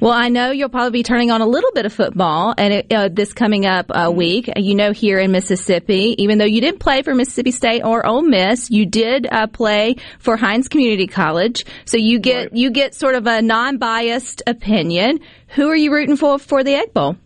Well, 0.00 0.12
I 0.12 0.28
know 0.28 0.50
you'll 0.50 0.68
probably 0.68 0.90
be 0.90 1.02
turning 1.02 1.30
on 1.30 1.40
a 1.40 1.46
little 1.46 1.70
bit 1.72 1.86
of 1.86 1.92
football, 1.92 2.54
and 2.56 2.74
it, 2.74 2.92
uh, 2.92 3.08
this 3.08 3.32
coming 3.32 3.66
up 3.66 3.86
uh, 3.90 4.10
week, 4.14 4.50
you 4.56 4.74
know, 4.74 4.92
here 4.92 5.18
in 5.18 5.32
Mississippi, 5.32 6.14
even 6.18 6.38
though 6.38 6.44
you 6.44 6.60
didn't 6.60 6.80
play 6.80 7.02
for 7.02 7.14
Mississippi 7.14 7.50
State 7.50 7.82
or 7.82 8.04
Ole 8.06 8.22
Miss, 8.22 8.70
you 8.70 8.86
did 8.86 9.26
uh, 9.30 9.46
play 9.46 9.96
for 10.18 10.36
Hinds 10.36 10.68
Community 10.68 11.06
College. 11.06 11.64
So 11.84 11.96
you 11.96 12.18
get 12.18 12.54
you 12.54 12.70
get 12.70 12.94
sort 12.94 13.14
of 13.14 13.26
a 13.26 13.42
non-biased 13.42 14.42
opinion. 14.46 15.20
Who 15.48 15.68
are 15.68 15.76
you 15.76 15.92
rooting 15.92 16.16
for 16.16 16.38
for 16.38 16.64
the 16.64 16.74
Egg 16.74 16.92
Bowl? 16.92 17.16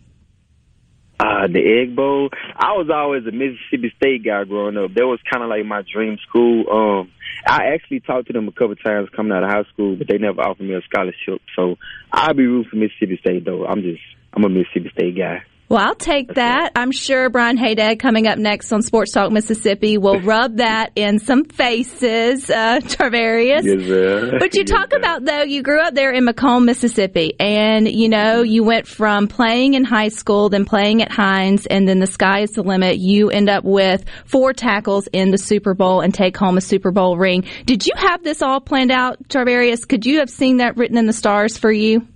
Uh, 1.19 1.47
the 1.47 1.81
Egg 1.81 1.95
Bowl. 1.95 2.29
I 2.55 2.73
was 2.73 2.89
always 2.93 3.25
a 3.25 3.31
Mississippi 3.31 3.91
State 3.97 4.23
guy 4.23 4.43
growing 4.43 4.77
up. 4.77 4.93
That 4.93 5.07
was 5.07 5.19
kind 5.31 5.43
of 5.43 5.49
like 5.49 5.65
my 5.65 5.81
dream 5.81 6.17
school. 6.27 6.69
Um, 6.69 7.11
I 7.47 7.73
actually 7.73 8.01
talked 8.01 8.27
to 8.27 8.33
them 8.33 8.47
a 8.47 8.51
couple 8.51 8.75
times 8.75 9.09
coming 9.15 9.31
out 9.31 9.43
of 9.43 9.49
high 9.49 9.63
school, 9.73 9.95
but 9.95 10.07
they 10.07 10.19
never 10.19 10.41
offered 10.41 10.67
me 10.67 10.75
a 10.75 10.81
scholarship. 10.81 11.41
So 11.55 11.77
I'll 12.11 12.35
be 12.35 12.45
rooting 12.45 12.69
for 12.69 12.75
Mississippi 12.75 13.17
State 13.17 13.45
though. 13.45 13.65
I'm 13.65 13.81
just 13.81 14.01
I'm 14.33 14.43
a 14.43 14.49
Mississippi 14.49 14.91
State 14.93 15.17
guy. 15.17 15.43
Well, 15.69 15.85
I'll 15.85 15.95
take 15.95 16.35
that. 16.35 16.71
I'm 16.77 16.91
sure 16.93 17.29
Brian 17.29 17.57
Haydad 17.57 17.99
coming 17.99 18.25
up 18.25 18.37
next 18.37 18.71
on 18.71 18.81
Sports 18.81 19.11
Talk 19.11 19.33
Mississippi 19.33 19.97
will 19.97 20.21
rub 20.21 20.57
that 20.57 20.93
in 20.95 21.19
some 21.19 21.43
faces, 21.43 22.49
uh, 22.49 22.79
Charvarius. 22.83 23.63
Yes. 23.63 24.31
But 24.39 24.55
you 24.55 24.61
Yes, 24.67 24.69
talk 24.69 24.93
about 24.93 25.25
though, 25.25 25.43
you 25.43 25.61
grew 25.63 25.81
up 25.81 25.93
there 25.93 26.11
in 26.11 26.25
McComb, 26.25 26.63
Mississippi, 26.63 27.33
and 27.39 27.87
you 27.87 28.07
know 28.07 28.43
you 28.43 28.63
went 28.63 28.87
from 28.87 29.27
playing 29.27 29.73
in 29.73 29.83
high 29.83 30.07
school, 30.07 30.47
then 30.47 30.63
playing 30.63 31.01
at 31.01 31.11
Hinds, 31.11 31.65
and 31.65 31.85
then 31.85 31.99
the 31.99 32.07
sky 32.07 32.41
is 32.41 32.51
the 32.51 32.63
limit. 32.63 32.97
You 32.97 33.29
end 33.29 33.49
up 33.49 33.65
with 33.65 34.05
four 34.25 34.53
tackles 34.53 35.07
in 35.07 35.31
the 35.31 35.37
Super 35.37 35.73
Bowl 35.73 35.99
and 35.99 36.13
take 36.13 36.37
home 36.37 36.57
a 36.57 36.61
Super 36.61 36.91
Bowl 36.91 37.17
ring. 37.17 37.43
Did 37.65 37.85
you 37.85 37.93
have 37.97 38.23
this 38.23 38.41
all 38.41 38.61
planned 38.61 38.91
out, 38.91 39.27
Charvarius? 39.27 39.85
Could 39.87 40.05
you 40.05 40.19
have 40.19 40.29
seen 40.29 40.57
that 40.57 40.77
written 40.77 40.97
in 40.97 41.07
the 41.07 41.13
stars 41.13 41.57
for 41.57 41.71
you? 41.71 42.07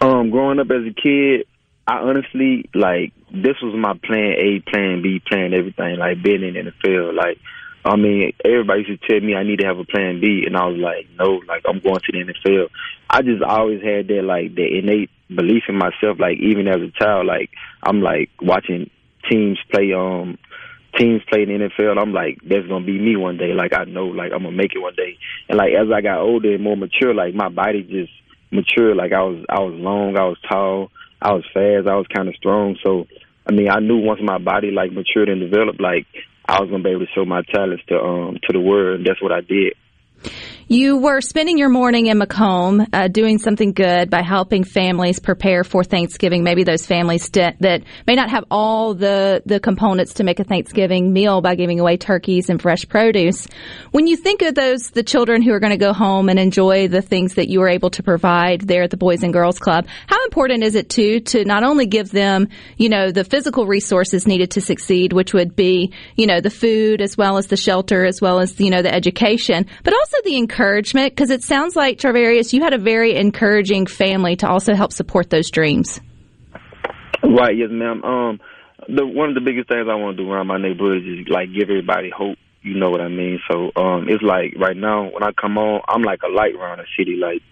Um, 0.00 0.30
growing 0.30 0.58
up 0.60 0.66
as 0.70 0.82
a 0.86 0.94
kid, 0.94 1.46
I 1.86 1.98
honestly 1.98 2.68
like 2.74 3.12
this 3.30 3.56
was 3.62 3.74
my 3.76 3.94
plan 4.04 4.34
A, 4.38 4.60
plan 4.68 5.02
B, 5.02 5.20
plan 5.26 5.54
everything. 5.54 5.96
Like 5.98 6.22
being 6.22 6.42
in 6.42 6.54
the 6.54 6.72
NFL, 6.72 7.14
like 7.14 7.38
I 7.84 7.94
mean, 7.94 8.32
everybody 8.44 8.82
used 8.82 9.00
to 9.00 9.06
tell 9.06 9.24
me 9.24 9.36
I 9.36 9.44
need 9.44 9.60
to 9.60 9.66
have 9.66 9.78
a 9.78 9.84
plan 9.84 10.20
B, 10.20 10.42
and 10.44 10.56
I 10.56 10.66
was 10.66 10.78
like, 10.78 11.06
no, 11.16 11.40
like 11.46 11.62
I'm 11.68 11.78
going 11.78 12.00
to 12.00 12.12
the 12.12 12.24
NFL. 12.24 12.68
I 13.08 13.22
just 13.22 13.42
always 13.42 13.80
had 13.82 14.08
that 14.08 14.22
like 14.24 14.56
that 14.56 14.66
innate 14.66 15.10
belief 15.28 15.64
in 15.68 15.76
myself. 15.76 16.18
Like 16.18 16.38
even 16.38 16.66
as 16.66 16.82
a 16.82 16.90
child, 16.98 17.26
like 17.26 17.50
I'm 17.82 18.00
like 18.00 18.30
watching 18.42 18.90
teams 19.30 19.58
play 19.70 19.92
um 19.92 20.38
teams 20.98 21.22
play 21.30 21.42
in 21.42 21.48
the 21.48 21.68
NFL. 21.68 22.00
I'm 22.00 22.12
like, 22.12 22.40
that's 22.42 22.66
gonna 22.66 22.84
be 22.84 22.98
me 22.98 23.14
one 23.14 23.36
day. 23.36 23.52
Like 23.54 23.72
I 23.72 23.84
know, 23.84 24.06
like 24.06 24.32
I'm 24.32 24.42
gonna 24.42 24.56
make 24.56 24.74
it 24.74 24.80
one 24.82 24.96
day. 24.96 25.18
And 25.48 25.58
like 25.58 25.72
as 25.72 25.86
I 25.94 26.00
got 26.00 26.18
older 26.18 26.54
and 26.54 26.64
more 26.64 26.76
mature, 26.76 27.14
like 27.14 27.34
my 27.34 27.48
body 27.48 27.84
just 27.84 28.12
matured. 28.50 28.96
Like 28.96 29.12
I 29.12 29.22
was, 29.22 29.44
I 29.48 29.60
was 29.60 29.74
long, 29.74 30.16
I 30.16 30.24
was 30.24 30.38
tall, 30.48 30.90
I 31.20 31.32
was 31.32 31.44
fast, 31.52 31.86
I 31.86 31.96
was 31.96 32.06
kind 32.14 32.28
of 32.28 32.36
strong. 32.36 32.76
So 32.84 33.06
I 33.46 33.52
mean, 33.52 33.68
I 33.68 33.80
knew 33.80 33.98
once 33.98 34.20
my 34.22 34.38
body 34.38 34.70
like 34.70 34.92
matured 34.92 35.28
and 35.28 35.40
developed, 35.40 35.80
like 35.80 36.06
I 36.48 36.60
was 36.60 36.70
gonna 36.70 36.82
be 36.82 36.90
able 36.90 37.06
to 37.06 37.12
show 37.14 37.24
my 37.24 37.42
talents 37.42 37.84
to 37.88 37.98
um 37.98 38.38
to 38.42 38.52
the 38.52 38.60
world. 38.60 38.98
And 38.98 39.06
that's 39.06 39.22
what 39.22 39.32
I 39.32 39.40
did. 39.40 39.74
You 40.68 40.96
were 40.96 41.20
spending 41.20 41.58
your 41.58 41.68
morning 41.68 42.06
in 42.06 42.18
McComb 42.18 42.88
uh, 42.92 43.06
doing 43.06 43.38
something 43.38 43.72
good 43.72 44.10
by 44.10 44.22
helping 44.22 44.64
families 44.64 45.20
prepare 45.20 45.62
for 45.62 45.84
Thanksgiving. 45.84 46.42
Maybe 46.42 46.64
those 46.64 46.84
families 46.84 47.28
that, 47.30 47.54
that 47.60 47.84
may 48.04 48.16
not 48.16 48.30
have 48.30 48.42
all 48.50 48.94
the, 48.94 49.44
the 49.46 49.60
components 49.60 50.14
to 50.14 50.24
make 50.24 50.40
a 50.40 50.44
Thanksgiving 50.44 51.12
meal 51.12 51.40
by 51.40 51.54
giving 51.54 51.78
away 51.78 51.98
turkeys 51.98 52.50
and 52.50 52.60
fresh 52.60 52.88
produce. 52.88 53.46
When 53.92 54.08
you 54.08 54.16
think 54.16 54.42
of 54.42 54.56
those, 54.56 54.90
the 54.90 55.04
children 55.04 55.40
who 55.40 55.52
are 55.52 55.60
going 55.60 55.70
to 55.70 55.76
go 55.76 55.92
home 55.92 56.28
and 56.28 56.36
enjoy 56.36 56.88
the 56.88 57.00
things 57.00 57.34
that 57.34 57.48
you 57.48 57.60
were 57.60 57.68
able 57.68 57.90
to 57.90 58.02
provide 58.02 58.62
there 58.62 58.82
at 58.82 58.90
the 58.90 58.96
Boys 58.96 59.22
and 59.22 59.32
Girls 59.32 59.60
Club, 59.60 59.86
how 60.08 60.24
important 60.24 60.64
is 60.64 60.74
it 60.74 60.90
too 60.90 61.20
to 61.20 61.44
not 61.44 61.62
only 61.62 61.86
give 61.86 62.10
them, 62.10 62.48
you 62.76 62.88
know, 62.88 63.12
the 63.12 63.22
physical 63.22 63.68
resources 63.68 64.26
needed 64.26 64.50
to 64.50 64.60
succeed, 64.60 65.12
which 65.12 65.32
would 65.32 65.54
be, 65.54 65.92
you 66.16 66.26
know, 66.26 66.40
the 66.40 66.50
food 66.50 67.00
as 67.00 67.16
well 67.16 67.36
as 67.36 67.46
the 67.46 67.56
shelter 67.56 68.04
as 68.04 68.20
well 68.20 68.40
as, 68.40 68.58
you 68.58 68.70
know, 68.70 68.82
the 68.82 68.92
education, 68.92 69.66
but 69.84 69.94
also 69.94 70.16
the 70.24 70.36
encouragement? 70.36 70.55
Because 70.56 71.30
it 71.30 71.42
sounds 71.42 71.76
like, 71.76 71.98
Charvarius, 71.98 72.52
you 72.52 72.62
had 72.62 72.74
a 72.74 72.78
very 72.78 73.14
encouraging 73.14 73.86
family 73.86 74.36
to 74.36 74.48
also 74.48 74.74
help 74.74 74.92
support 74.92 75.30
those 75.30 75.50
dreams. 75.50 76.00
Right, 77.22 77.56
yes, 77.56 77.68
ma'am. 77.70 78.04
Um, 78.04 78.40
the 78.88 79.06
one 79.06 79.30
of 79.30 79.34
the 79.34 79.40
biggest 79.40 79.68
things 79.68 79.86
I 79.90 79.94
want 79.94 80.16
to 80.16 80.22
do 80.22 80.30
around 80.30 80.46
my 80.46 80.58
neighborhood 80.58 81.02
is 81.06 81.28
like 81.28 81.52
give 81.52 81.70
everybody 81.70 82.10
hope. 82.10 82.38
You 82.62 82.74
know 82.74 82.90
what 82.90 83.00
I 83.00 83.08
mean? 83.08 83.40
So 83.50 83.70
um, 83.76 84.08
it's 84.08 84.22
like 84.22 84.54
right 84.58 84.76
now 84.76 85.10
when 85.10 85.22
I 85.22 85.32
come 85.32 85.58
on, 85.58 85.82
I'm 85.88 86.02
like 86.02 86.20
a 86.22 86.28
light 86.28 86.54
around 86.54 86.78
the 86.78 86.86
city. 86.98 87.16
Like, 87.16 87.42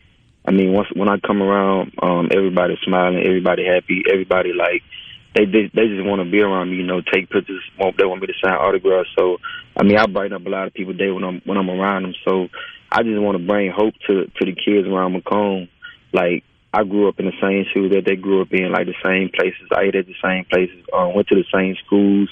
I 0.44 0.50
mean, 0.50 0.72
once 0.72 0.88
when 0.94 1.08
I 1.08 1.18
come 1.18 1.42
around, 1.42 1.92
um, 2.02 2.28
everybody's 2.32 2.78
smiling, 2.84 3.24
everybody 3.24 3.64
happy, 3.64 4.02
everybody 4.10 4.52
like 4.52 4.82
they 5.34 5.44
they, 5.44 5.70
they 5.74 5.88
just 5.88 6.04
want 6.04 6.22
to 6.22 6.30
be 6.30 6.40
around 6.40 6.70
me. 6.70 6.76
You 6.76 6.86
know, 6.86 7.00
take 7.00 7.30
pictures. 7.30 7.62
Want, 7.78 7.96
they 7.96 8.04
want 8.04 8.20
me 8.20 8.28
to 8.28 8.34
sign 8.42 8.54
autographs. 8.54 9.10
So 9.16 9.38
I 9.76 9.82
mean, 9.82 9.98
I 9.98 10.06
brighten 10.06 10.34
up 10.34 10.46
a 10.46 10.48
lot 10.48 10.66
of 10.66 10.74
people' 10.74 10.94
day 10.94 11.10
when 11.10 11.24
I'm 11.24 11.40
when 11.44 11.58
I'm 11.58 11.70
around 11.70 12.04
them. 12.04 12.14
So 12.26 12.48
I 12.94 13.02
just 13.02 13.20
want 13.20 13.36
to 13.36 13.44
bring 13.44 13.72
hope 13.74 13.94
to 14.06 14.26
to 14.26 14.44
the 14.46 14.54
kids 14.54 14.86
around 14.86 15.20
McComb. 15.20 15.68
Like 16.12 16.44
I 16.72 16.84
grew 16.84 17.08
up 17.08 17.18
in 17.18 17.26
the 17.26 17.34
same 17.42 17.66
shoes 17.74 17.90
that 17.90 18.04
they 18.06 18.14
grew 18.14 18.40
up 18.40 18.52
in, 18.52 18.70
like 18.70 18.86
the 18.86 18.94
same 19.02 19.30
places. 19.34 19.66
I 19.74 19.82
ate 19.82 19.96
at 19.96 20.06
the 20.06 20.14
same 20.22 20.44
places. 20.44 20.78
Um, 20.92 21.12
went 21.12 21.26
to 21.28 21.34
the 21.34 21.44
same 21.52 21.74
schools. 21.84 22.30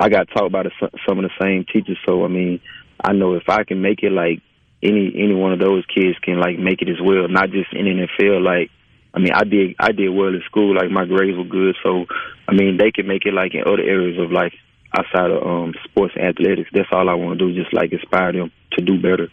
I 0.00 0.08
got 0.08 0.28
taught 0.32 0.50
by 0.50 0.62
the, 0.62 0.70
some 1.06 1.18
of 1.18 1.24
the 1.28 1.36
same 1.38 1.66
teachers. 1.70 1.98
So 2.08 2.24
I 2.24 2.28
mean, 2.28 2.60
I 3.04 3.12
know 3.12 3.34
if 3.34 3.50
I 3.50 3.64
can 3.64 3.82
make 3.82 4.02
it, 4.02 4.12
like 4.12 4.40
any 4.82 5.12
any 5.14 5.34
one 5.34 5.52
of 5.52 5.58
those 5.58 5.84
kids 5.92 6.18
can 6.20 6.40
like 6.40 6.58
make 6.58 6.80
it 6.80 6.88
as 6.88 7.00
well. 7.04 7.28
Not 7.28 7.50
just 7.50 7.72
in 7.74 7.84
NFL. 7.84 8.40
Like 8.42 8.70
I 9.12 9.18
mean, 9.18 9.32
I 9.32 9.44
did 9.44 9.76
I 9.78 9.92
did 9.92 10.08
well 10.08 10.32
in 10.32 10.40
school. 10.46 10.74
Like 10.74 10.90
my 10.90 11.04
grades 11.04 11.36
were 11.36 11.44
good. 11.44 11.76
So 11.82 12.06
I 12.48 12.54
mean, 12.54 12.78
they 12.78 12.92
can 12.92 13.06
make 13.06 13.26
it 13.26 13.34
like 13.34 13.52
in 13.52 13.68
other 13.68 13.84
areas 13.84 14.18
of 14.18 14.32
life 14.32 14.54
outside 14.96 15.30
of 15.30 15.44
um 15.44 15.74
sports 15.84 16.14
and 16.16 16.24
athletics. 16.24 16.70
That's 16.72 16.88
all 16.92 17.10
I 17.10 17.14
want 17.14 17.38
to 17.38 17.52
do. 17.52 17.60
Just 17.60 17.74
like 17.74 17.92
inspire 17.92 18.32
them 18.32 18.50
to 18.72 18.80
do 18.80 18.96
better. 18.96 19.28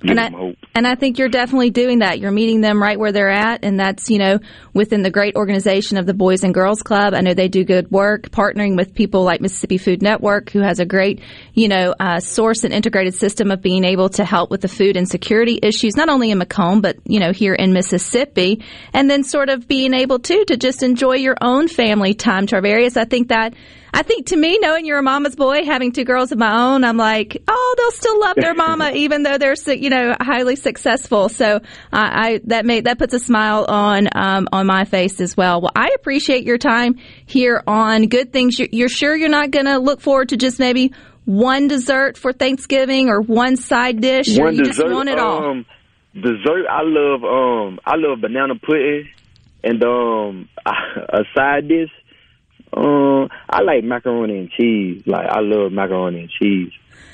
Give 0.00 0.10
And 0.10 0.20
I, 0.20 0.30
hope. 0.30 0.56
and 0.74 0.86
I 0.86 0.94
think 0.94 1.18
you're 1.18 1.28
definitely 1.28 1.70
doing 1.70 2.00
that. 2.00 2.20
You're 2.20 2.30
meeting 2.30 2.60
them 2.60 2.80
right 2.80 2.98
where 2.98 3.10
they're 3.10 3.30
at, 3.30 3.64
and 3.64 3.80
that's, 3.80 4.08
you 4.08 4.18
know, 4.18 4.38
within 4.72 5.02
the 5.02 5.10
great 5.10 5.34
organization 5.34 5.98
of 5.98 6.06
the 6.06 6.14
Boys 6.14 6.44
and 6.44 6.54
Girls 6.54 6.82
Club. 6.82 7.14
I 7.14 7.20
know 7.20 7.34
they 7.34 7.48
do 7.48 7.64
good 7.64 7.90
work 7.90 8.30
partnering 8.30 8.76
with 8.76 8.94
people 8.94 9.24
like 9.24 9.40
Mississippi 9.40 9.76
Food 9.76 10.00
Network, 10.00 10.50
who 10.50 10.60
has 10.60 10.78
a 10.78 10.86
great, 10.86 11.20
you 11.52 11.66
know, 11.66 11.94
uh, 11.98 12.20
source 12.20 12.62
and 12.62 12.72
integrated 12.72 13.14
system 13.14 13.50
of 13.50 13.60
being 13.60 13.84
able 13.84 14.08
to 14.10 14.24
help 14.24 14.50
with 14.50 14.60
the 14.60 14.68
food 14.68 14.96
insecurity 14.96 15.58
issues, 15.62 15.96
not 15.96 16.08
only 16.08 16.30
in 16.30 16.38
McComb, 16.38 16.80
but, 16.80 16.96
you 17.04 17.18
know, 17.18 17.32
here 17.32 17.54
in 17.54 17.72
Mississippi. 17.72 18.62
And 18.92 19.10
then 19.10 19.24
sort 19.24 19.48
of 19.48 19.66
being 19.66 19.94
able 19.94 20.20
to, 20.20 20.44
to 20.44 20.56
just 20.56 20.84
enjoy 20.84 21.16
your 21.16 21.36
own 21.40 21.66
family 21.66 22.14
time, 22.14 22.46
Charvarius. 22.46 22.96
I 22.96 23.04
think 23.04 23.28
that 23.28 23.54
I 23.92 24.02
think 24.02 24.26
to 24.26 24.36
me, 24.36 24.58
knowing 24.60 24.86
you're 24.86 24.98
a 24.98 25.02
mama's 25.02 25.34
boy, 25.36 25.64
having 25.64 25.92
two 25.92 26.04
girls 26.04 26.32
of 26.32 26.38
my 26.38 26.72
own, 26.72 26.84
I'm 26.84 26.96
like, 26.96 27.42
oh, 27.48 27.74
they'll 27.76 27.90
still 27.90 28.20
love 28.20 28.36
their 28.36 28.54
mama, 28.66 28.90
even 28.92 29.22
though 29.22 29.38
they're, 29.38 29.54
you 29.74 29.90
know, 29.90 30.14
highly 30.20 30.56
successful. 30.56 31.28
So 31.28 31.60
I, 31.92 32.28
I 32.28 32.40
that 32.44 32.66
made 32.66 32.84
that 32.84 32.98
puts 32.98 33.14
a 33.14 33.18
smile 33.18 33.64
on 33.68 34.08
um, 34.14 34.48
on 34.52 34.66
my 34.66 34.84
face 34.84 35.20
as 35.20 35.36
well. 35.36 35.60
Well, 35.60 35.72
I 35.74 35.90
appreciate 35.94 36.44
your 36.44 36.58
time 36.58 36.98
here 37.26 37.62
on 37.66 38.06
Good 38.08 38.32
Things. 38.32 38.58
You're, 38.58 38.68
you're 38.70 38.88
sure 38.88 39.16
you're 39.16 39.28
not 39.28 39.50
going 39.50 39.66
to 39.66 39.78
look 39.78 40.00
forward 40.00 40.30
to 40.30 40.36
just 40.36 40.58
maybe 40.58 40.92
one 41.24 41.68
dessert 41.68 42.16
for 42.16 42.32
Thanksgiving 42.32 43.10
or 43.10 43.20
one 43.20 43.56
side 43.56 44.00
dish, 44.00 44.38
or 44.38 44.44
One 44.44 44.54
you 44.54 44.64
dessert, 44.64 44.84
just 44.84 44.94
want 44.94 45.08
it 45.10 45.18
all? 45.18 45.44
Um, 45.44 45.66
dessert, 46.14 46.66
I 46.70 46.80
love 46.82 47.22
um 47.22 47.78
I 47.84 47.96
love 47.96 48.20
banana 48.20 48.54
pudding 48.54 49.08
and 49.62 49.84
um 49.84 50.48
a 50.66 51.24
side 51.36 51.68
dish. 51.68 51.90
Um, 52.76 53.28
I 53.48 53.62
like 53.62 53.84
macaroni 53.84 54.38
and 54.38 54.50
cheese. 54.50 55.02
Like 55.06 55.26
I 55.28 55.40
love 55.40 55.72
macaroni 55.72 56.20
and 56.20 56.30
cheese. 56.30 56.72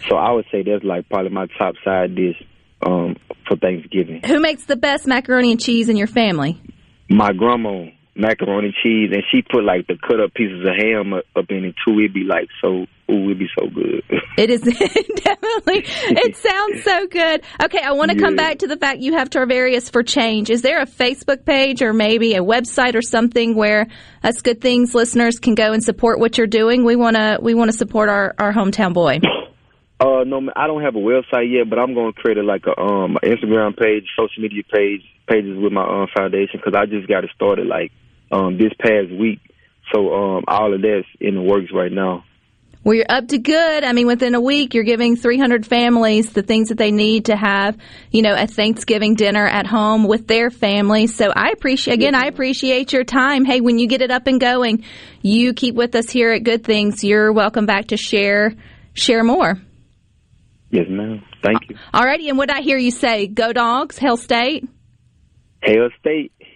So 0.09 0.17
I 0.17 0.33
would 0.33 0.45
say 0.51 0.63
that's 0.63 0.85
like 0.85 1.09
probably 1.09 1.31
my 1.31 1.47
top 1.59 1.75
side 1.85 2.15
dish 2.15 2.43
um 2.85 3.17
for 3.47 3.57
Thanksgiving. 3.57 4.23
Who 4.25 4.41
makes 4.41 4.65
the 4.65 4.77
best 4.77 5.07
macaroni 5.07 5.53
and 5.53 5.61
cheese 5.61 5.89
in 5.89 5.97
your 5.97 6.07
family? 6.07 6.61
My 7.09 7.33
grandma 7.33 7.87
macaroni 8.17 8.75
cheese, 8.83 9.11
and 9.13 9.23
she 9.31 9.43
put 9.43 9.65
like 9.65 9.87
the 9.87 9.97
cut 9.97 10.21
up 10.21 10.35
pieces 10.35 10.61
of 10.61 10.75
ham 10.77 11.13
up, 11.15 11.25
in 11.49 11.65
it 11.65 11.75
too. 11.85 11.99
It'd 11.99 12.15
be 12.15 12.25
like 12.25 12.49
so. 12.61 12.87
Ooh, 13.11 13.25
it'd 13.27 13.39
be 13.39 13.49
so 13.59 13.69
good. 13.69 14.03
It 14.37 14.51
is 14.51 14.63
definitely. 14.63 15.85
It 15.87 16.37
sounds 16.37 16.83
so 16.83 17.07
good. 17.07 17.45
Okay, 17.63 17.79
I 17.79 17.93
want 17.93 18.11
to 18.11 18.19
come 18.19 18.35
back 18.35 18.59
to 18.59 18.67
the 18.67 18.77
fact 18.77 18.99
you 18.99 19.13
have 19.13 19.31
Charvarius 19.31 19.93
for 19.93 20.03
Change. 20.03 20.51
Is 20.51 20.63
there 20.63 20.81
a 20.81 20.87
Facebook 20.87 21.45
page 21.45 21.83
or 21.83 21.93
maybe 21.93 22.35
a 22.35 22.41
website 22.41 22.97
or 22.97 23.03
something 23.03 23.55
where 23.55 23.87
us 24.25 24.43
good 24.43 24.61
things 24.61 24.93
listeners 24.93 25.39
can 25.39 25.55
go 25.55 25.73
and 25.73 25.85
support 25.85 26.19
what 26.19 26.37
you're 26.37 26.49
doing? 26.49 26.85
We 26.85 26.97
want 26.97 27.15
to. 27.15 27.39
We 27.41 27.55
want 27.55 27.71
to 27.71 27.77
support 27.77 28.09
our 28.09 28.35
our 28.39 28.53
hometown 28.53 28.93
boy. 28.93 29.21
Uh, 30.01 30.25
no, 30.27 30.51
I 30.57 30.67
don't 30.67 30.83
have 30.83 30.97
a 30.97 30.99
website 30.99 31.53
yet, 31.53 31.71
but 31.71 31.79
I'm 31.79 31.95
going 31.95 32.13
to 32.13 32.21
create 32.21 32.37
a, 32.37 32.43
like 32.43 32.65
a 32.67 32.79
um 32.79 33.17
Instagram 33.23 33.79
page, 33.79 34.05
social 34.19 34.43
media 34.43 34.63
page, 34.65 35.03
pages 35.29 35.57
with 35.57 35.73
my 35.73 35.83
um 35.83 36.09
foundation 36.15 36.59
because 36.59 36.75
I 36.77 36.87
just 36.87 37.09
got 37.09 37.25
it 37.25 37.31
started 37.35 37.67
like 37.67 37.93
um 38.35 38.59
this 38.59 38.73
past 38.81 39.11
week. 39.19 39.41
So 39.93 40.13
um 40.13 40.45
all 40.49 40.75
of 40.75 40.83
that's 40.83 41.07
in 41.21 41.37
the 41.37 41.43
works 41.43 41.71
right 41.73 41.93
now. 41.93 42.25
Well, 42.85 42.95
you're 42.97 43.07
up 43.09 43.29
to 43.29 43.39
good. 43.39 43.83
I 43.83 43.95
mean, 43.95 44.07
within 44.07 44.35
a 44.35 44.41
week, 44.43 44.75
you're 44.75 44.85
giving 44.85 45.17
300 45.17 45.67
families 45.67 46.35
the 46.35 46.43
things 46.43 46.69
that 46.69 46.77
they 46.77 46.91
need 46.91 47.27
to 47.27 47.37
have, 47.37 47.79
you 48.11 48.21
know, 48.21 48.35
a 48.35 48.47
Thanksgiving 48.47 49.15
dinner 49.15 49.47
at 49.47 49.67
home 49.67 50.05
with 50.05 50.27
their 50.27 50.51
family. 50.51 51.07
So 51.07 51.33
I 51.35 51.53
appreciate, 51.53 51.95
again, 51.95 52.15
I 52.15 52.27
appreciate 52.27 52.93
your 52.93 53.05
time. 53.05 53.47
Hey, 53.47 53.63
when 53.63 53.79
you 53.79 53.87
get 53.87 54.03
it 54.03 54.11
up 54.11 54.27
and 54.27 54.39
going, 54.39 54.85
you 55.23 55.55
keep 55.55 55.75
with 55.75 55.95
us 55.95 56.11
here 56.11 56.31
at 56.33 56.43
Good 56.43 56.63
Things. 56.63 57.03
You're 57.03 57.33
welcome 57.33 57.65
back 57.65 57.87
to 57.87 57.97
share, 57.97 58.53
share 58.93 59.25
more. 59.25 59.59
Yes, 60.71 60.85
ma'am. 60.91 61.25
Thank 61.43 61.71
you. 61.71 61.77
Alrighty. 61.95 62.29
And 62.29 62.37
what 62.37 62.51
I 62.51 62.61
hear 62.61 62.77
you 62.77 62.91
say, 62.91 63.29
go 63.29 63.55
dogs, 63.55 63.97
Hail 63.97 64.19
State. 64.19 64.69
Hail 65.63 65.89
State. 66.01 66.33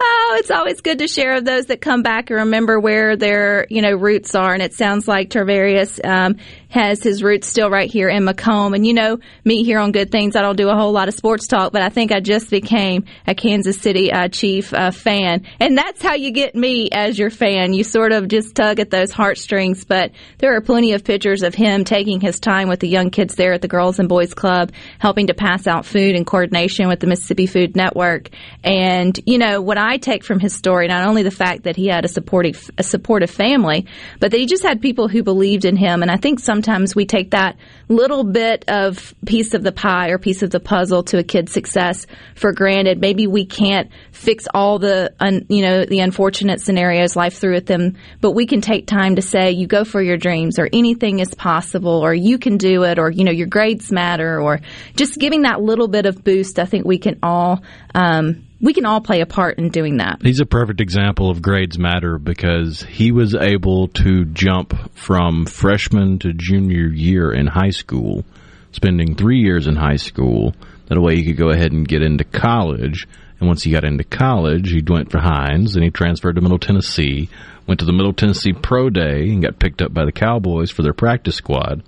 Oh, 0.00 0.36
it's 0.38 0.50
always 0.50 0.80
good 0.80 1.00
to 1.00 1.08
share 1.08 1.34
of 1.34 1.44
those 1.44 1.66
that 1.66 1.80
come 1.80 2.02
back 2.02 2.30
and 2.30 2.40
remember 2.40 2.78
where 2.78 3.16
their, 3.16 3.66
you 3.68 3.82
know, 3.82 3.94
roots 3.94 4.36
are. 4.36 4.52
And 4.52 4.62
it 4.62 4.72
sounds 4.72 5.08
like 5.08 5.30
Charvarius 5.30 6.04
um, 6.06 6.36
has 6.68 7.02
his 7.02 7.20
roots 7.20 7.48
still 7.48 7.68
right 7.68 7.90
here 7.90 8.08
in 8.08 8.24
McComb. 8.24 8.76
And 8.76 8.86
you 8.86 8.94
know, 8.94 9.18
me 9.44 9.64
here 9.64 9.80
on 9.80 9.90
Good 9.90 10.12
Things, 10.12 10.36
I 10.36 10.42
don't 10.42 10.56
do 10.56 10.68
a 10.68 10.76
whole 10.76 10.92
lot 10.92 11.08
of 11.08 11.14
sports 11.14 11.48
talk, 11.48 11.72
but 11.72 11.82
I 11.82 11.88
think 11.88 12.12
I 12.12 12.20
just 12.20 12.48
became 12.48 13.06
a 13.26 13.34
Kansas 13.34 13.80
City 13.80 14.12
uh, 14.12 14.28
Chief 14.28 14.72
uh, 14.72 14.92
fan. 14.92 15.44
And 15.58 15.76
that's 15.76 16.00
how 16.00 16.14
you 16.14 16.30
get 16.30 16.54
me 16.54 16.90
as 16.92 17.18
your 17.18 17.30
fan. 17.30 17.72
You 17.72 17.82
sort 17.82 18.12
of 18.12 18.28
just 18.28 18.54
tug 18.54 18.78
at 18.78 18.90
those 18.90 19.10
heartstrings. 19.10 19.84
But 19.84 20.12
there 20.38 20.54
are 20.54 20.60
plenty 20.60 20.92
of 20.92 21.02
pictures 21.02 21.42
of 21.42 21.54
him 21.54 21.84
taking 21.84 22.20
his 22.20 22.38
time 22.38 22.68
with 22.68 22.78
the 22.78 22.88
young 22.88 23.10
kids 23.10 23.34
there 23.34 23.52
at 23.52 23.62
the 23.62 23.68
Girls 23.68 23.98
and 23.98 24.08
Boys 24.08 24.32
Club, 24.32 24.70
helping 25.00 25.26
to 25.26 25.34
pass 25.34 25.66
out 25.66 25.86
food 25.86 26.14
in 26.14 26.24
coordination 26.24 26.86
with 26.86 27.00
the 27.00 27.08
Mississippi 27.08 27.46
Food 27.46 27.74
Network. 27.74 28.28
And, 28.62 29.18
you 29.26 29.38
know, 29.38 29.60
what 29.60 29.78
I 29.78 29.87
take 29.96 30.22
from 30.22 30.38
his 30.38 30.54
story, 30.54 30.86
not 30.86 31.06
only 31.06 31.22
the 31.22 31.30
fact 31.30 31.64
that 31.64 31.76
he 31.76 31.86
had 31.86 32.04
a 32.04 32.08
supportive, 32.08 32.70
a 32.76 32.82
supportive 32.82 33.30
family, 33.30 33.86
but 34.20 34.30
that 34.30 34.38
he 34.38 34.46
just 34.46 34.62
had 34.62 34.82
people 34.82 35.08
who 35.08 35.22
believed 35.22 35.64
in 35.64 35.76
him. 35.76 36.02
And 36.02 36.10
I 36.10 36.16
think 36.16 36.40
sometimes 36.40 36.94
we 36.94 37.06
take 37.06 37.30
that 37.30 37.56
little 37.88 38.24
bit 38.24 38.64
of 38.68 39.14
piece 39.24 39.54
of 39.54 39.62
the 39.62 39.72
pie 39.72 40.10
or 40.10 40.18
piece 40.18 40.42
of 40.42 40.50
the 40.50 40.60
puzzle 40.60 41.02
to 41.04 41.18
a 41.18 41.22
kid's 41.22 41.52
success 41.52 42.06
for 42.34 42.52
granted. 42.52 43.00
Maybe 43.00 43.26
we 43.26 43.46
can't 43.46 43.90
fix 44.12 44.46
all 44.52 44.78
the, 44.78 45.14
un, 45.20 45.46
you 45.48 45.62
know, 45.62 45.84
the 45.84 46.00
unfortunate 46.00 46.60
scenarios 46.60 47.16
life 47.16 47.38
threw 47.38 47.56
at 47.56 47.66
them, 47.66 47.96
but 48.20 48.32
we 48.32 48.46
can 48.46 48.60
take 48.60 48.86
time 48.86 49.16
to 49.16 49.22
say, 49.22 49.52
you 49.52 49.66
go 49.66 49.84
for 49.84 50.02
your 50.02 50.16
dreams 50.16 50.58
or 50.58 50.68
anything 50.72 51.20
is 51.20 51.34
possible 51.34 52.04
or 52.04 52.12
you 52.12 52.38
can 52.38 52.56
do 52.58 52.84
it 52.84 52.98
or, 52.98 53.10
you 53.10 53.24
know, 53.24 53.32
your 53.32 53.46
grades 53.46 53.90
matter 53.90 54.40
or 54.40 54.60
just 54.96 55.18
giving 55.18 55.42
that 55.42 55.60
little 55.60 55.88
bit 55.88 56.06
of 56.06 56.22
boost. 56.24 56.58
I 56.58 56.64
think 56.64 56.84
we 56.84 56.98
can 56.98 57.18
all, 57.22 57.62
um, 57.94 58.47
we 58.60 58.72
can 58.72 58.86
all 58.86 59.00
play 59.00 59.20
a 59.20 59.26
part 59.26 59.58
in 59.58 59.68
doing 59.68 59.98
that. 59.98 60.20
He's 60.22 60.40
a 60.40 60.46
perfect 60.46 60.80
example 60.80 61.30
of 61.30 61.42
grades 61.42 61.78
matter 61.78 62.18
because 62.18 62.82
he 62.82 63.12
was 63.12 63.34
able 63.34 63.88
to 63.88 64.24
jump 64.24 64.96
from 64.96 65.46
freshman 65.46 66.18
to 66.20 66.32
junior 66.32 66.88
year 66.88 67.32
in 67.32 67.46
high 67.46 67.70
school, 67.70 68.24
spending 68.72 69.14
three 69.14 69.40
years 69.40 69.66
in 69.66 69.76
high 69.76 69.96
school. 69.96 70.54
That 70.86 71.00
way 71.00 71.16
he 71.16 71.24
could 71.24 71.36
go 71.36 71.50
ahead 71.50 71.72
and 71.72 71.86
get 71.86 72.02
into 72.02 72.24
college. 72.24 73.06
And 73.38 73.46
once 73.46 73.62
he 73.62 73.70
got 73.70 73.84
into 73.84 74.02
college, 74.02 74.70
he 74.70 74.82
went 74.82 75.12
for 75.12 75.20
Hinds 75.20 75.76
and 75.76 75.84
he 75.84 75.90
transferred 75.90 76.34
to 76.34 76.40
Middle 76.40 76.58
Tennessee, 76.58 77.28
went 77.66 77.78
to 77.80 77.86
the 77.86 77.92
Middle 77.92 78.12
Tennessee 78.12 78.52
Pro 78.52 78.90
Day 78.90 79.28
and 79.28 79.42
got 79.42 79.60
picked 79.60 79.82
up 79.82 79.94
by 79.94 80.04
the 80.04 80.12
Cowboys 80.12 80.72
for 80.72 80.82
their 80.82 80.92
practice 80.92 81.36
squad, 81.36 81.84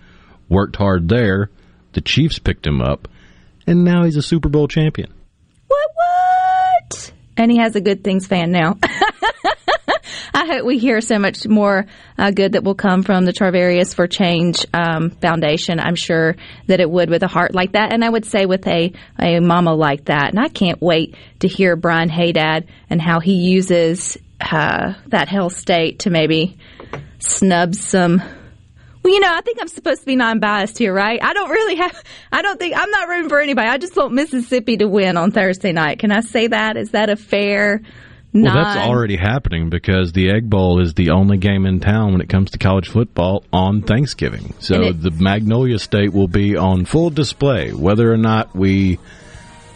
worked 0.48 0.76
hard 0.76 1.08
there. 1.08 1.50
The 1.92 2.00
Chiefs 2.00 2.38
picked 2.38 2.68
him 2.68 2.80
up, 2.80 3.08
and 3.66 3.84
now 3.84 4.04
he's 4.04 4.14
a 4.14 4.22
Super 4.22 4.48
Bowl 4.48 4.68
champion. 4.68 5.12
And 7.36 7.50
he 7.50 7.58
has 7.58 7.74
a 7.76 7.80
Good 7.80 8.04
Things 8.04 8.26
fan 8.26 8.50
now. 8.50 8.76
I 10.34 10.46
hope 10.46 10.64
we 10.64 10.78
hear 10.78 11.00
so 11.00 11.18
much 11.18 11.46
more 11.46 11.86
uh, 12.18 12.30
good 12.30 12.52
that 12.52 12.64
will 12.64 12.74
come 12.74 13.02
from 13.02 13.24
the 13.24 13.32
Charvarius 13.32 13.94
for 13.94 14.06
Change 14.06 14.64
um, 14.72 15.10
Foundation. 15.10 15.80
I'm 15.80 15.94
sure 15.96 16.36
that 16.66 16.80
it 16.80 16.90
would 16.90 17.10
with 17.10 17.22
a 17.22 17.28
heart 17.28 17.54
like 17.54 17.72
that, 17.72 17.92
and 17.92 18.04
I 18.04 18.08
would 18.08 18.24
say 18.24 18.46
with 18.46 18.66
a 18.66 18.92
a 19.18 19.40
mama 19.40 19.74
like 19.74 20.06
that. 20.06 20.30
And 20.30 20.38
I 20.38 20.48
can't 20.48 20.80
wait 20.80 21.14
to 21.40 21.48
hear 21.48 21.76
Brian 21.76 22.08
Haydad 22.08 22.66
and 22.88 23.00
how 23.00 23.20
he 23.20 23.34
uses 23.34 24.16
uh, 24.40 24.94
that 25.08 25.28
Hail 25.28 25.50
State 25.50 26.00
to 26.00 26.10
maybe 26.10 26.56
snub 27.18 27.74
some 27.74 28.22
well, 29.02 29.12
you 29.12 29.20
know, 29.20 29.32
I 29.32 29.40
think 29.40 29.58
I'm 29.60 29.68
supposed 29.68 30.00
to 30.00 30.06
be 30.06 30.16
non-biased 30.16 30.78
here, 30.78 30.92
right? 30.92 31.22
I 31.22 31.32
don't 31.32 31.50
really 31.50 31.76
have, 31.76 32.02
I 32.32 32.42
don't 32.42 32.58
think, 32.58 32.76
I'm 32.76 32.90
not 32.90 33.08
rooting 33.08 33.28
for 33.28 33.40
anybody. 33.40 33.68
I 33.68 33.78
just 33.78 33.96
want 33.96 34.12
Mississippi 34.12 34.76
to 34.78 34.88
win 34.88 35.16
on 35.16 35.30
Thursday 35.30 35.72
night. 35.72 35.98
Can 35.98 36.12
I 36.12 36.20
say 36.20 36.48
that? 36.48 36.76
Is 36.76 36.90
that 36.90 37.10
a 37.10 37.16
fair 37.16 37.80
well, 38.32 38.54
that's 38.54 38.86
already 38.86 39.16
happening 39.16 39.70
because 39.70 40.12
the 40.12 40.30
Egg 40.30 40.48
Bowl 40.48 40.80
is 40.80 40.94
the 40.94 41.10
only 41.10 41.36
game 41.36 41.66
in 41.66 41.80
town 41.80 42.12
when 42.12 42.20
it 42.20 42.28
comes 42.28 42.52
to 42.52 42.58
college 42.58 42.88
football 42.88 43.42
on 43.52 43.82
Thanksgiving. 43.82 44.54
So 44.60 44.92
the 44.92 45.10
Magnolia 45.10 45.80
State 45.80 46.12
will 46.12 46.28
be 46.28 46.56
on 46.56 46.84
full 46.84 47.10
display. 47.10 47.72
Whether 47.72 48.12
or 48.12 48.16
not 48.16 48.54
we 48.54 49.00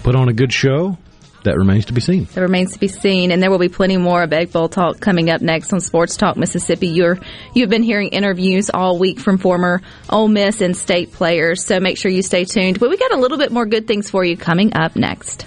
put 0.04 0.14
on 0.14 0.28
a 0.28 0.32
good 0.32 0.52
show, 0.52 0.98
that 1.44 1.56
remains 1.56 1.86
to 1.86 1.92
be 1.92 2.00
seen. 2.00 2.26
That 2.34 2.40
remains 2.40 2.72
to 2.72 2.78
be 2.78 2.88
seen, 2.88 3.30
and 3.30 3.42
there 3.42 3.50
will 3.50 3.58
be 3.58 3.68
plenty 3.68 3.96
more 3.96 4.22
of 4.22 4.32
Egg 4.32 4.52
Bowl 4.52 4.68
talk 4.68 5.00
coming 5.00 5.30
up 5.30 5.40
next 5.40 5.72
on 5.72 5.80
Sports 5.80 6.16
Talk 6.16 6.36
Mississippi. 6.36 6.88
You're 6.88 7.18
you've 7.54 7.70
been 7.70 7.82
hearing 7.82 8.08
interviews 8.08 8.70
all 8.72 8.98
week 8.98 9.20
from 9.20 9.38
former 9.38 9.80
Ole 10.10 10.28
Miss 10.28 10.60
and 10.60 10.76
state 10.76 11.12
players, 11.12 11.64
so 11.64 11.80
make 11.80 11.96
sure 11.98 12.10
you 12.10 12.22
stay 12.22 12.44
tuned. 12.44 12.80
But 12.80 12.90
we 12.90 12.96
got 12.96 13.12
a 13.12 13.18
little 13.18 13.38
bit 13.38 13.52
more 13.52 13.66
good 13.66 13.86
things 13.86 14.10
for 14.10 14.24
you 14.24 14.36
coming 14.36 14.74
up 14.74 14.96
next. 14.96 15.46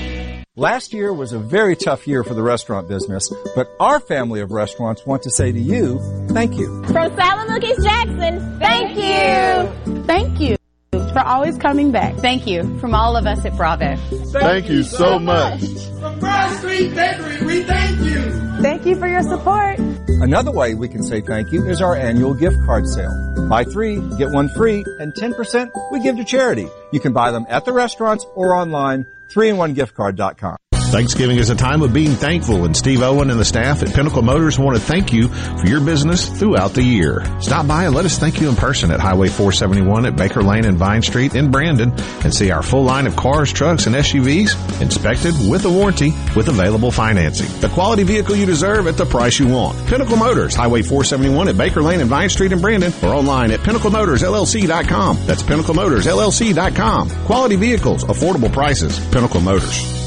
Last 0.57 0.91
year 0.91 1.13
was 1.13 1.31
a 1.31 1.39
very 1.39 1.77
tough 1.77 2.05
year 2.05 2.25
for 2.25 2.33
the 2.33 2.43
restaurant 2.43 2.89
business, 2.89 3.31
but 3.55 3.69
our 3.79 4.01
family 4.01 4.41
of 4.41 4.51
restaurants 4.51 5.05
want 5.05 5.23
to 5.23 5.31
say 5.31 5.49
to 5.49 5.57
you, 5.57 5.97
thank 6.27 6.57
you. 6.57 6.83
From 6.87 7.15
Silent 7.15 7.49
Lucas 7.49 7.81
Jackson, 7.81 8.59
thank 8.59 8.97
you. 8.97 10.03
Thank 10.03 10.41
you 10.41 10.57
for 10.91 11.19
always 11.19 11.57
coming 11.57 11.93
back. 11.93 12.17
Thank 12.17 12.47
you 12.47 12.77
from 12.79 12.93
all 12.93 13.15
of 13.15 13.25
us 13.25 13.45
at 13.45 13.55
Bravo. 13.55 13.95
Thank, 13.95 14.29
thank 14.33 14.69
you 14.69 14.83
so 14.83 15.17
much. 15.17 15.61
From 16.01 16.19
Broad 16.19 16.53
Street 16.57 16.93
Bakery, 16.95 17.45
we 17.45 17.63
thank 17.63 18.01
you. 18.01 18.19
Thank 18.61 18.85
you 18.85 18.97
for 18.97 19.07
your 19.07 19.23
support. 19.23 19.79
Another 19.79 20.51
way 20.51 20.73
we 20.73 20.89
can 20.89 21.01
say 21.01 21.21
thank 21.21 21.53
you 21.53 21.65
is 21.65 21.81
our 21.81 21.95
annual 21.95 22.33
gift 22.33 22.57
card 22.65 22.85
sale. 22.89 23.47
Buy 23.47 23.63
three, 23.63 24.01
get 24.17 24.31
one 24.31 24.49
free, 24.49 24.83
and 24.99 25.13
10% 25.13 25.71
we 25.93 26.01
give 26.01 26.17
to 26.17 26.25
charity. 26.25 26.67
You 26.91 26.99
can 26.99 27.13
buy 27.13 27.31
them 27.31 27.45
at 27.47 27.63
the 27.63 27.71
restaurants 27.71 28.25
or 28.35 28.53
online 28.53 29.05
3in1giftcard.com. 29.31 30.70
Thanksgiving 30.91 31.37
is 31.37 31.49
a 31.49 31.55
time 31.55 31.83
of 31.83 31.93
being 31.93 32.11
thankful, 32.11 32.65
and 32.65 32.75
Steve 32.75 33.01
Owen 33.01 33.31
and 33.31 33.39
the 33.39 33.45
staff 33.45 33.81
at 33.81 33.93
Pinnacle 33.93 34.21
Motors 34.23 34.59
want 34.59 34.75
to 34.75 34.83
thank 34.83 35.13
you 35.13 35.29
for 35.29 35.65
your 35.65 35.79
business 35.79 36.27
throughout 36.27 36.73
the 36.73 36.83
year. 36.83 37.23
Stop 37.39 37.65
by 37.65 37.85
and 37.85 37.95
let 37.95 38.03
us 38.03 38.17
thank 38.17 38.41
you 38.41 38.49
in 38.49 38.57
person 38.57 38.91
at 38.91 38.99
Highway 38.99 39.29
471 39.29 40.05
at 40.05 40.17
Baker 40.17 40.43
Lane 40.43 40.65
and 40.65 40.77
Vine 40.77 41.01
Street 41.01 41.33
in 41.33 41.49
Brandon 41.49 41.93
and 42.25 42.33
see 42.33 42.51
our 42.51 42.61
full 42.61 42.83
line 42.83 43.07
of 43.07 43.15
cars, 43.15 43.53
trucks, 43.53 43.85
and 43.87 43.95
SUVs 43.95 44.81
inspected 44.81 45.33
with 45.49 45.63
a 45.63 45.69
warranty 45.69 46.11
with 46.35 46.49
available 46.49 46.91
financing. 46.91 47.47
The 47.61 47.69
quality 47.69 48.03
vehicle 48.03 48.35
you 48.35 48.45
deserve 48.45 48.85
at 48.87 48.97
the 48.97 49.05
price 49.05 49.39
you 49.39 49.47
want. 49.47 49.77
Pinnacle 49.87 50.17
Motors, 50.17 50.53
Highway 50.55 50.81
471 50.81 51.47
at 51.47 51.57
Baker 51.57 51.81
Lane 51.81 52.01
and 52.01 52.09
Vine 52.09 52.27
Street 52.27 52.51
in 52.51 52.59
Brandon 52.59 52.91
or 53.01 53.13
online 53.13 53.51
at 53.51 53.61
pinnaclemotorsllc.com. 53.61 55.19
That's 55.25 55.43
pinnaclemotorsllc.com. 55.43 57.09
Quality 57.25 57.55
vehicles, 57.55 58.03
affordable 58.03 58.51
prices. 58.51 58.99
Pinnacle 59.11 59.39
Motors. 59.39 60.00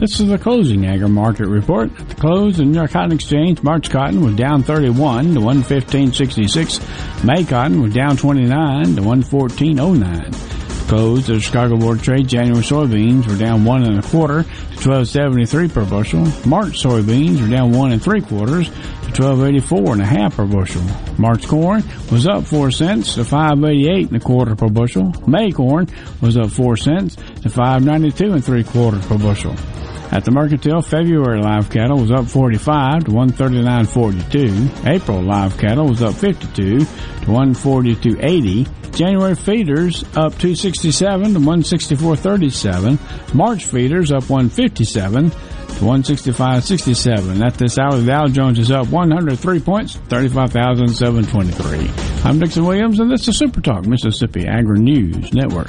This 0.00 0.20
is 0.20 0.28
the 0.28 0.38
closing 0.38 0.86
agri 0.86 1.08
market 1.08 1.48
report. 1.48 1.90
At 1.98 2.08
the 2.10 2.14
close, 2.14 2.60
in 2.60 2.70
New 2.70 2.78
York 2.78 2.92
Cotton 2.92 3.10
Exchange, 3.10 3.64
March 3.64 3.90
cotton 3.90 4.24
was 4.24 4.36
down 4.36 4.62
31 4.62 5.34
to 5.34 5.40
115.66. 5.40 7.24
May 7.24 7.42
cotton 7.42 7.82
was 7.82 7.94
down 7.94 8.16
29 8.16 8.94
to 8.94 9.02
114.09. 9.02 10.88
Close, 10.88 11.26
the 11.26 11.40
Chicago 11.40 11.76
Board 11.76 11.98
of 11.98 12.04
Trade, 12.04 12.28
January 12.28 12.62
soybeans 12.62 13.26
were 13.26 13.36
down 13.36 13.64
one 13.64 13.82
and 13.82 13.98
a 13.98 14.02
quarter 14.02 14.44
to 14.44 14.48
12.73 14.78 15.74
per 15.74 15.84
bushel. 15.84 16.20
March 16.48 16.80
soybeans 16.80 17.42
were 17.42 17.48
down 17.48 17.72
one 17.72 17.90
and 17.90 18.00
three 18.00 18.20
quarters 18.20 18.68
to 18.68 19.10
12.84 19.10 19.92
and 19.94 20.02
a 20.02 20.06
half 20.06 20.36
per 20.36 20.46
bushel. 20.46 20.82
March 21.18 21.48
corn 21.48 21.82
was 22.12 22.28
up 22.28 22.44
four 22.44 22.70
cents 22.70 23.16
to 23.16 23.22
5.88 23.22 24.06
and 24.06 24.16
a 24.16 24.20
quarter 24.20 24.54
per 24.54 24.68
bushel. 24.68 25.12
May 25.26 25.50
corn 25.50 25.88
was 26.20 26.36
up 26.36 26.50
four 26.52 26.76
cents 26.76 27.16
to 27.16 27.48
5.92 27.48 28.34
and 28.34 28.44
three 28.44 28.62
quarters 28.62 29.04
per 29.04 29.18
bushel. 29.18 29.56
At 30.10 30.24
the 30.24 30.30
Mercantile, 30.30 30.80
February 30.80 31.38
live 31.40 31.68
cattle 31.68 31.98
was 31.98 32.10
up 32.10 32.26
45 32.26 33.04
to 33.04 33.10
139.42. 33.10 34.86
April 34.86 35.22
live 35.22 35.58
cattle 35.58 35.86
was 35.86 36.02
up 36.02 36.14
52 36.14 36.78
to 36.78 36.84
142.80. 37.26 38.96
January 38.96 39.34
feeders 39.34 40.04
up 40.16 40.38
267 40.38 41.34
to 41.34 41.40
164.37. 41.40 43.34
March 43.34 43.66
feeders 43.66 44.10
up 44.10 44.30
157 44.30 45.30
to 45.30 45.36
165.67. 45.36 47.46
At 47.46 47.54
this 47.54 47.78
hour, 47.78 47.98
the 47.98 48.06
Dow 48.06 48.28
Jones 48.28 48.58
is 48.58 48.70
up 48.70 48.88
103 48.88 49.60
points, 49.60 49.96
35,723. 49.96 51.90
I'm 52.24 52.38
Dixon 52.38 52.64
Williams, 52.64 52.98
and 52.98 53.10
this 53.10 53.28
is 53.28 53.36
Super 53.36 53.60
Talk 53.60 53.86
Mississippi 53.86 54.46
Agri 54.46 54.80
News 54.80 55.34
Network. 55.34 55.68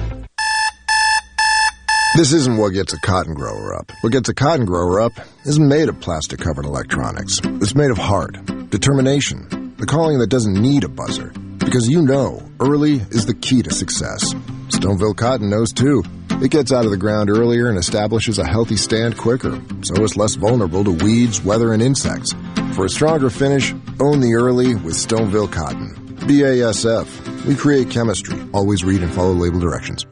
This 2.13 2.33
isn't 2.33 2.57
what 2.57 2.73
gets 2.73 2.91
a 2.91 2.99
cotton 2.99 3.33
grower 3.33 3.73
up. 3.73 3.89
What 4.01 4.11
gets 4.11 4.27
a 4.27 4.33
cotton 4.33 4.65
grower 4.65 4.99
up 4.99 5.13
isn't 5.45 5.65
made 5.65 5.87
of 5.87 6.01
plastic 6.01 6.41
covered 6.41 6.65
electronics. 6.65 7.39
It's 7.41 7.73
made 7.73 7.89
of 7.89 7.97
heart, 7.97 8.35
determination, 8.69 9.73
the 9.77 9.85
calling 9.85 10.19
that 10.19 10.29
doesn't 10.29 10.61
need 10.61 10.83
a 10.83 10.89
buzzer. 10.89 11.31
Because 11.59 11.87
you 11.87 12.01
know, 12.01 12.43
early 12.59 12.95
is 12.95 13.27
the 13.27 13.33
key 13.33 13.61
to 13.61 13.73
success. 13.73 14.33
Stoneville 14.67 15.15
Cotton 15.15 15.49
knows 15.49 15.71
too. 15.71 16.03
It 16.41 16.51
gets 16.51 16.73
out 16.73 16.83
of 16.83 16.91
the 16.91 16.97
ground 16.97 17.29
earlier 17.29 17.69
and 17.69 17.77
establishes 17.77 18.39
a 18.39 18.45
healthy 18.45 18.75
stand 18.75 19.17
quicker, 19.17 19.61
so 19.81 20.03
it's 20.03 20.17
less 20.17 20.35
vulnerable 20.35 20.83
to 20.83 20.91
weeds, 20.91 21.41
weather, 21.41 21.71
and 21.71 21.81
insects. 21.81 22.33
For 22.73 22.83
a 22.83 22.89
stronger 22.89 23.29
finish, 23.29 23.71
own 24.01 24.19
the 24.19 24.35
early 24.35 24.75
with 24.75 24.95
Stoneville 24.95 25.49
Cotton. 25.49 25.95
BASF. 26.27 27.45
We 27.45 27.55
create 27.55 27.89
chemistry. 27.89 28.37
Always 28.53 28.83
read 28.83 29.01
and 29.01 29.13
follow 29.13 29.31
label 29.31 29.61
directions. 29.61 30.05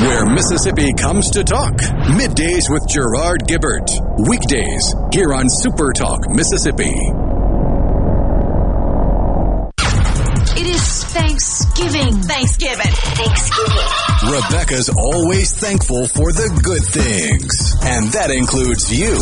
Where 0.00 0.26
Mississippi 0.26 0.92
comes 0.94 1.30
to 1.30 1.44
talk. 1.44 1.74
Middays 2.18 2.68
with 2.68 2.88
Gerard 2.88 3.42
Gibert. 3.46 3.88
Weekdays 4.28 4.94
here 5.12 5.32
on 5.32 5.48
Super 5.48 5.92
Talk 5.92 6.28
Mississippi. 6.28 6.94
It 10.58 10.66
is 10.66 11.04
Thanksgiving. 11.04 12.14
Thanksgiving. 12.22 12.92
Thanksgiving. 12.92 14.32
Rebecca's 14.32 14.88
always 14.88 15.52
thankful 15.52 16.06
for 16.08 16.32
the 16.32 16.60
good 16.62 16.82
things, 16.82 17.76
and 17.84 18.12
that 18.12 18.30
includes 18.30 18.92
you. 18.92 19.16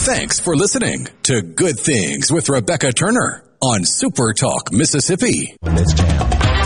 Thanks 0.00 0.40
for 0.40 0.56
listening 0.56 1.06
to 1.24 1.42
Good 1.42 1.78
Things 1.78 2.32
with 2.32 2.48
Rebecca 2.48 2.92
Turner 2.92 3.44
on 3.60 3.84
Super 3.84 4.32
Talk 4.32 4.72
Mississippi. 4.72 5.56
Let's 5.62 5.92
jam. 5.92 6.57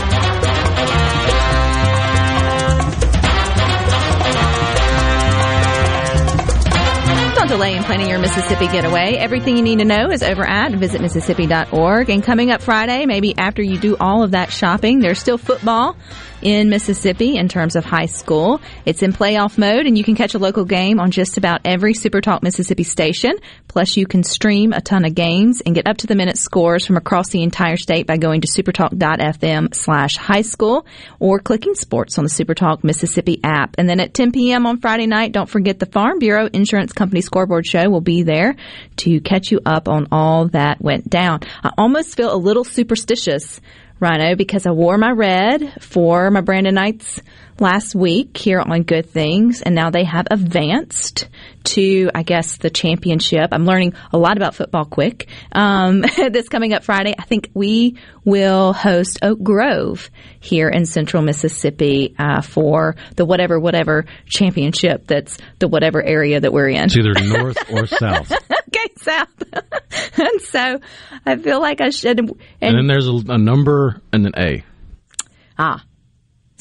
Delay 7.53 7.77
in 7.77 7.83
planning 7.83 8.09
your 8.09 8.17
Mississippi 8.17 8.65
getaway. 8.65 9.13
Everything 9.13 9.55
you 9.55 9.61
need 9.61 9.77
to 9.77 9.85
know 9.85 10.09
is 10.09 10.23
over 10.23 10.43
at 10.43 10.71
visitmississippi.org. 10.71 12.09
And 12.09 12.23
coming 12.23 12.49
up 12.49 12.63
Friday, 12.63 13.05
maybe 13.05 13.37
after 13.37 13.61
you 13.61 13.77
do 13.77 13.95
all 13.99 14.23
of 14.23 14.31
that 14.31 14.51
shopping, 14.51 15.01
there's 15.01 15.19
still 15.19 15.37
football 15.37 15.95
in 16.43 16.69
Mississippi 16.69 17.37
in 17.37 17.47
terms 17.47 17.75
of 17.75 17.85
high 17.85 18.05
school. 18.05 18.59
It's 18.85 19.01
in 19.01 19.13
playoff 19.13 19.57
mode 19.57 19.85
and 19.85 19.97
you 19.97 20.03
can 20.03 20.15
catch 20.15 20.33
a 20.33 20.39
local 20.39 20.65
game 20.65 20.99
on 20.99 21.11
just 21.11 21.37
about 21.37 21.61
every 21.63 21.93
Super 21.93 22.21
Talk 22.21 22.43
Mississippi 22.43 22.83
station. 22.83 23.37
Plus 23.67 23.97
you 23.97 24.05
can 24.05 24.23
stream 24.23 24.73
a 24.73 24.81
ton 24.81 25.05
of 25.05 25.15
games 25.15 25.61
and 25.61 25.73
get 25.73 25.87
up 25.87 25.97
to 25.97 26.07
the 26.07 26.15
minute 26.15 26.37
scores 26.37 26.85
from 26.85 26.97
across 26.97 27.29
the 27.29 27.41
entire 27.41 27.77
state 27.77 28.05
by 28.05 28.17
going 28.17 28.41
to 28.41 28.47
supertalk.fm 28.47 29.73
slash 29.73 30.17
high 30.17 30.41
school 30.41 30.85
or 31.19 31.39
clicking 31.39 31.75
sports 31.75 32.17
on 32.17 32.25
the 32.25 32.29
Supertalk 32.29 32.83
Mississippi 32.83 33.39
app. 33.43 33.75
And 33.77 33.87
then 33.87 33.99
at 33.99 34.13
10 34.13 34.31
p.m. 34.31 34.65
on 34.65 34.79
Friday 34.79 35.07
night, 35.07 35.31
don't 35.31 35.49
forget 35.49 35.79
the 35.79 35.85
Farm 35.85 36.19
Bureau 36.19 36.49
Insurance 36.51 36.91
Company 36.93 37.21
Scoreboard 37.43 37.65
Show 37.65 37.89
will 37.89 37.99
be 37.99 38.23
there 38.23 38.55
to 38.97 39.19
catch 39.19 39.51
you 39.51 39.59
up 39.65 39.89
on 39.89 40.07
all 40.13 40.47
that 40.49 40.81
went 40.81 41.09
down. 41.09 41.41
I 41.61 41.71
almost 41.77 42.15
feel 42.15 42.33
a 42.33 42.37
little 42.37 42.63
superstitious 42.63 43.59
Rhino 43.99 44.37
because 44.37 44.65
I 44.65 44.71
wore 44.71 44.97
my 44.97 45.11
red 45.11 45.83
for 45.83 46.31
my 46.31 46.39
Brandon 46.39 46.73
Knights 46.73 47.21
last 47.59 47.95
week 47.95 48.37
here 48.37 48.59
on 48.59 48.83
Good 48.83 49.09
Things, 49.09 49.61
and 49.61 49.75
now 49.75 49.89
they 49.89 50.03
have 50.03 50.27
advanced 50.31 51.27
to, 51.63 52.09
I 52.13 52.23
guess, 52.23 52.57
the 52.57 52.69
championship. 52.69 53.49
I'm 53.51 53.65
learning 53.65 53.93
a 54.11 54.17
lot 54.17 54.37
about 54.37 54.55
football 54.55 54.85
quick. 54.85 55.27
Um, 55.51 56.01
this 56.31 56.49
coming 56.49 56.73
up 56.73 56.83
Friday, 56.83 57.13
I 57.17 57.23
think 57.23 57.49
we 57.53 57.97
will 58.25 58.73
host 58.73 59.19
Oak 59.21 59.41
Grove 59.41 60.09
here 60.39 60.69
in 60.69 60.85
central 60.85 61.23
Mississippi 61.23 62.15
uh, 62.17 62.41
for 62.41 62.95
the 63.15 63.25
whatever, 63.25 63.59
whatever 63.59 64.05
championship 64.25 65.07
that's 65.07 65.37
the 65.59 65.67
whatever 65.67 66.03
area 66.03 66.39
that 66.39 66.51
we're 66.51 66.69
in. 66.69 66.83
It's 66.85 66.97
either 66.97 67.13
north 67.23 67.57
or 67.71 67.87
south. 67.87 68.31
okay, 68.31 68.93
south. 68.97 69.43
and 70.17 70.41
so 70.41 70.79
I 71.25 71.37
feel 71.37 71.61
like 71.61 71.81
I 71.81 71.89
should. 71.89 72.19
And, 72.19 72.31
and 72.61 72.77
then 72.77 72.87
there's 72.87 73.07
a, 73.07 73.13
a 73.29 73.37
number 73.37 74.01
and 74.11 74.25
an 74.25 74.33
A. 74.37 74.63
Ah. 75.57 75.83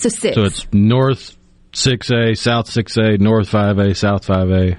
So 0.03 0.09
six. 0.09 0.34
So 0.34 0.44
it's 0.44 0.66
north 0.72 1.36
6A, 1.72 2.36
south 2.36 2.66
6A, 2.66 3.20
north 3.20 3.50
5A, 3.50 3.96
south 3.96 4.26
5A. 4.26 4.78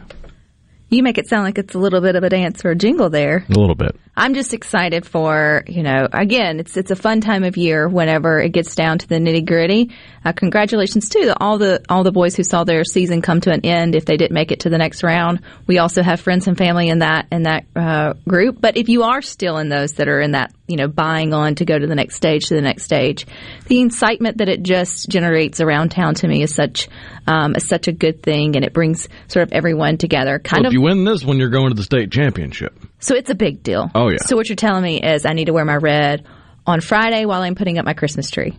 You 0.93 1.01
make 1.01 1.17
it 1.17 1.27
sound 1.27 1.43
like 1.43 1.57
it's 1.57 1.73
a 1.73 1.79
little 1.79 2.01
bit 2.01 2.15
of 2.15 2.23
a 2.23 2.29
dance 2.29 2.63
or 2.63 2.69
a 2.69 2.75
jingle 2.75 3.09
there. 3.09 3.43
A 3.49 3.59
little 3.59 3.73
bit. 3.73 3.95
I'm 4.15 4.35
just 4.35 4.53
excited 4.53 5.07
for, 5.07 5.63
you 5.65 5.81
know, 5.81 6.07
again, 6.13 6.59
it's 6.59 6.77
it's 6.77 6.91
a 6.91 6.95
fun 6.95 7.19
time 7.19 7.43
of 7.43 7.57
year 7.57 7.89
whenever 7.89 8.39
it 8.39 8.49
gets 8.49 8.75
down 8.75 8.99
to 8.99 9.07
the 9.07 9.15
nitty 9.15 9.43
gritty. 9.43 9.89
Uh, 10.23 10.33
congratulations 10.33 11.09
to 11.09 11.35
all 11.41 11.57
the 11.57 11.81
all 11.89 12.03
the 12.03 12.11
boys 12.11 12.35
who 12.35 12.43
saw 12.43 12.63
their 12.63 12.83
season 12.83 13.23
come 13.23 13.41
to 13.41 13.51
an 13.51 13.61
end 13.65 13.95
if 13.95 14.05
they 14.05 14.15
didn't 14.15 14.35
make 14.35 14.51
it 14.51 14.61
to 14.61 14.69
the 14.69 14.77
next 14.77 15.01
round. 15.01 15.41
We 15.65 15.79
also 15.79 16.03
have 16.03 16.21
friends 16.21 16.47
and 16.47 16.55
family 16.55 16.89
in 16.89 16.99
that 16.99 17.25
in 17.31 17.43
that 17.43 17.65
uh, 17.75 18.13
group. 18.27 18.61
But 18.61 18.77
if 18.77 18.87
you 18.87 19.01
are 19.01 19.23
still 19.23 19.57
in 19.57 19.69
those 19.69 19.93
that 19.93 20.07
are 20.07 20.21
in 20.21 20.33
that, 20.33 20.53
you 20.67 20.77
know, 20.77 20.87
buying 20.87 21.33
on 21.33 21.55
to 21.55 21.65
go 21.65 21.77
to 21.77 21.87
the 21.87 21.95
next 21.95 22.15
stage 22.15 22.49
to 22.49 22.53
the 22.53 22.61
next 22.61 22.83
stage, 22.83 23.25
the 23.65 23.81
incitement 23.81 24.37
that 24.37 24.47
it 24.47 24.61
just 24.61 25.09
generates 25.09 25.59
around 25.59 25.89
town 25.89 26.13
to 26.15 26.27
me 26.27 26.43
is 26.43 26.53
such 26.53 26.87
um, 27.25 27.55
is 27.55 27.67
such 27.67 27.87
a 27.87 27.91
good 27.91 28.21
thing, 28.21 28.55
and 28.55 28.63
it 28.63 28.73
brings 28.73 29.09
sort 29.27 29.43
of 29.43 29.53
everyone 29.53 29.97
together. 29.97 30.37
Kind 30.37 30.65
well, 30.65 30.67
of. 30.67 30.82
Win 30.83 31.05
this 31.05 31.23
one, 31.23 31.37
you're 31.37 31.49
going 31.49 31.69
to 31.69 31.75
the 31.75 31.83
state 31.83 32.11
championship. 32.11 32.77
So 32.99 33.15
it's 33.15 33.29
a 33.29 33.35
big 33.35 33.63
deal. 33.63 33.89
Oh 33.95 34.09
yeah. 34.09 34.17
So 34.25 34.35
what 34.35 34.49
you're 34.49 34.57
telling 34.57 34.83
me 34.83 35.01
is 35.01 35.25
I 35.25 35.31
need 35.31 35.45
to 35.45 35.53
wear 35.53 35.63
my 35.63 35.77
red 35.77 36.27
on 36.67 36.81
Friday 36.81 37.25
while 37.25 37.41
I'm 37.41 37.55
putting 37.55 37.77
up 37.77 37.85
my 37.85 37.93
Christmas 37.93 38.29
tree. 38.29 38.57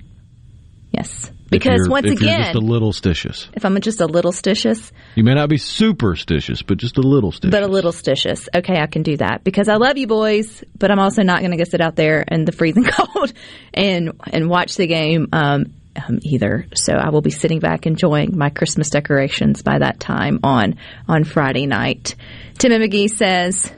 Yes. 0.91 1.31
Because 1.51 1.87
once 1.87 2.07
if 2.07 2.19
again, 2.19 2.41
just 2.41 2.55
a 2.55 2.61
little 2.61 2.93
stitious. 2.93 3.49
if 3.53 3.67
I'm 3.67 3.79
just 3.83 4.01
a 4.01 4.07
little 4.07 4.33
stitious, 4.33 4.91
You 5.17 5.23
may 5.23 5.35
not 5.35 5.51
be 5.51 5.59
superstitious, 5.59 6.63
but 6.63 6.79
just 6.79 6.97
a 6.97 7.03
little 7.03 7.31
stitious. 7.31 7.51
but 7.51 7.63
a 7.63 7.69
little 7.69 7.93
stitious, 7.93 8.49
okay, 8.55 8.81
I 8.81 8.87
can 8.87 9.03
do 9.03 9.19
that 9.19 9.45
because 9.45 9.69
I 9.69 9.75
love 9.77 9.99
you 9.99 10.07
boys, 10.07 10.65
but 10.79 10.91
I'm 10.91 10.99
also 10.99 11.23
not 11.23 11.41
going 11.41 11.51
to 11.51 11.59
go 11.59 11.65
sit 11.65 11.83
out 11.83 11.95
there 11.95 12.23
in 12.23 12.47
the 12.47 12.53
freezing 12.53 12.85
cold 12.91 13.35
and 13.75 14.13
and 14.33 14.49
watch 14.49 14.77
the 14.77 14.87
game 14.87 15.29
um, 15.33 15.75
um, 15.97 16.19
either. 16.23 16.67
So 16.75 16.93
I 16.93 17.11
will 17.11 17.23
be 17.23 17.31
sitting 17.31 17.61
back 17.61 17.87
enjoying 17.87 18.37
my 18.37 18.51
Christmas 18.51 18.91
decorations 18.91 19.63
by 19.63 19.79
that 19.79 20.01
time 20.01 20.41
on 20.43 20.77
on 21.09 21.25
Friday 21.25 21.67
night. 21.67 22.15
Tim 22.59 22.73
and 22.73 22.83
McGee 22.85 23.11
says. 23.11 23.73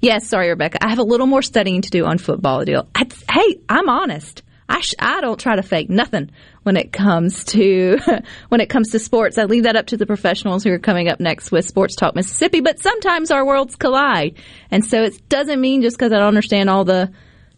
Yes, 0.00 0.28
sorry, 0.28 0.48
Rebecca. 0.48 0.84
I 0.84 0.88
have 0.88 0.98
a 0.98 1.04
little 1.04 1.28
more 1.28 1.42
studying 1.42 1.80
to 1.82 1.90
do 1.90 2.04
on 2.06 2.18
football 2.18 2.64
deal. 2.64 2.88
I, 2.92 3.06
hey, 3.30 3.60
I'm 3.68 3.88
honest. 3.88 4.42
I 4.68 4.80
sh- 4.80 4.94
I 4.98 5.20
don't 5.20 5.38
try 5.38 5.54
to 5.54 5.62
fake 5.62 5.90
nothing 5.90 6.30
when 6.62 6.76
it 6.76 6.92
comes 6.92 7.44
to 7.46 7.98
when 8.48 8.60
it 8.60 8.70
comes 8.70 8.90
to 8.90 8.98
sports. 8.98 9.38
I 9.38 9.44
leave 9.44 9.64
that 9.64 9.76
up 9.76 9.86
to 9.88 9.96
the 9.96 10.06
professionals 10.06 10.64
who 10.64 10.72
are 10.72 10.78
coming 10.78 11.08
up 11.08 11.20
next 11.20 11.52
with 11.52 11.66
Sports 11.66 11.94
Talk 11.94 12.14
Mississippi. 12.14 12.60
But 12.60 12.80
sometimes 12.80 13.30
our 13.30 13.44
worlds 13.44 13.76
collide, 13.76 14.38
and 14.70 14.84
so 14.84 15.02
it 15.02 15.28
doesn't 15.28 15.60
mean 15.60 15.82
just 15.82 15.96
because 15.98 16.12
I 16.12 16.18
don't 16.18 16.28
understand 16.28 16.70
all 16.70 16.84
the 16.84 17.12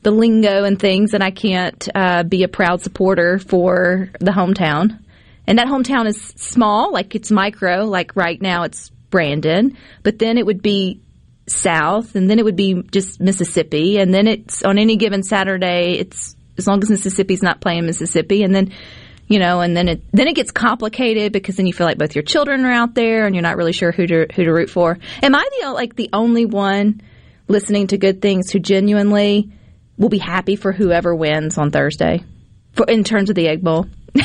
the 0.05 0.11
lingo 0.11 0.65
and 0.65 0.79
things 0.79 1.15
and 1.15 1.25
I 1.25 1.31
can't 1.31 1.89
uh, 1.95 2.23
be 2.23 2.45
a 2.45 2.49
proud 2.49 2.83
supporter 2.83 3.39
for 3.39 4.11
the 4.21 4.31
hometown. 4.31 5.01
And 5.47 5.59
that 5.59 5.67
hometown 5.67 6.07
is 6.07 6.23
small, 6.37 6.93
like 6.93 7.15
it's 7.15 7.31
micro. 7.31 7.85
Like 7.85 8.17
right 8.17 8.41
now, 8.41 8.63
it's 8.63 8.91
Brandon, 9.11 9.77
but 10.03 10.19
then 10.19 10.39
it 10.39 10.47
would 10.47 10.63
be 10.63 11.01
south, 11.47 12.17
and 12.17 12.31
then 12.31 12.39
it 12.39 12.45
would 12.45 12.57
be 12.57 12.83
just 12.91 13.21
Mississippi, 13.21 13.99
and 13.99 14.13
then 14.13 14.27
it's 14.27 14.63
on 14.63 14.79
any 14.79 14.97
given 14.97 15.23
Saturday, 15.23 15.99
it's 15.99 16.35
as 16.57 16.67
long 16.67 16.83
as 16.83 16.91
Mississippi's 16.91 17.43
not 17.43 17.61
playing 17.61 17.85
Mississippi, 17.85 18.43
and 18.43 18.55
then 18.55 18.73
you 19.29 19.39
know, 19.39 19.61
and 19.61 19.77
then 19.77 19.89
it 19.89 20.03
then 20.13 20.29
it 20.29 20.35
gets 20.35 20.51
complicated 20.51 21.33
because 21.33 21.57
then 21.57 21.67
you 21.67 21.73
feel 21.73 21.87
like 21.87 21.99
both 21.99 22.15
your 22.15 22.23
children 22.23 22.65
are 22.65 22.73
out 22.73 22.95
there, 22.95 23.27
and 23.27 23.35
you're 23.35 23.43
not 23.43 23.57
really 23.57 23.73
sure 23.73 23.93
who 23.93 24.07
to 24.07 24.27
who 24.35 24.45
to 24.45 24.53
root 24.53 24.71
for. 24.71 24.99
Am 25.23 25.35
I 25.35 25.49
the 25.61 25.73
like 25.73 25.95
the 25.95 26.11
only 26.13 26.47
one 26.47 27.01
listening 27.49 27.89
to 27.89 27.99
good 27.99 28.23
things 28.23 28.51
who 28.51 28.59
genuinely 28.59 29.51
will 29.99 30.09
be 30.09 30.19
happy 30.19 30.57
for 30.57 30.73
whoever 30.73 31.15
wins 31.15 31.59
on 31.59 31.71
Thursday, 31.71 32.25
for 32.73 32.87
in 32.87 33.05
terms 33.05 33.31
of 33.31 33.37
the 33.37 33.49
Egg 33.49 33.63
Bowl? 33.63 33.87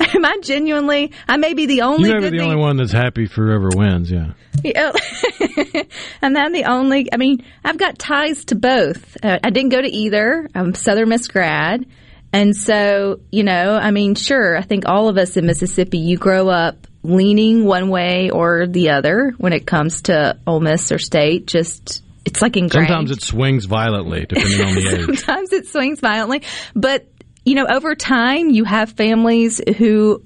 Am 0.00 0.24
I 0.24 0.38
genuinely? 0.42 1.12
I 1.28 1.36
may 1.36 1.54
be 1.54 1.66
the 1.66 1.82
only. 1.82 2.08
you 2.08 2.14
may 2.14 2.18
be 2.18 2.24
good 2.24 2.32
the 2.32 2.38
thing- 2.38 2.50
only 2.50 2.60
one 2.60 2.76
that's 2.76 2.92
happy 2.92 3.26
for 3.26 3.46
whoever 3.46 3.68
wins. 3.74 4.10
Yeah. 4.10 4.32
yeah. 4.64 4.92
and 6.22 6.36
I'm 6.36 6.52
the 6.52 6.64
only, 6.64 7.12
I 7.12 7.16
mean, 7.16 7.44
I've 7.64 7.78
got 7.78 7.98
ties 7.98 8.46
to 8.46 8.56
both. 8.56 9.16
Uh, 9.22 9.38
I 9.42 9.50
didn't 9.50 9.70
go 9.70 9.80
to 9.80 9.88
either. 9.88 10.48
I'm 10.54 10.74
Southern 10.74 11.10
Miss 11.10 11.28
grad. 11.28 11.86
And 12.32 12.56
so, 12.56 13.20
you 13.30 13.44
know, 13.44 13.74
I 13.76 13.90
mean, 13.90 14.14
sure, 14.14 14.56
I 14.56 14.62
think 14.62 14.84
all 14.86 15.08
of 15.08 15.16
us 15.16 15.36
in 15.36 15.46
Mississippi, 15.46 15.98
you 15.98 16.18
grow 16.18 16.48
up 16.48 16.86
leaning 17.02 17.64
one 17.64 17.88
way 17.88 18.30
or 18.30 18.66
the 18.66 18.90
other 18.90 19.32
when 19.38 19.52
it 19.52 19.66
comes 19.66 20.02
to 20.02 20.36
Ole 20.46 20.60
Miss 20.60 20.90
or 20.92 20.98
State. 20.98 21.46
Just, 21.46 22.02
it's 22.28 22.42
like 22.42 22.56
ingrained. 22.56 22.88
Sometimes 22.88 23.10
it 23.10 23.22
swings 23.22 23.64
violently 23.64 24.26
depending 24.26 24.60
on 24.60 24.74
the 24.74 24.88
age. 25.10 25.18
Sometimes 25.18 25.52
it 25.52 25.66
swings 25.66 26.00
violently. 26.00 26.42
But, 26.74 27.06
you 27.44 27.54
know, 27.54 27.66
over 27.68 27.94
time, 27.94 28.50
you 28.50 28.64
have 28.64 28.92
families 28.92 29.60
who 29.78 30.22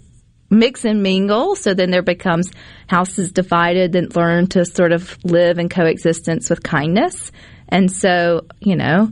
mix 0.50 0.84
and 0.84 1.02
mingle. 1.02 1.56
So 1.56 1.74
then 1.74 1.90
there 1.90 2.02
becomes 2.02 2.50
houses 2.88 3.32
divided 3.32 3.92
that 3.92 4.16
learn 4.16 4.48
to 4.48 4.64
sort 4.64 4.92
of 4.92 5.16
live 5.24 5.58
in 5.58 5.68
coexistence 5.68 6.50
with 6.50 6.62
kindness. 6.62 7.32
And 7.68 7.90
so, 7.90 8.46
you 8.60 8.76
know, 8.76 9.10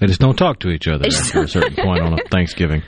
They 0.00 0.06
just 0.06 0.20
don't 0.20 0.36
talk 0.36 0.60
to 0.60 0.70
each 0.70 0.88
other 0.88 1.06
after 1.06 1.42
a 1.42 1.48
certain 1.56 1.74
point 1.74 2.00
on 2.02 2.14
a 2.14 2.22
Thanksgiving. 2.30 2.82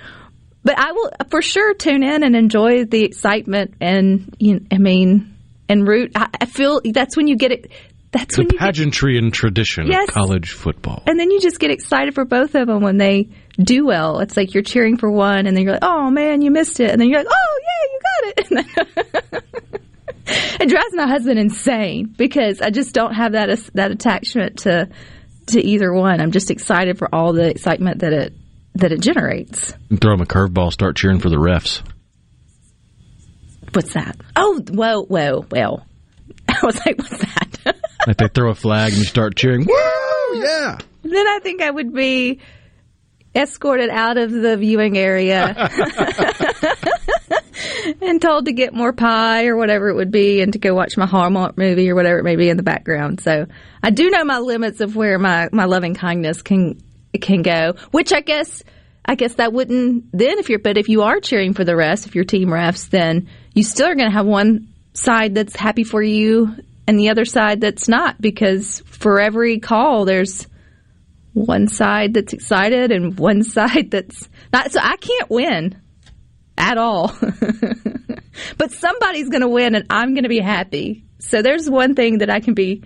but 0.64 0.78
I 0.78 0.92
will 0.92 1.10
for 1.30 1.42
sure 1.42 1.74
tune 1.74 2.02
in 2.02 2.22
and 2.22 2.34
enjoy 2.34 2.84
the 2.86 3.04
excitement 3.04 3.74
and, 3.80 4.34
you 4.38 4.64
I 4.72 4.78
mean, 4.78 5.36
and 5.68 5.86
root. 5.86 6.12
I 6.14 6.46
feel 6.46 6.80
that's 6.84 7.16
when 7.16 7.28
you 7.28 7.36
get 7.36 7.52
it. 7.52 7.70
That's 8.12 8.34
The 8.36 8.42
when 8.42 8.46
you 8.46 8.50
get 8.52 8.60
pageantry 8.60 9.18
and 9.18 9.32
tradition 9.32 9.86
Yes. 9.86 10.08
of 10.08 10.14
college 10.14 10.50
football. 10.52 11.02
And 11.06 11.18
then 11.18 11.30
you 11.30 11.40
just 11.40 11.60
get 11.60 11.70
excited 11.70 12.14
for 12.14 12.24
both 12.24 12.54
of 12.56 12.66
them 12.66 12.80
when 12.82 12.96
they 12.96 13.28
do 13.56 13.86
well. 13.86 14.18
It's 14.18 14.36
like 14.36 14.52
you're 14.52 14.64
cheering 14.64 14.96
for 14.96 15.10
one, 15.10 15.46
and 15.46 15.56
then 15.56 15.62
you're 15.64 15.74
like, 15.74 15.84
"Oh 15.84 16.10
man, 16.10 16.42
you 16.42 16.50
missed 16.50 16.80
it," 16.80 16.90
and 16.90 17.00
then 17.00 17.08
you're 17.08 17.20
like, 17.20 17.28
"Oh 17.30 17.60
yeah, 17.62 17.86
you 17.92 18.00
got 18.02 18.62
it." 18.62 19.44
It 20.60 20.68
drives 20.68 20.94
my 20.94 21.08
husband 21.08 21.40
insane 21.40 22.14
because 22.16 22.60
I 22.60 22.70
just 22.70 22.94
don't 22.94 23.14
have 23.14 23.32
that 23.32 23.48
that 23.74 23.90
attachment 23.90 24.58
to 24.60 24.88
to 25.48 25.60
either 25.60 25.92
one. 25.92 26.20
I'm 26.20 26.30
just 26.30 26.50
excited 26.52 26.98
for 26.98 27.12
all 27.12 27.32
the 27.32 27.48
excitement 27.48 28.00
that 28.00 28.12
it 28.12 28.34
that 28.74 28.92
it 28.92 29.00
generates. 29.00 29.72
And 29.88 30.00
throw 30.00 30.12
them 30.12 30.20
a 30.20 30.26
curveball, 30.26 30.72
start 30.72 30.96
cheering 30.96 31.18
for 31.18 31.30
the 31.30 31.36
refs. 31.36 31.82
What's 33.72 33.94
that? 33.94 34.16
Oh, 34.36 34.60
whoa, 34.70 35.02
whoa, 35.02 35.46
well. 35.50 35.84
I 36.48 36.58
was 36.62 36.76
like, 36.86 36.98
"What's 36.98 37.18
that?" 37.18 37.39
Like 38.06 38.16
they 38.16 38.28
throw 38.28 38.50
a 38.50 38.54
flag 38.54 38.92
and 38.92 38.98
you 38.98 39.04
start 39.04 39.36
cheering. 39.36 39.66
Woo! 39.66 40.40
Yeah. 40.40 40.78
then 41.02 41.28
I 41.28 41.40
think 41.42 41.60
I 41.62 41.70
would 41.70 41.92
be 41.92 42.40
escorted 43.34 43.90
out 43.90 44.16
of 44.18 44.32
the 44.32 44.56
viewing 44.56 44.98
area 44.98 45.54
and 48.02 48.20
told 48.20 48.46
to 48.46 48.52
get 48.52 48.74
more 48.74 48.92
pie 48.92 49.46
or 49.46 49.56
whatever 49.56 49.88
it 49.88 49.94
would 49.94 50.10
be 50.10 50.40
and 50.40 50.52
to 50.52 50.58
go 50.58 50.74
watch 50.74 50.96
my 50.96 51.06
Hallmark 51.06 51.56
movie 51.56 51.88
or 51.90 51.94
whatever 51.94 52.18
it 52.18 52.24
may 52.24 52.36
be 52.36 52.48
in 52.48 52.56
the 52.56 52.62
background. 52.62 53.20
So 53.20 53.46
I 53.82 53.90
do 53.90 54.10
know 54.10 54.24
my 54.24 54.38
limits 54.38 54.80
of 54.80 54.96
where 54.96 55.18
my, 55.18 55.48
my 55.52 55.66
loving 55.66 55.94
kindness 55.94 56.42
can 56.42 56.80
can 57.20 57.42
go, 57.42 57.74
which 57.90 58.12
I 58.12 58.20
guess 58.20 58.62
I 59.04 59.16
guess 59.16 59.34
that 59.34 59.52
wouldn't 59.52 60.04
then 60.12 60.38
if 60.38 60.48
you're 60.48 60.60
but 60.60 60.78
if 60.78 60.88
you 60.88 61.02
are 61.02 61.20
cheering 61.20 61.54
for 61.54 61.64
the 61.64 61.76
rest, 61.76 62.06
if 62.06 62.14
you're 62.14 62.24
team 62.24 62.48
refs, 62.48 62.88
then 62.88 63.28
you 63.52 63.64
still 63.64 63.88
are 63.88 63.94
going 63.94 64.08
to 64.08 64.14
have 64.14 64.26
one 64.26 64.68
side 64.92 65.34
that's 65.34 65.56
happy 65.56 65.84
for 65.84 66.02
you 66.02 66.54
and 66.90 66.98
the 66.98 67.08
other 67.10 67.24
side 67.24 67.60
that's 67.60 67.88
not 67.88 68.20
because 68.20 68.80
for 68.80 69.20
every 69.20 69.60
call 69.60 70.04
there's 70.04 70.48
one 71.34 71.68
side 71.68 72.14
that's 72.14 72.32
excited 72.32 72.90
and 72.90 73.16
one 73.16 73.44
side 73.54 73.92
that's 73.92 74.28
not. 74.52 74.72
So 74.72 74.80
I 74.82 74.96
can't 74.96 75.30
win 75.30 75.80
at 76.58 76.78
all. 76.78 77.14
but 78.58 78.72
somebody's 78.72 79.28
going 79.28 79.42
to 79.42 79.48
win 79.48 79.76
and 79.76 79.86
I'm 79.88 80.14
going 80.14 80.24
to 80.24 80.28
be 80.28 80.40
happy. 80.40 81.04
So 81.20 81.42
there's 81.42 81.70
one 81.70 81.94
thing 81.94 82.18
that 82.18 82.28
I 82.28 82.40
can 82.40 82.54
be 82.54 82.82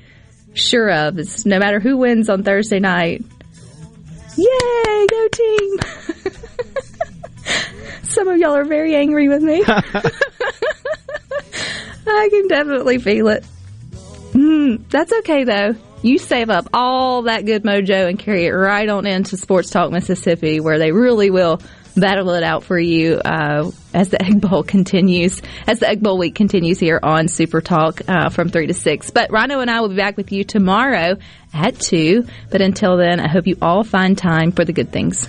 sure 0.52 0.90
of 0.92 1.18
is 1.18 1.46
no 1.46 1.58
matter 1.58 1.80
who 1.80 1.96
wins 1.96 2.28
on 2.28 2.42
Thursday 2.42 2.80
night, 2.80 3.24
yay, 4.36 5.06
go 5.08 5.28
team. 5.32 5.78
Some 8.02 8.28
of 8.28 8.36
y'all 8.36 8.54
are 8.54 8.66
very 8.66 8.94
angry 8.94 9.30
with 9.30 9.42
me. 9.42 9.64
I 12.06 12.28
can 12.28 12.48
definitely 12.48 12.98
feel 12.98 13.28
it. 13.28 13.46
Mm, 14.34 14.88
that's 14.90 15.12
okay 15.20 15.44
though. 15.44 15.74
You 16.02 16.18
save 16.18 16.50
up 16.50 16.68
all 16.74 17.22
that 17.22 17.46
good 17.46 17.62
mojo 17.62 18.08
and 18.08 18.18
carry 18.18 18.44
it 18.44 18.50
right 18.50 18.88
on 18.88 19.06
into 19.06 19.38
Sports 19.38 19.70
Talk 19.70 19.90
Mississippi, 19.90 20.60
where 20.60 20.78
they 20.78 20.92
really 20.92 21.30
will 21.30 21.62
battle 21.96 22.30
it 22.30 22.42
out 22.42 22.64
for 22.64 22.78
you 22.78 23.20
uh, 23.24 23.70
as 23.94 24.10
the 24.10 24.22
Egg 24.22 24.40
Bowl 24.40 24.62
continues, 24.64 25.40
as 25.66 25.78
the 25.78 25.88
Egg 25.88 26.02
Bowl 26.02 26.18
week 26.18 26.34
continues 26.34 26.78
here 26.78 26.98
on 27.02 27.28
Super 27.28 27.60
Talk 27.60 28.02
uh, 28.08 28.28
from 28.28 28.48
three 28.48 28.66
to 28.66 28.74
six. 28.74 29.10
But 29.10 29.30
Rhino 29.30 29.60
and 29.60 29.70
I 29.70 29.80
will 29.80 29.88
be 29.88 29.96
back 29.96 30.16
with 30.16 30.32
you 30.32 30.44
tomorrow 30.44 31.16
at 31.52 31.78
two. 31.78 32.26
But 32.50 32.60
until 32.60 32.96
then, 32.96 33.20
I 33.20 33.28
hope 33.28 33.46
you 33.46 33.56
all 33.62 33.84
find 33.84 34.18
time 34.18 34.52
for 34.52 34.64
the 34.64 34.72
good 34.72 34.90
things. 34.92 35.28